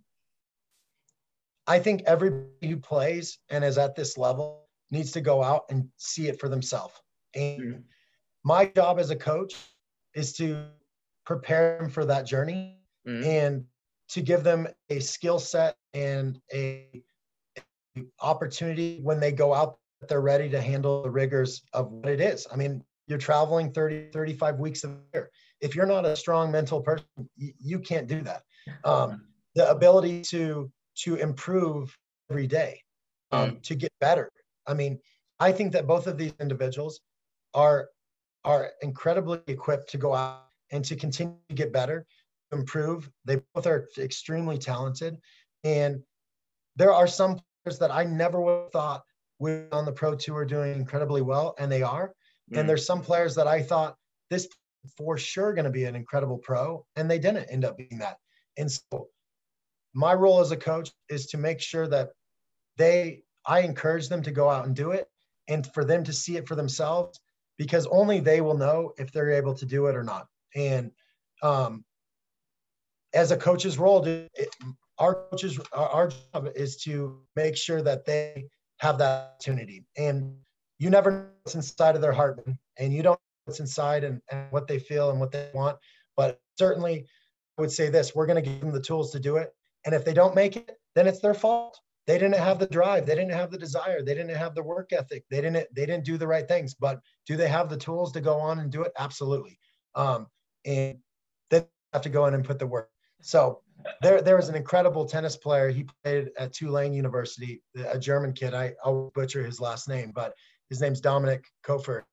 I 1.67 1.79
think 1.79 2.03
everybody 2.05 2.67
who 2.67 2.77
plays 2.77 3.39
and 3.49 3.63
is 3.63 3.77
at 3.77 3.95
this 3.95 4.17
level 4.17 4.65
needs 4.91 5.11
to 5.13 5.21
go 5.21 5.43
out 5.43 5.63
and 5.69 5.87
see 5.97 6.27
it 6.27 6.39
for 6.39 6.49
themselves. 6.49 6.93
And 7.35 7.61
mm-hmm. 7.61 7.79
my 8.43 8.65
job 8.65 8.99
as 8.99 9.09
a 9.09 9.15
coach 9.15 9.55
is 10.13 10.33
to 10.33 10.65
prepare 11.25 11.77
them 11.79 11.89
for 11.89 12.05
that 12.05 12.25
journey 12.25 12.77
mm-hmm. 13.07 13.23
and 13.23 13.65
to 14.09 14.21
give 14.21 14.43
them 14.43 14.67
a 14.89 14.99
skill 14.99 15.39
set 15.39 15.75
and 15.93 16.39
a 16.53 17.03
opportunity 18.21 18.99
when 19.01 19.19
they 19.19 19.31
go 19.31 19.53
out 19.53 19.77
they're 20.07 20.21
ready 20.21 20.49
to 20.49 20.61
handle 20.61 21.03
the 21.03 21.09
rigors 21.09 21.63
of 21.73 21.91
what 21.91 22.09
it 22.09 22.21
is. 22.21 22.47
I 22.51 22.55
mean, 22.55 22.83
you're 23.07 23.17
traveling 23.17 23.71
30, 23.71 24.09
35 24.11 24.59
weeks 24.59 24.83
a 24.83 24.97
year. 25.13 25.29
If 25.61 25.75
you're 25.75 25.85
not 25.85 26.05
a 26.05 26.15
strong 26.15 26.51
mental 26.51 26.81
person, 26.81 27.05
you, 27.37 27.53
you 27.59 27.79
can't 27.79 28.07
do 28.07 28.21
that. 28.21 28.43
Um, 28.83 29.27
the 29.53 29.69
ability 29.69 30.21
to 30.23 30.71
to 31.03 31.15
improve 31.15 31.95
every 32.29 32.47
day, 32.47 32.81
um, 33.31 33.51
mm. 33.51 33.63
to 33.63 33.75
get 33.75 33.91
better. 33.99 34.31
I 34.65 34.73
mean, 34.73 34.99
I 35.39 35.51
think 35.51 35.71
that 35.73 35.87
both 35.87 36.07
of 36.07 36.17
these 36.17 36.33
individuals 36.39 36.99
are 37.53 37.89
are 38.43 38.71
incredibly 38.81 39.39
equipped 39.47 39.89
to 39.91 39.97
go 39.97 40.13
out 40.13 40.47
and 40.71 40.83
to 40.85 40.95
continue 40.95 41.35
to 41.49 41.55
get 41.55 41.71
better, 41.71 42.05
improve. 42.51 43.09
They 43.23 43.39
both 43.53 43.67
are 43.67 43.87
extremely 43.97 44.57
talented, 44.57 45.17
and 45.63 46.01
there 46.75 46.93
are 46.93 47.07
some 47.07 47.39
that 47.79 47.91
I 47.91 48.03
never 48.03 48.39
would 48.39 48.63
have 48.63 48.71
thought 48.71 49.03
would 49.39 49.67
on 49.71 49.85
the 49.85 49.91
pro 49.91 50.15
tour 50.15 50.45
doing 50.45 50.73
incredibly 50.75 51.21
well, 51.21 51.55
and 51.57 51.71
they 51.71 51.81
are. 51.81 52.13
Mm. 52.51 52.59
And 52.59 52.69
there's 52.69 52.85
some 52.85 53.01
players 53.01 53.35
that 53.35 53.47
I 53.47 53.61
thought 53.61 53.95
this 54.29 54.47
for 54.97 55.17
sure 55.17 55.53
going 55.53 55.65
to 55.65 55.71
be 55.71 55.85
an 55.85 55.95
incredible 55.95 56.37
pro, 56.37 56.85
and 56.95 57.09
they 57.09 57.19
didn't 57.19 57.49
end 57.49 57.65
up 57.65 57.77
being 57.77 57.97
that. 57.99 58.17
And 58.57 58.71
so 58.71 59.09
my 59.95 60.13
role 60.13 60.41
as 60.41 60.51
a 60.51 60.57
coach 60.57 60.91
is 61.09 61.25
to 61.27 61.37
make 61.37 61.59
sure 61.59 61.87
that 61.87 62.09
they 62.77 63.23
i 63.47 63.61
encourage 63.61 64.09
them 64.09 64.21
to 64.21 64.31
go 64.31 64.49
out 64.49 64.65
and 64.65 64.75
do 64.75 64.91
it 64.91 65.07
and 65.47 65.65
for 65.73 65.83
them 65.85 66.03
to 66.03 66.13
see 66.13 66.35
it 66.35 66.47
for 66.47 66.55
themselves 66.55 67.19
because 67.57 67.87
only 67.87 68.19
they 68.19 68.41
will 68.41 68.57
know 68.57 68.93
if 68.97 69.11
they're 69.11 69.31
able 69.31 69.53
to 69.53 69.65
do 69.65 69.87
it 69.87 69.95
or 69.95 70.03
not 70.03 70.27
and 70.55 70.91
um, 71.41 71.83
as 73.13 73.31
a 73.31 73.37
coach's 73.37 73.77
role 73.77 74.03
it, 74.05 74.55
our 74.99 75.27
coaches 75.29 75.59
our 75.73 76.09
job 76.09 76.49
is 76.55 76.77
to 76.77 77.19
make 77.35 77.57
sure 77.57 77.81
that 77.81 78.05
they 78.05 78.45
have 78.79 78.97
that 78.97 79.31
opportunity 79.33 79.85
and 79.97 80.35
you 80.79 80.89
never 80.89 81.11
know 81.11 81.25
what's 81.43 81.55
inside 81.55 81.95
of 81.95 82.01
their 82.01 82.13
heart 82.13 82.45
and 82.77 82.93
you 82.93 83.03
don't 83.03 83.13
know 83.13 83.19
what's 83.45 83.59
inside 83.59 84.03
and, 84.03 84.21
and 84.31 84.47
what 84.51 84.67
they 84.67 84.79
feel 84.79 85.11
and 85.11 85.19
what 85.19 85.31
they 85.31 85.49
want 85.53 85.77
but 86.17 86.39
certainly 86.57 87.05
i 87.57 87.61
would 87.61 87.71
say 87.71 87.89
this 87.89 88.15
we're 88.15 88.25
going 88.25 88.41
to 88.41 88.49
give 88.49 88.59
them 88.61 88.71
the 88.71 88.81
tools 88.81 89.11
to 89.11 89.19
do 89.19 89.37
it 89.37 89.53
and 89.85 89.93
if 89.93 90.03
they 90.03 90.13
don't 90.13 90.35
make 90.35 90.55
it, 90.55 90.77
then 90.95 91.07
it's 91.07 91.19
their 91.19 91.33
fault. 91.33 91.79
They 92.07 92.17
didn't 92.17 92.37
have 92.37 92.59
the 92.59 92.67
drive. 92.67 93.05
They 93.05 93.15
didn't 93.15 93.31
have 93.31 93.51
the 93.51 93.57
desire. 93.57 94.03
They 94.03 94.13
didn't 94.13 94.35
have 94.35 94.55
the 94.55 94.63
work 94.63 94.91
ethic. 94.91 95.23
They 95.29 95.41
didn't. 95.41 95.67
They 95.75 95.85
didn't 95.85 96.05
do 96.05 96.17
the 96.17 96.27
right 96.27 96.47
things. 96.47 96.75
But 96.75 96.99
do 97.25 97.37
they 97.37 97.47
have 97.47 97.69
the 97.69 97.77
tools 97.77 98.11
to 98.13 98.21
go 98.21 98.39
on 98.39 98.59
and 98.59 98.71
do 98.71 98.83
it? 98.83 98.91
Absolutely. 98.97 99.57
Um, 99.95 100.27
and 100.65 100.99
they 101.49 101.65
have 101.93 102.03
to 102.03 102.09
go 102.09 102.25
in 102.25 102.33
and 102.33 102.43
put 102.43 102.59
the 102.59 102.67
work. 102.67 102.89
So 103.21 103.61
there, 104.01 104.21
there 104.21 104.35
was 104.35 104.49
an 104.49 104.55
incredible 104.55 105.05
tennis 105.05 105.37
player. 105.37 105.69
He 105.69 105.87
played 106.03 106.29
at 106.37 106.53
Tulane 106.53 106.93
University, 106.93 107.61
a 107.89 107.99
German 107.99 108.33
kid. 108.33 108.53
I, 108.53 108.73
I'll 108.83 109.11
butcher 109.15 109.43
his 109.43 109.59
last 109.59 109.87
name, 109.87 110.11
but 110.13 110.33
his 110.69 110.81
name's 110.81 111.01
Dominik 111.01 111.43
Koepfer. 111.65 112.03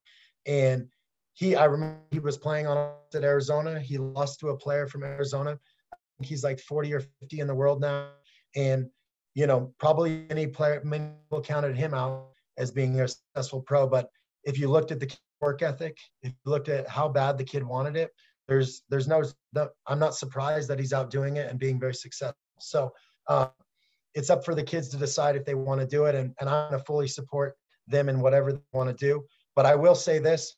And 0.45 0.87
he, 1.33 1.55
I 1.55 1.65
remember 1.65 1.99
he 2.11 2.19
was 2.19 2.37
playing 2.37 2.67
on 2.67 2.91
at 3.13 3.23
Arizona. 3.23 3.79
He 3.79 3.97
lost 3.97 4.39
to 4.41 4.49
a 4.49 4.57
player 4.57 4.87
from 4.87 5.03
Arizona 5.03 5.57
he's 6.21 6.43
like 6.43 6.59
40 6.59 6.93
or 6.93 7.01
50 7.21 7.39
in 7.39 7.47
the 7.47 7.55
world 7.55 7.81
now. 7.81 8.09
And, 8.55 8.89
you 9.35 9.47
know, 9.47 9.73
probably 9.79 10.25
any 10.29 10.47
player, 10.47 10.81
many 10.83 11.09
people 11.23 11.41
counted 11.41 11.75
him 11.75 11.93
out 11.93 12.27
as 12.57 12.71
being 12.71 12.99
a 12.99 13.07
successful 13.07 13.61
pro. 13.61 13.87
But 13.87 14.09
if 14.43 14.59
you 14.59 14.69
looked 14.69 14.91
at 14.91 14.99
the 14.99 15.15
work 15.41 15.61
ethic, 15.61 15.97
if 16.21 16.31
you 16.31 16.51
looked 16.51 16.69
at 16.69 16.87
how 16.87 17.09
bad 17.09 17.37
the 17.37 17.43
kid 17.43 17.63
wanted 17.63 17.95
it, 17.95 18.11
there's, 18.53 18.83
there's 18.89 19.07
no, 19.07 19.23
I'm 19.87 19.99
not 19.99 20.15
surprised 20.15 20.69
that 20.69 20.79
he's 20.79 20.93
out 20.93 21.09
doing 21.09 21.37
it 21.37 21.49
and 21.49 21.57
being 21.59 21.79
very 21.79 21.95
successful. 21.95 22.37
So 22.59 22.93
uh, 23.27 23.47
it's 24.13 24.29
up 24.29 24.45
for 24.45 24.53
the 24.53 24.63
kids 24.63 24.89
to 24.89 24.97
decide 24.97 25.35
if 25.35 25.43
they 25.43 25.55
want 25.55 25.81
to 25.81 25.87
do 25.87 26.05
it. 26.05 26.13
And, 26.13 26.35
and 26.39 26.47
I'm 26.47 26.69
going 26.69 26.79
to 26.79 26.85
fully 26.85 27.07
support 27.07 27.55
them 27.87 28.09
in 28.09 28.19
whatever 28.19 28.53
they 28.53 28.59
want 28.71 28.95
to 28.95 29.05
do. 29.05 29.23
But 29.55 29.65
I 29.65 29.75
will 29.75 29.95
say 29.95 30.19
this, 30.19 30.55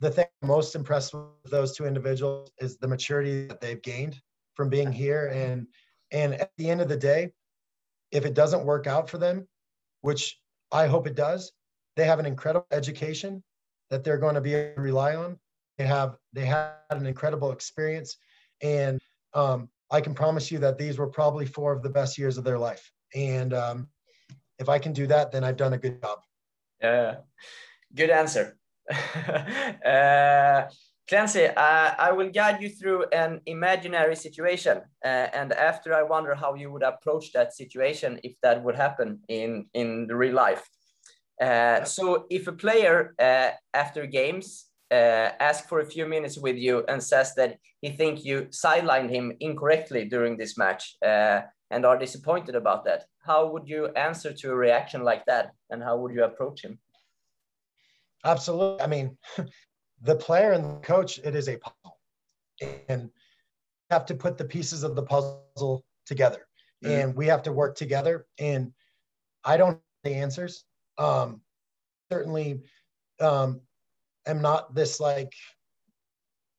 the 0.00 0.10
thing 0.10 0.26
I'm 0.42 0.48
most 0.48 0.74
impressed 0.74 1.14
with 1.14 1.50
those 1.50 1.74
two 1.74 1.86
individuals 1.86 2.50
is 2.60 2.76
the 2.76 2.88
maturity 2.88 3.46
that 3.46 3.62
they've 3.62 3.80
gained 3.80 4.20
from 4.54 4.68
being 4.68 4.92
here 4.92 5.30
and 5.32 5.66
and 6.12 6.34
at 6.34 6.50
the 6.56 6.68
end 6.68 6.80
of 6.80 6.88
the 6.88 6.96
day 6.96 7.30
if 8.10 8.24
it 8.24 8.34
doesn't 8.34 8.64
work 8.64 8.86
out 8.86 9.08
for 9.08 9.18
them 9.18 9.46
which 10.00 10.38
i 10.72 10.86
hope 10.86 11.06
it 11.06 11.14
does 11.14 11.52
they 11.94 12.04
have 12.04 12.18
an 12.18 12.26
incredible 12.26 12.66
education 12.72 13.42
that 13.90 14.02
they're 14.02 14.18
going 14.18 14.34
to 14.34 14.40
be 14.40 14.54
able 14.54 14.74
to 14.74 14.80
rely 14.80 15.14
on 15.14 15.38
have 15.84 16.16
they 16.32 16.44
had 16.44 16.72
an 16.90 17.06
incredible 17.06 17.52
experience 17.52 18.16
and 18.62 19.00
um, 19.34 19.68
i 19.90 20.00
can 20.00 20.14
promise 20.14 20.50
you 20.50 20.58
that 20.58 20.78
these 20.78 20.98
were 20.98 21.08
probably 21.08 21.46
four 21.46 21.72
of 21.72 21.82
the 21.82 21.90
best 21.90 22.16
years 22.18 22.38
of 22.38 22.44
their 22.44 22.58
life 22.58 22.90
and 23.14 23.52
um, 23.52 23.88
if 24.58 24.68
i 24.68 24.78
can 24.78 24.92
do 24.92 25.06
that 25.06 25.30
then 25.32 25.44
i've 25.44 25.56
done 25.56 25.72
a 25.74 25.78
good 25.78 26.00
job 26.02 26.18
yeah 26.82 27.16
good 27.94 28.10
answer 28.10 28.56
uh, 29.84 30.62
Clancy, 31.08 31.46
uh, 31.46 31.94
I 31.98 32.10
will 32.10 32.30
guide 32.30 32.60
you 32.60 32.68
through 32.68 33.04
an 33.12 33.40
imaginary 33.46 34.16
situation. 34.16 34.78
Uh, 35.04 35.28
and 35.32 35.52
after 35.52 35.94
I 35.94 36.02
wonder 36.02 36.34
how 36.34 36.54
you 36.54 36.72
would 36.72 36.82
approach 36.82 37.32
that 37.32 37.54
situation 37.54 38.18
if 38.24 38.34
that 38.42 38.64
would 38.64 38.74
happen 38.74 39.20
in, 39.28 39.66
in 39.72 40.08
the 40.08 40.16
real 40.16 40.34
life. 40.34 40.68
Uh, 41.40 41.84
so 41.84 42.26
if 42.28 42.48
a 42.48 42.52
player 42.52 43.14
uh, 43.20 43.50
after 43.72 44.04
games 44.06 44.66
uh, 44.90 45.52
for 45.68 45.80
a 45.80 45.86
few 45.86 46.06
minutes 46.06 46.38
with 46.38 46.56
you 46.56 46.84
and 46.88 47.02
says 47.02 47.34
that 47.34 47.58
he 47.80 47.90
think 47.90 48.24
you 48.24 48.42
sidelined 48.50 49.10
him 49.10 49.32
incorrectly 49.40 50.04
during 50.04 50.36
this 50.36 50.56
match 50.56 50.96
uh, 51.04 51.40
and 51.70 51.84
are 51.84 51.98
disappointed 51.98 52.54
about 52.54 52.84
that, 52.84 53.04
how 53.24 53.50
would 53.50 53.68
you 53.68 53.88
answer 53.88 54.32
to 54.32 54.50
a 54.50 54.54
reaction 54.54 55.02
like 55.02 55.24
that? 55.26 55.50
And 55.70 55.82
how 55.82 55.96
would 55.96 56.14
you 56.14 56.24
approach 56.24 56.62
him? 56.62 56.78
Absolutely. 58.24 58.80
I 58.80 58.86
mean, 58.86 59.18
the 60.02 60.16
player 60.16 60.52
and 60.52 60.64
the 60.64 60.80
coach, 60.80 61.18
it 61.18 61.34
is 61.34 61.48
a 61.48 61.58
puzzle. 61.58 61.98
And 62.88 63.10
have 63.90 64.06
to 64.06 64.14
put 64.14 64.38
the 64.38 64.44
pieces 64.44 64.82
of 64.82 64.96
the 64.96 65.02
puzzle 65.02 65.84
together. 66.06 66.46
Mm-hmm. 66.84 66.94
And 66.94 67.16
we 67.16 67.26
have 67.26 67.42
to 67.42 67.52
work 67.52 67.76
together. 67.76 68.26
And 68.38 68.72
I 69.44 69.56
don't 69.56 69.74
have 69.74 69.80
the 70.04 70.14
answers. 70.14 70.64
Um, 70.98 71.40
certainly 72.10 72.62
um, 73.20 73.60
am 74.26 74.40
not 74.40 74.74
this 74.74 75.00
like, 75.00 75.32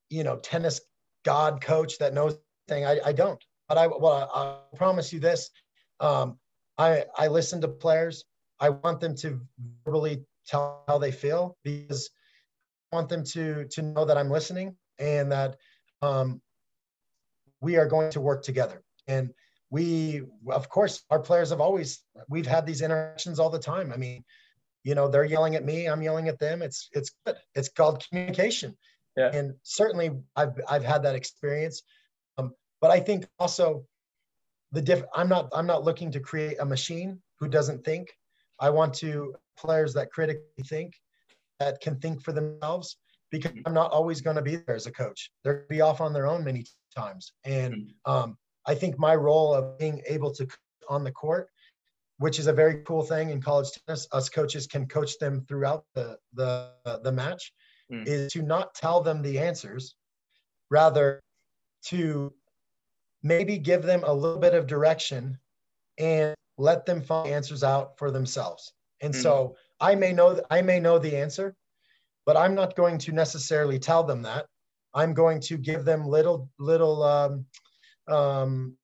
you 0.10 0.24
know, 0.24 0.38
tennis 0.38 0.82
god 1.26 1.62
coach 1.62 1.98
that 2.00 2.14
knows 2.14 2.38
thing. 2.68 2.86
I, 2.86 3.00
I 3.06 3.12
don't. 3.12 3.44
But 3.68 3.78
I 3.78 3.88
well, 3.88 4.30
I, 4.34 4.40
I 4.74 4.78
promise 4.78 5.12
you 5.12 5.20
this. 5.20 5.50
Um, 6.00 6.38
I 6.78 7.06
I 7.18 7.28
listen 7.28 7.62
to 7.62 7.68
players. 7.68 8.26
I 8.60 8.70
want 8.70 9.00
them 9.00 9.16
to 9.18 9.42
verbally 9.86 10.26
tell 10.46 10.84
how 10.88 10.98
they 10.98 11.12
feel 11.12 11.58
because 11.64 12.10
I 12.92 12.96
want 12.96 13.10
them 13.10 13.24
to 13.26 13.66
to 13.66 13.82
know 13.82 14.06
that 14.06 14.18
I'm 14.18 14.30
listening 14.30 14.76
and 15.00 15.32
that 15.32 15.58
um, 16.02 16.42
we 17.62 17.78
are 17.78 17.88
going 17.88 18.12
to 18.12 18.22
work 18.22 18.44
together. 18.44 18.84
And 19.08 19.34
we, 19.70 20.22
of 20.50 20.70
course, 20.70 21.04
our 21.10 21.20
players 21.20 21.50
have 21.50 21.62
always 21.62 22.04
we've 22.30 22.48
had 22.48 22.66
these 22.66 22.82
interactions 22.82 23.40
all 23.40 23.50
the 23.50 23.60
time. 23.60 23.92
I 23.92 23.98
mean, 23.98 24.24
you 24.88 24.96
know, 24.96 25.10
they're 25.10 25.26
yelling 25.26 25.56
at 25.56 25.66
me, 25.66 25.88
I'm 25.88 26.02
yelling 26.02 26.30
at 26.30 26.40
them. 26.40 26.62
It's 26.62 26.88
it's 26.94 27.12
good. 27.26 27.36
It's 27.56 27.68
called 27.68 28.06
communication. 28.08 28.78
Yeah. 29.18 29.32
And 29.34 29.54
certainly, 29.64 30.12
I've 30.38 30.54
I've 30.70 30.86
had 30.86 31.04
that 31.04 31.14
experience. 31.14 31.84
Um, 32.38 32.54
but 32.80 32.90
I 32.90 33.02
think 33.02 33.28
also 33.38 33.86
the 34.72 34.82
diff. 34.82 35.04
I'm 35.14 35.28
not 35.28 35.50
I'm 35.54 35.68
not 35.68 35.84
looking 35.84 36.10
to 36.12 36.22
create 36.22 36.58
a 36.62 36.66
machine 36.66 37.22
who 37.38 37.50
doesn't 37.50 37.84
think. 37.84 38.08
I 38.62 38.70
want 38.70 38.94
to 38.96 39.36
players 39.60 39.94
that 39.96 40.10
critically 40.10 40.64
think 40.70 40.94
that 41.60 41.82
can 41.82 42.00
think 42.00 42.24
for 42.24 42.32
themselves 42.32 42.96
because 43.30 43.52
I'm 43.66 43.74
not 43.74 43.92
always 43.92 44.22
going 44.22 44.38
to 44.38 44.42
be 44.42 44.56
there 44.56 44.76
as 44.76 44.86
a 44.86 44.92
coach. 44.92 45.32
They're 45.44 45.54
going 45.54 45.66
to 45.66 45.76
be 45.76 45.82
off 45.82 46.00
on 46.00 46.14
their 46.14 46.28
own 46.28 46.46
many 46.46 46.66
times. 46.96 47.34
And 47.44 47.76
mm-hmm. 47.76 48.12
um, 48.12 48.38
I 48.66 48.74
think 48.74 48.98
my 48.98 49.16
role 49.16 49.54
of 49.54 49.78
being 49.78 50.02
able 50.08 50.32
to 50.36 50.48
on 50.88 51.04
the 51.04 51.12
court, 51.12 51.50
which 52.20 52.40
is 52.40 52.48
a 52.48 52.54
very 52.54 52.84
cool 52.86 53.04
thing 53.04 53.30
in 53.30 53.42
college 53.42 53.70
tennis. 53.86 54.08
Us 54.12 54.30
coaches 54.30 54.68
can 54.68 54.88
coach 54.88 55.18
them 55.20 55.46
throughout 55.48 55.86
the 55.94 56.18
the 56.34 56.72
the 57.04 57.12
match. 57.12 57.54
Mm. 57.92 58.08
Is 58.08 58.32
to 58.34 58.42
not 58.42 58.74
tell 58.76 59.02
them 59.02 59.22
the 59.22 59.40
answers, 59.40 59.96
rather 60.70 61.22
to 61.86 62.34
maybe 63.24 63.58
give 63.58 63.84
them 63.84 64.04
a 64.04 64.14
little 64.14 64.40
bit 64.40 64.54
of 64.54 64.68
direction 64.68 65.38
and 65.98 66.36
let 66.58 66.86
them 66.86 67.02
find 67.02 67.30
answers 67.30 67.64
out 67.64 67.98
for 67.98 68.12
themselves. 68.12 68.74
And 69.02 69.14
mm. 69.14 69.22
so 69.22 69.56
I 69.80 69.96
may 69.96 70.12
know 70.12 70.42
I 70.50 70.62
may 70.62 70.80
know 70.80 71.00
the 71.00 71.16
answer, 71.16 71.56
but 72.26 72.36
I'm 72.36 72.56
not 72.56 72.76
going 72.76 72.98
to 73.00 73.12
necessarily 73.12 73.80
tell 73.80 74.04
them 74.04 74.24
that. 74.24 74.46
I'm 74.94 75.14
going 75.14 75.40
to 75.42 75.58
give 75.58 75.86
them 75.86 76.06
little 76.06 76.50
little 76.60 77.04
um, 77.04 77.46
um, 78.08 78.76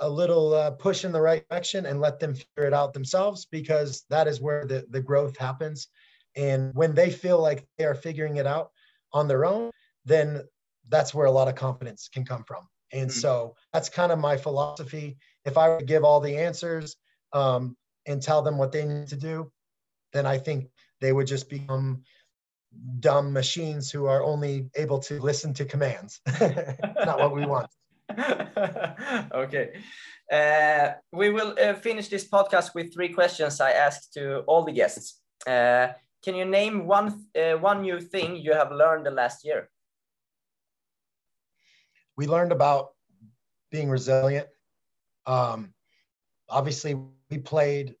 a 0.00 0.08
little 0.08 0.54
uh, 0.54 0.70
push 0.72 1.04
in 1.04 1.12
the 1.12 1.20
right 1.20 1.46
direction 1.48 1.86
and 1.86 2.00
let 2.00 2.20
them 2.20 2.34
figure 2.34 2.66
it 2.66 2.72
out 2.72 2.92
themselves 2.92 3.46
because 3.46 4.04
that 4.10 4.26
is 4.26 4.40
where 4.40 4.64
the, 4.66 4.86
the 4.90 5.00
growth 5.00 5.36
happens. 5.36 5.88
And 6.36 6.72
when 6.74 6.94
they 6.94 7.10
feel 7.10 7.40
like 7.40 7.66
they 7.78 7.84
are 7.84 7.94
figuring 7.94 8.36
it 8.36 8.46
out 8.46 8.70
on 9.12 9.28
their 9.28 9.44
own, 9.44 9.70
then 10.04 10.42
that's 10.88 11.14
where 11.14 11.26
a 11.26 11.30
lot 11.30 11.48
of 11.48 11.54
confidence 11.54 12.08
can 12.12 12.24
come 12.24 12.44
from. 12.44 12.68
And 12.92 13.10
mm-hmm. 13.10 13.18
so 13.18 13.56
that's 13.72 13.88
kind 13.88 14.12
of 14.12 14.18
my 14.18 14.36
philosophy. 14.36 15.18
If 15.44 15.58
I 15.58 15.68
would 15.68 15.86
give 15.86 16.04
all 16.04 16.20
the 16.20 16.36
answers 16.36 16.96
um, 17.32 17.76
and 18.06 18.22
tell 18.22 18.42
them 18.42 18.58
what 18.58 18.72
they 18.72 18.84
need 18.84 19.08
to 19.08 19.16
do, 19.16 19.50
then 20.12 20.26
I 20.26 20.38
think 20.38 20.70
they 21.00 21.12
would 21.12 21.26
just 21.26 21.50
become 21.50 22.02
dumb 23.00 23.32
machines 23.32 23.90
who 23.90 24.06
are 24.06 24.22
only 24.22 24.70
able 24.76 24.98
to 25.00 25.20
listen 25.20 25.54
to 25.54 25.64
commands. 25.64 26.20
not 26.40 27.18
what 27.18 27.34
we 27.34 27.46
want. 27.46 27.68
okay. 29.32 29.80
Uh, 30.32 30.92
we 31.12 31.30
will 31.30 31.54
uh, 31.60 31.74
finish 31.74 32.08
this 32.08 32.28
podcast 32.28 32.74
with 32.74 32.92
three 32.92 33.08
questions 33.08 33.60
I 33.60 33.72
asked 33.72 34.12
to 34.14 34.40
all 34.40 34.64
the 34.64 34.72
guests. 34.72 35.20
Uh, 35.46 35.88
can 36.22 36.34
you 36.34 36.44
name 36.44 36.86
one 36.86 37.26
uh, 37.34 37.54
one 37.54 37.82
new 37.82 38.00
thing 38.00 38.36
you 38.36 38.52
have 38.52 38.72
learned 38.72 39.06
the 39.06 39.10
last 39.10 39.44
year? 39.44 39.70
We 42.16 42.26
learned 42.26 42.52
about 42.52 42.90
being 43.70 43.88
resilient. 43.88 44.48
Um, 45.26 45.72
obviously, 46.48 46.96
we 47.30 47.38
played 47.38 47.94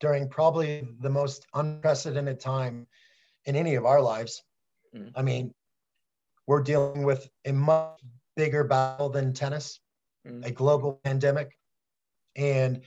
during 0.00 0.28
probably 0.28 0.86
the 1.00 1.10
most 1.10 1.46
unprecedented 1.54 2.40
time 2.40 2.86
in 3.46 3.56
any 3.56 3.74
of 3.76 3.86
our 3.86 4.00
lives. 4.00 4.42
Mm. 4.94 5.12
I 5.16 5.22
mean, 5.22 5.54
we're 6.46 6.62
dealing 6.62 7.04
with 7.04 7.28
a 7.46 7.52
much 7.52 8.00
bigger 8.36 8.64
battle 8.64 9.08
than 9.08 9.32
tennis, 9.32 9.80
mm. 10.26 10.44
a 10.44 10.50
global 10.50 11.00
pandemic. 11.04 11.56
And 12.36 12.82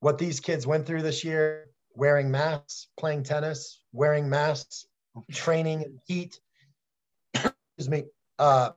what 0.00 0.18
these 0.18 0.40
kids 0.40 0.66
went 0.66 0.86
through 0.86 1.02
this 1.02 1.24
year, 1.24 1.70
wearing 1.94 2.30
masks, 2.30 2.88
playing 2.98 3.22
tennis, 3.22 3.80
wearing 3.92 4.28
masks, 4.28 4.86
training 5.32 5.82
in 5.82 5.98
heat, 6.06 6.40
excuse 7.34 7.88
me, 7.88 8.04
uh, 8.38 8.70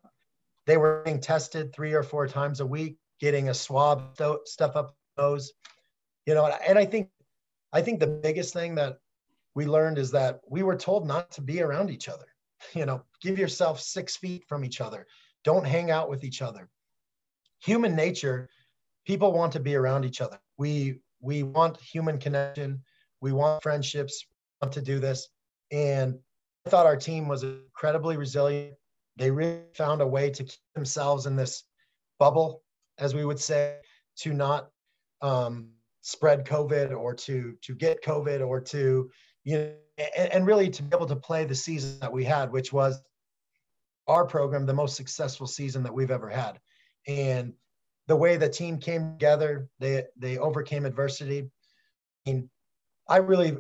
they 0.66 0.78
were 0.78 1.02
being 1.04 1.20
tested 1.20 1.74
three 1.74 1.94
or 1.94 2.04
four 2.04 2.28
times 2.28 2.60
a 2.60 2.66
week, 2.66 2.98
getting 3.20 3.50
a 3.50 3.54
swab 3.54 4.18
stuff 4.46 4.76
up 4.76 4.96
nose, 5.18 5.54
you 6.26 6.34
know, 6.34 6.46
and 6.46 6.78
I 6.78 6.86
think, 6.86 7.10
I 7.74 7.82
think 7.82 8.00
the 8.00 8.08
biggest 8.08 8.54
thing 8.54 8.76
that 8.76 9.00
we 9.56 9.66
learned 9.66 9.98
is 9.98 10.12
that 10.12 10.42
we 10.48 10.62
were 10.62 10.76
told 10.76 11.08
not 11.08 11.32
to 11.32 11.42
be 11.42 11.62
around 11.62 11.90
each 11.90 12.10
other. 12.10 12.26
You 12.74 12.88
know, 12.88 13.04
give 13.22 13.38
yourself 13.38 13.80
six 13.80 14.18
feet 14.18 14.44
from 14.50 14.66
each 14.66 14.82
other. 14.82 15.06
Don't 15.48 15.66
hang 15.66 15.92
out 15.92 16.10
with 16.10 16.26
each 16.26 16.42
other. 16.42 16.68
Human 17.62 17.96
nature, 17.96 18.50
people 19.06 19.32
want 19.32 19.54
to 19.54 19.62
be 19.62 19.76
around 19.76 20.04
each 20.04 20.20
other. 20.20 20.38
We 20.58 21.00
we 21.22 21.44
want 21.44 21.80
human 21.80 22.18
connection. 22.18 22.84
We 23.22 23.32
want 23.32 23.64
friendships. 23.64 24.26
Want 24.62 24.74
to 24.74 24.82
do 24.82 25.00
this, 25.00 25.30
and 25.72 26.20
I 26.66 26.70
thought 26.70 26.86
our 26.86 26.98
team 26.98 27.30
was 27.30 27.44
incredibly 27.44 28.18
resilient. 28.18 28.74
They 29.16 29.32
really 29.32 29.62
found 29.74 30.02
a 30.02 30.08
way 30.08 30.30
to 30.32 30.44
keep 30.44 30.60
themselves 30.76 31.28
in 31.28 31.38
this 31.38 31.64
bubble, 32.20 32.62
as 32.98 33.16
we 33.16 33.24
would 33.24 33.40
say, 33.40 33.78
to 34.18 34.34
not 34.34 34.68
um, 35.22 35.70
spread 36.02 36.44
COVID 36.44 36.94
or 36.94 37.14
to 37.14 37.56
to 37.62 37.74
get 37.74 38.04
COVID 38.04 38.46
or 38.46 38.60
to 38.60 39.10
you 39.46 39.58
know, 39.58 39.72
and, 40.18 40.34
and 40.34 40.46
really 40.46 40.70
to 40.72 40.84
be 40.84 40.94
able 40.94 41.08
to 41.08 41.16
play 41.16 41.46
the 41.46 41.56
season 41.56 41.98
that 42.02 42.12
we 42.12 42.26
had, 42.26 42.52
which 42.52 42.74
was 42.74 43.02
our 44.08 44.26
program, 44.26 44.66
the 44.66 44.74
most 44.74 44.96
successful 44.96 45.48
season 45.48 45.84
that 45.84 45.94
we've 45.94 46.12
ever 46.12 46.30
had. 46.30 46.60
And 47.08 47.54
the 48.08 48.16
way 48.16 48.38
the 48.38 48.50
team 48.50 48.78
came 48.80 49.14
together, 49.14 49.70
they 49.80 50.06
they 50.18 50.38
overcame 50.38 50.86
adversity. 50.86 51.50
I 52.26 52.30
mean, 52.30 52.50
I 53.08 53.18
really 53.18 53.58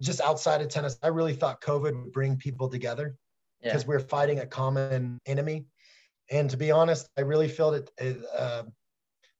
just 0.00 0.20
outside 0.20 0.60
of 0.60 0.68
tennis, 0.68 0.98
I 1.02 1.08
really 1.08 1.34
thought 1.34 1.60
COVID 1.60 2.04
would 2.04 2.12
bring 2.12 2.36
people 2.36 2.68
together 2.68 3.16
yeah. 3.60 3.70
because 3.70 3.86
we're 3.86 4.00
fighting 4.00 4.40
a 4.40 4.46
common 4.46 5.18
enemy. 5.26 5.66
And 6.30 6.50
to 6.50 6.56
be 6.56 6.70
honest, 6.70 7.08
I 7.16 7.22
really 7.22 7.48
felt 7.48 7.74
it 7.74 7.90
it, 7.98 8.18
uh, 8.36 8.64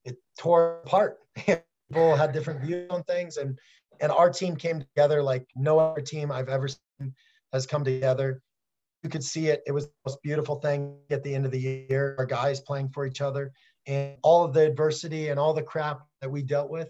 it 0.05 0.17
tore 0.39 0.81
apart. 0.85 1.17
people 1.35 2.15
had 2.15 2.31
different 2.31 2.61
views 2.61 2.87
on 2.89 3.03
things, 3.03 3.37
and 3.37 3.59
and 3.99 4.11
our 4.11 4.29
team 4.29 4.55
came 4.55 4.79
together 4.79 5.21
like 5.21 5.47
no 5.55 5.79
other 5.79 6.01
team 6.01 6.31
I've 6.31 6.49
ever 6.49 6.67
seen 6.67 7.13
has 7.53 7.65
come 7.65 7.83
together. 7.83 8.41
You 9.03 9.09
could 9.09 9.23
see 9.23 9.47
it. 9.47 9.61
It 9.67 9.71
was 9.71 9.87
the 9.87 9.93
most 10.05 10.21
beautiful 10.23 10.55
thing 10.55 10.97
at 11.09 11.23
the 11.23 11.33
end 11.33 11.45
of 11.45 11.51
the 11.51 11.59
year. 11.59 12.15
Our 12.17 12.25
guys 12.25 12.59
playing 12.61 12.89
for 12.89 13.05
each 13.05 13.21
other 13.21 13.51
and 13.85 14.17
all 14.23 14.43
of 14.43 14.53
the 14.53 14.65
adversity 14.65 15.29
and 15.29 15.39
all 15.39 15.53
the 15.53 15.63
crap 15.63 16.01
that 16.21 16.29
we 16.29 16.41
dealt 16.41 16.69
with 16.69 16.89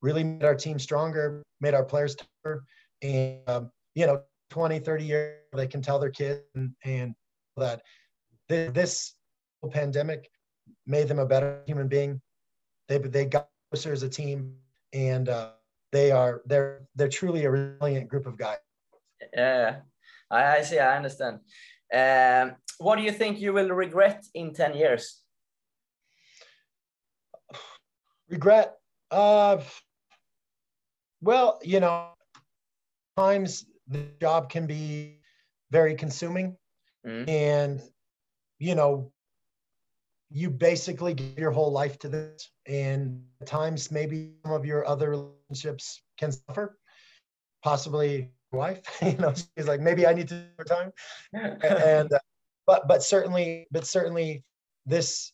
really 0.00 0.24
made 0.24 0.44
our 0.44 0.54
team 0.54 0.78
stronger, 0.78 1.42
made 1.60 1.74
our 1.74 1.84
players 1.84 2.16
tougher. 2.16 2.64
And, 3.02 3.40
um, 3.46 3.70
you 3.94 4.06
know, 4.06 4.22
20, 4.50 4.78
30 4.80 5.04
years, 5.04 5.38
they 5.52 5.66
can 5.66 5.82
tell 5.82 5.98
their 5.98 6.10
kids 6.10 6.42
and, 6.54 6.74
and 6.84 7.14
that 7.56 7.82
this 8.48 9.14
pandemic 9.70 10.28
made 10.86 11.08
them 11.08 11.18
a 11.18 11.26
better 11.26 11.62
human 11.66 11.88
being. 11.88 12.20
They, 12.88 12.98
they 12.98 13.26
got 13.26 13.48
closer 13.70 13.92
as 13.92 14.02
a 14.02 14.08
team. 14.08 14.56
And, 14.92 15.28
uh, 15.28 15.50
they 15.92 16.10
are 16.10 16.42
they're 16.46 16.82
they're 16.96 17.08
truly 17.08 17.44
a 17.44 17.50
resilient 17.50 18.08
group 18.08 18.26
of 18.26 18.36
guys. 18.36 18.56
Yeah, 19.34 19.76
I, 20.32 20.56
I 20.56 20.62
see. 20.62 20.78
I 20.78 20.96
understand. 20.96 21.40
Um, 21.94 22.56
what 22.78 22.96
do 22.96 23.02
you 23.02 23.12
think 23.12 23.38
you 23.38 23.52
will 23.52 23.68
regret 23.68 24.24
in 24.34 24.54
ten 24.54 24.74
years? 24.74 25.20
Regret. 28.28 28.74
Uh, 29.10 29.58
well, 31.20 31.60
you 31.62 31.80
know, 31.80 32.08
times 33.16 33.66
the 33.86 34.06
job 34.20 34.48
can 34.48 34.66
be 34.66 35.20
very 35.70 35.94
consuming, 35.94 36.56
mm. 37.06 37.28
and 37.28 37.80
you 38.58 38.74
know, 38.74 39.12
you 40.30 40.48
basically 40.48 41.12
give 41.12 41.38
your 41.38 41.50
whole 41.50 41.70
life 41.70 41.98
to 41.98 42.08
this 42.08 42.50
and 42.66 43.22
at 43.40 43.46
times 43.46 43.90
maybe 43.90 44.32
some 44.44 44.52
of 44.52 44.64
your 44.64 44.86
other 44.86 45.10
relationships 45.10 46.00
can 46.18 46.32
suffer 46.32 46.78
possibly 47.62 48.30
wife 48.52 48.80
you 49.02 49.16
know 49.18 49.32
she's 49.34 49.66
like 49.66 49.80
maybe 49.80 50.06
i 50.06 50.12
need 50.12 50.28
to 50.28 50.42
more 50.58 50.64
time. 50.64 50.92
And 51.32 52.12
uh, 52.12 52.18
but 52.66 52.86
but 52.88 53.02
certainly 53.02 53.66
but 53.70 53.86
certainly 53.86 54.44
this 54.86 55.32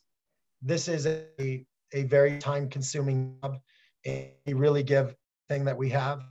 this 0.62 0.88
is 0.88 1.06
a 1.06 1.64
a 1.92 2.02
very 2.04 2.38
time 2.38 2.68
consuming 2.68 3.38
job. 3.42 3.58
And 4.04 4.28
we 4.46 4.52
really 4.52 4.82
give 4.82 5.14
thing 5.48 5.64
that 5.64 5.76
we 5.76 5.88
have. 5.90 6.22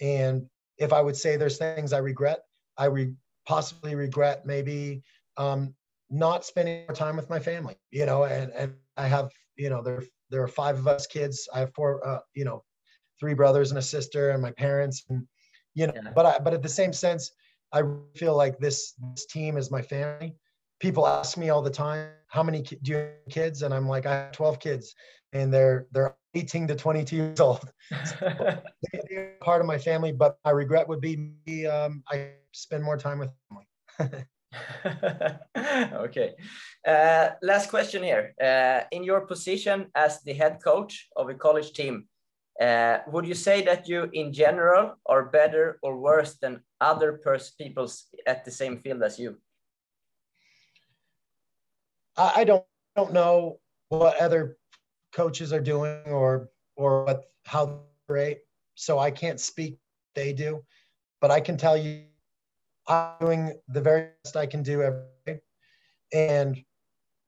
And 0.00 0.46
if 0.78 0.92
i 0.92 1.00
would 1.00 1.16
say 1.16 1.36
there's 1.36 1.58
things 1.58 1.92
i 1.92 1.98
regret 1.98 2.40
i 2.78 2.86
re- 2.86 3.14
possibly 3.46 3.94
regret 3.94 4.46
maybe 4.46 5.02
um, 5.36 5.74
not 6.10 6.44
spending 6.44 6.84
more 6.86 6.94
time 6.94 7.16
with 7.16 7.30
my 7.30 7.38
family, 7.38 7.76
you 7.90 8.04
know, 8.04 8.24
and, 8.24 8.52
and 8.52 8.74
I 8.96 9.06
have, 9.06 9.30
you 9.56 9.70
know, 9.70 9.82
there, 9.82 10.02
there 10.30 10.42
are 10.42 10.48
five 10.48 10.78
of 10.78 10.86
us 10.86 11.06
kids. 11.06 11.48
I 11.54 11.60
have 11.60 11.72
four, 11.74 12.06
uh, 12.06 12.18
you 12.34 12.44
know, 12.44 12.62
three 13.18 13.34
brothers 13.34 13.70
and 13.70 13.78
a 13.78 13.82
sister 13.82 14.30
and 14.30 14.42
my 14.42 14.50
parents. 14.52 15.04
And, 15.08 15.26
you 15.74 15.86
know, 15.86 15.92
yeah. 15.94 16.10
but 16.14 16.26
I, 16.26 16.38
but 16.38 16.54
at 16.54 16.62
the 16.62 16.68
same 16.68 16.92
sense, 16.92 17.32
I 17.72 17.82
feel 18.16 18.36
like 18.36 18.58
this, 18.58 18.94
this 19.14 19.26
team 19.26 19.56
is 19.56 19.70
my 19.70 19.82
family. 19.82 20.34
People 20.80 21.06
ask 21.06 21.36
me 21.36 21.50
all 21.50 21.62
the 21.62 21.70
time, 21.70 22.08
how 22.28 22.42
many 22.42 22.62
do 22.62 22.78
you 22.84 22.96
have 22.96 23.10
kids? 23.30 23.62
And 23.62 23.72
I'm 23.72 23.88
like, 23.88 24.06
I 24.06 24.14
have 24.14 24.32
12 24.32 24.58
kids 24.58 24.94
and 25.32 25.52
they're, 25.52 25.86
they're 25.92 26.16
18 26.34 26.68
to 26.68 26.74
22 26.74 27.16
years 27.16 27.40
old. 27.40 27.70
So 28.04 28.98
they're 29.08 29.34
part 29.40 29.60
of 29.60 29.66
my 29.66 29.78
family, 29.78 30.12
but 30.12 30.38
my 30.44 30.50
regret 30.50 30.88
would 30.88 31.00
be, 31.00 31.66
um, 31.66 32.02
I 32.08 32.30
spend 32.52 32.82
more 32.82 32.96
time 32.96 33.18
with 33.18 33.30
family. 33.48 33.66
okay. 35.94 36.34
Uh, 36.86 37.30
last 37.42 37.70
question 37.70 38.02
here. 38.02 38.34
Uh, 38.42 38.84
in 38.90 39.04
your 39.04 39.20
position 39.22 39.86
as 39.94 40.22
the 40.22 40.32
head 40.32 40.58
coach 40.62 41.08
of 41.16 41.28
a 41.28 41.34
college 41.34 41.72
team, 41.72 42.06
Uh, 42.60 42.98
would 43.06 43.26
you 43.26 43.34
say 43.34 43.62
that 43.62 43.88
you, 43.88 44.10
in 44.12 44.32
general, 44.32 44.94
are 45.06 45.24
better 45.24 45.78
or 45.82 45.96
worse 45.96 46.34
than 46.34 46.60
other 46.80 47.18
people 47.56 47.90
at 48.26 48.44
the 48.44 48.50
same 48.50 48.78
field 48.80 49.02
as 49.02 49.18
you? 49.18 49.36
I 52.18 52.44
don't 52.44 52.64
don't 52.96 53.12
know 53.12 53.60
what 53.88 54.20
other 54.20 54.58
coaches 55.12 55.52
are 55.52 55.60
doing 55.60 56.02
or 56.06 56.50
or 56.76 57.04
what 57.04 57.30
how 57.46 57.80
great. 58.06 58.40
So 58.74 58.98
I 58.98 59.10
can't 59.10 59.40
speak 59.40 59.78
they 60.14 60.32
do, 60.32 60.62
but 61.20 61.30
I 61.30 61.40
can 61.40 61.56
tell 61.56 61.76
you 61.76 62.04
I'm 62.86 63.14
doing 63.20 63.54
the 63.68 63.80
very 63.80 64.08
best 64.22 64.36
I 64.36 64.46
can 64.46 64.62
do 64.62 64.82
every 64.82 65.04
day. 65.26 65.40
And 66.12 66.62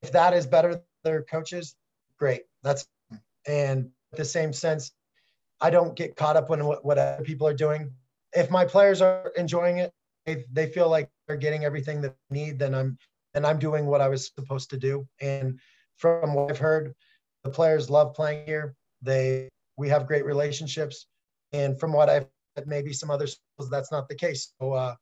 if 0.03 0.13
that 0.13 0.35
is 0.35 0.47
better 0.47 0.75
than 0.75 0.83
their 1.05 1.23
coaches, 1.23 1.77
great. 2.19 2.43
That's 2.63 2.87
and 3.47 3.91
the 4.13 4.25
same 4.25 4.53
sense, 4.53 4.93
I 5.63 5.71
don't 5.71 5.97
get 5.97 6.17
caught 6.17 6.37
up 6.37 6.51
in 6.51 6.65
what, 6.65 6.85
what 6.85 6.99
other 6.99 7.23
people 7.23 7.47
are 7.47 7.55
doing. 7.55 7.93
If 8.33 8.51
my 8.51 8.65
players 8.65 9.01
are 9.01 9.33
enjoying 9.37 9.79
it, 9.79 9.93
if 10.27 10.45
they 10.53 10.67
feel 10.67 10.89
like 10.89 11.09
they're 11.27 11.37
getting 11.37 11.65
everything 11.65 12.01
that 12.03 12.17
they 12.29 12.41
need, 12.41 12.59
then 12.59 12.75
I'm 12.75 12.99
and 13.35 13.47
I'm 13.47 13.59
doing 13.59 13.87
what 13.87 14.01
I 14.01 14.09
was 14.09 14.31
supposed 14.37 14.71
to 14.71 14.77
do. 14.77 15.07
And 15.21 15.59
from 15.97 16.35
what 16.35 16.51
I've 16.51 16.59
heard, 16.59 16.93
the 17.45 17.51
players 17.51 17.89
love 17.89 18.15
playing 18.15 18.45
here. 18.45 18.75
They 19.01 19.49
we 19.77 19.89
have 19.89 20.07
great 20.07 20.25
relationships, 20.25 21.07
and 21.53 21.79
from 21.79 21.93
what 21.93 22.09
I've 22.11 22.27
heard, 22.57 22.67
maybe 22.67 22.93
some 22.93 23.11
other 23.11 23.27
schools 23.27 23.71
that's 23.71 23.93
not 23.93 24.09
the 24.09 24.15
case. 24.15 24.53
So 24.61 24.73
uh, 24.73 24.95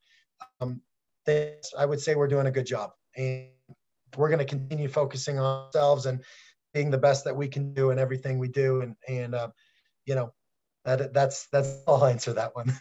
um, 0.61 0.81
I 1.27 1.87
would 1.87 2.01
say 2.01 2.15
we're 2.15 2.29
doing 2.29 2.47
a 2.47 2.51
good 2.51 2.67
job, 2.67 2.91
and 3.17 3.49
we're 4.17 4.29
going 4.29 4.39
to 4.39 4.45
continue 4.45 4.89
focusing 4.89 5.39
on 5.39 5.67
ourselves 5.67 6.07
and 6.07 6.23
being 6.75 6.91
the 6.91 6.99
best 6.99 7.25
that 7.25 7.37
we 7.37 7.49
can 7.49 7.75
do 7.75 7.91
in 7.91 7.99
everything 7.99 8.39
we 8.39 8.49
do. 8.49 8.83
And 8.83 8.97
and 9.09 9.35
uh, 9.35 9.49
you 10.07 10.15
know, 10.15 10.33
that 10.85 11.13
that's 11.13 11.47
that's 11.53 11.79
I'll 11.87 12.07
answer 12.07 12.33
that 12.33 12.55
one. 12.55 12.73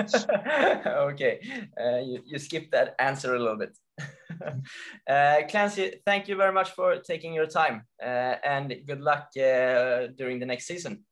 okay, 0.86 1.40
uh, 1.80 1.98
you 1.98 2.22
you 2.26 2.38
skipped 2.38 2.72
that 2.72 2.94
answer 2.98 3.34
a 3.34 3.38
little 3.38 3.56
bit. 3.56 3.76
uh, 5.08 5.42
Clancy, 5.48 6.00
thank 6.04 6.28
you 6.28 6.36
very 6.36 6.52
much 6.52 6.70
for 6.70 6.96
taking 6.98 7.32
your 7.32 7.46
time, 7.46 7.82
uh, 8.02 8.34
and 8.44 8.74
good 8.86 9.00
luck 9.00 9.28
uh, 9.36 10.08
during 10.16 10.38
the 10.40 10.46
next 10.46 10.66
season. 10.66 11.04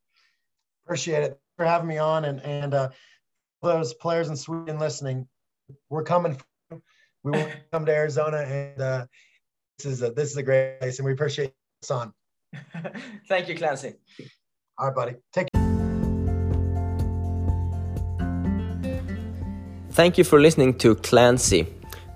Appreciate 0.85 1.23
it 1.23 1.41
for 1.57 1.67
having 1.67 1.89
me 1.89 1.99
on, 1.99 2.25
and 2.25 2.41
and 2.43 2.75
uh, 2.75 2.89
those 3.63 3.95
players 3.95 4.29
in 4.29 4.37
Sweden 4.37 4.79
listening, 4.79 5.29
we're 5.91 6.05
coming. 6.05 6.41
We 7.25 7.33
will 7.33 7.51
come 7.73 7.87
to 7.87 7.93
Arizona, 7.93 8.39
and 8.39 8.81
uh, 8.81 9.07
this 9.79 9.87
is 9.87 10.03
a 10.03 10.11
this 10.11 10.31
is 10.31 10.37
a 10.37 10.43
great 10.43 10.81
place, 10.81 10.99
and 10.99 11.07
we 11.07 11.13
appreciate 11.13 11.53
us 11.83 11.91
on. 11.91 12.13
Thank 13.29 13.49
you, 13.49 13.57
Clancy. 13.57 13.95
All 14.79 14.87
right, 14.87 14.95
buddy. 14.95 15.17
Take. 15.33 15.49
Thank 19.99 20.15
you 20.17 20.23
for 20.23 20.39
listening 20.39 20.75
to 20.75 20.95
Clancy. 20.95 21.67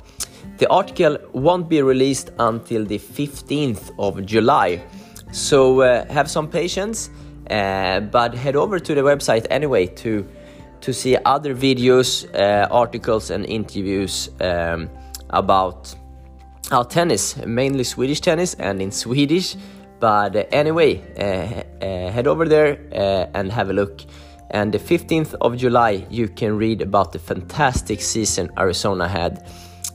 The 0.56 0.70
article 0.70 1.18
won't 1.34 1.68
be 1.68 1.82
released 1.82 2.30
until 2.38 2.86
the 2.86 2.98
15th 2.98 3.90
of 3.98 4.24
July, 4.24 4.82
so 5.30 5.82
uh, 5.82 6.10
have 6.10 6.30
some 6.30 6.48
patience, 6.48 7.10
uh, 7.50 8.00
but 8.00 8.34
head 8.34 8.56
over 8.56 8.78
to 8.78 8.94
the 8.94 9.02
website 9.02 9.46
anyway 9.50 9.86
to, 9.86 10.26
to 10.80 10.94
see 10.94 11.14
other 11.26 11.54
videos, 11.54 12.24
uh, 12.34 12.66
articles, 12.70 13.28
and 13.28 13.44
interviews 13.44 14.30
um, 14.40 14.88
about 15.28 15.94
our 16.70 16.84
tennis, 16.84 17.36
mainly 17.44 17.84
Swedish 17.84 18.20
tennis 18.20 18.54
and 18.54 18.80
in 18.82 18.90
Swedish. 18.90 19.56
But 20.00 20.36
uh, 20.36 20.44
anyway, 20.52 21.02
uh, 21.18 21.84
uh, 21.84 22.10
head 22.12 22.26
over 22.26 22.46
there 22.46 22.78
and 23.34 23.50
have 23.50 23.70
a 23.70 23.72
look. 23.72 24.02
And 24.50 24.72
the 24.72 24.78
15th 24.78 25.34
of 25.40 25.56
July, 25.56 26.06
you 26.10 26.28
can 26.28 26.56
read 26.56 26.80
about 26.80 27.12
the 27.12 27.18
fantastic 27.18 28.00
season 28.00 28.50
Arizona 28.56 29.06
had, 29.06 29.46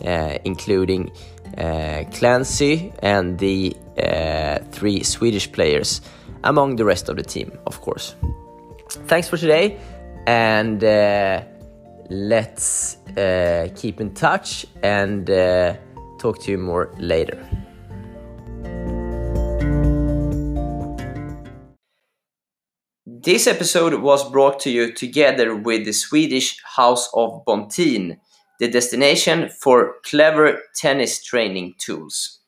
uh, 0.05 0.38
including 0.45 1.11
uh, 1.57 2.03
Clancy 2.11 2.93
and 2.99 3.39
the 3.39 3.76
uh, 3.97 4.59
three 4.71 5.03
Swedish 5.03 5.51
players, 5.51 6.01
among 6.43 6.76
the 6.76 6.86
rest 6.86 7.09
of 7.09 7.15
the 7.15 7.24
team, 7.24 7.57
of 7.65 7.82
course. 7.82 8.15
Thanks 9.07 9.28
for 9.28 9.38
today, 9.38 9.80
and 10.28 10.84
uh, 10.84 11.43
let's 12.09 12.97
uh, 13.17 13.69
keep 13.76 13.99
in 14.01 14.13
touch 14.13 14.65
and 14.84 15.30
uh, 15.30 15.76
talk 16.24 16.39
to 16.39 16.51
you 16.51 16.57
more 16.57 16.89
later. 16.97 17.38
This 23.05 23.45
episode 23.45 24.01
was 24.01 24.30
brought 24.32 24.61
to 24.61 24.69
you 24.69 24.93
together 24.93 25.53
with 25.55 25.84
the 25.84 25.91
Swedish 25.91 26.57
House 26.78 27.09
of 27.13 27.43
Bontin, 27.45 28.17
the 28.59 28.69
destination 28.69 29.49
for 29.49 29.95
clever 30.05 30.61
tennis 30.76 31.21
training 31.21 31.76
tools. 31.78 32.42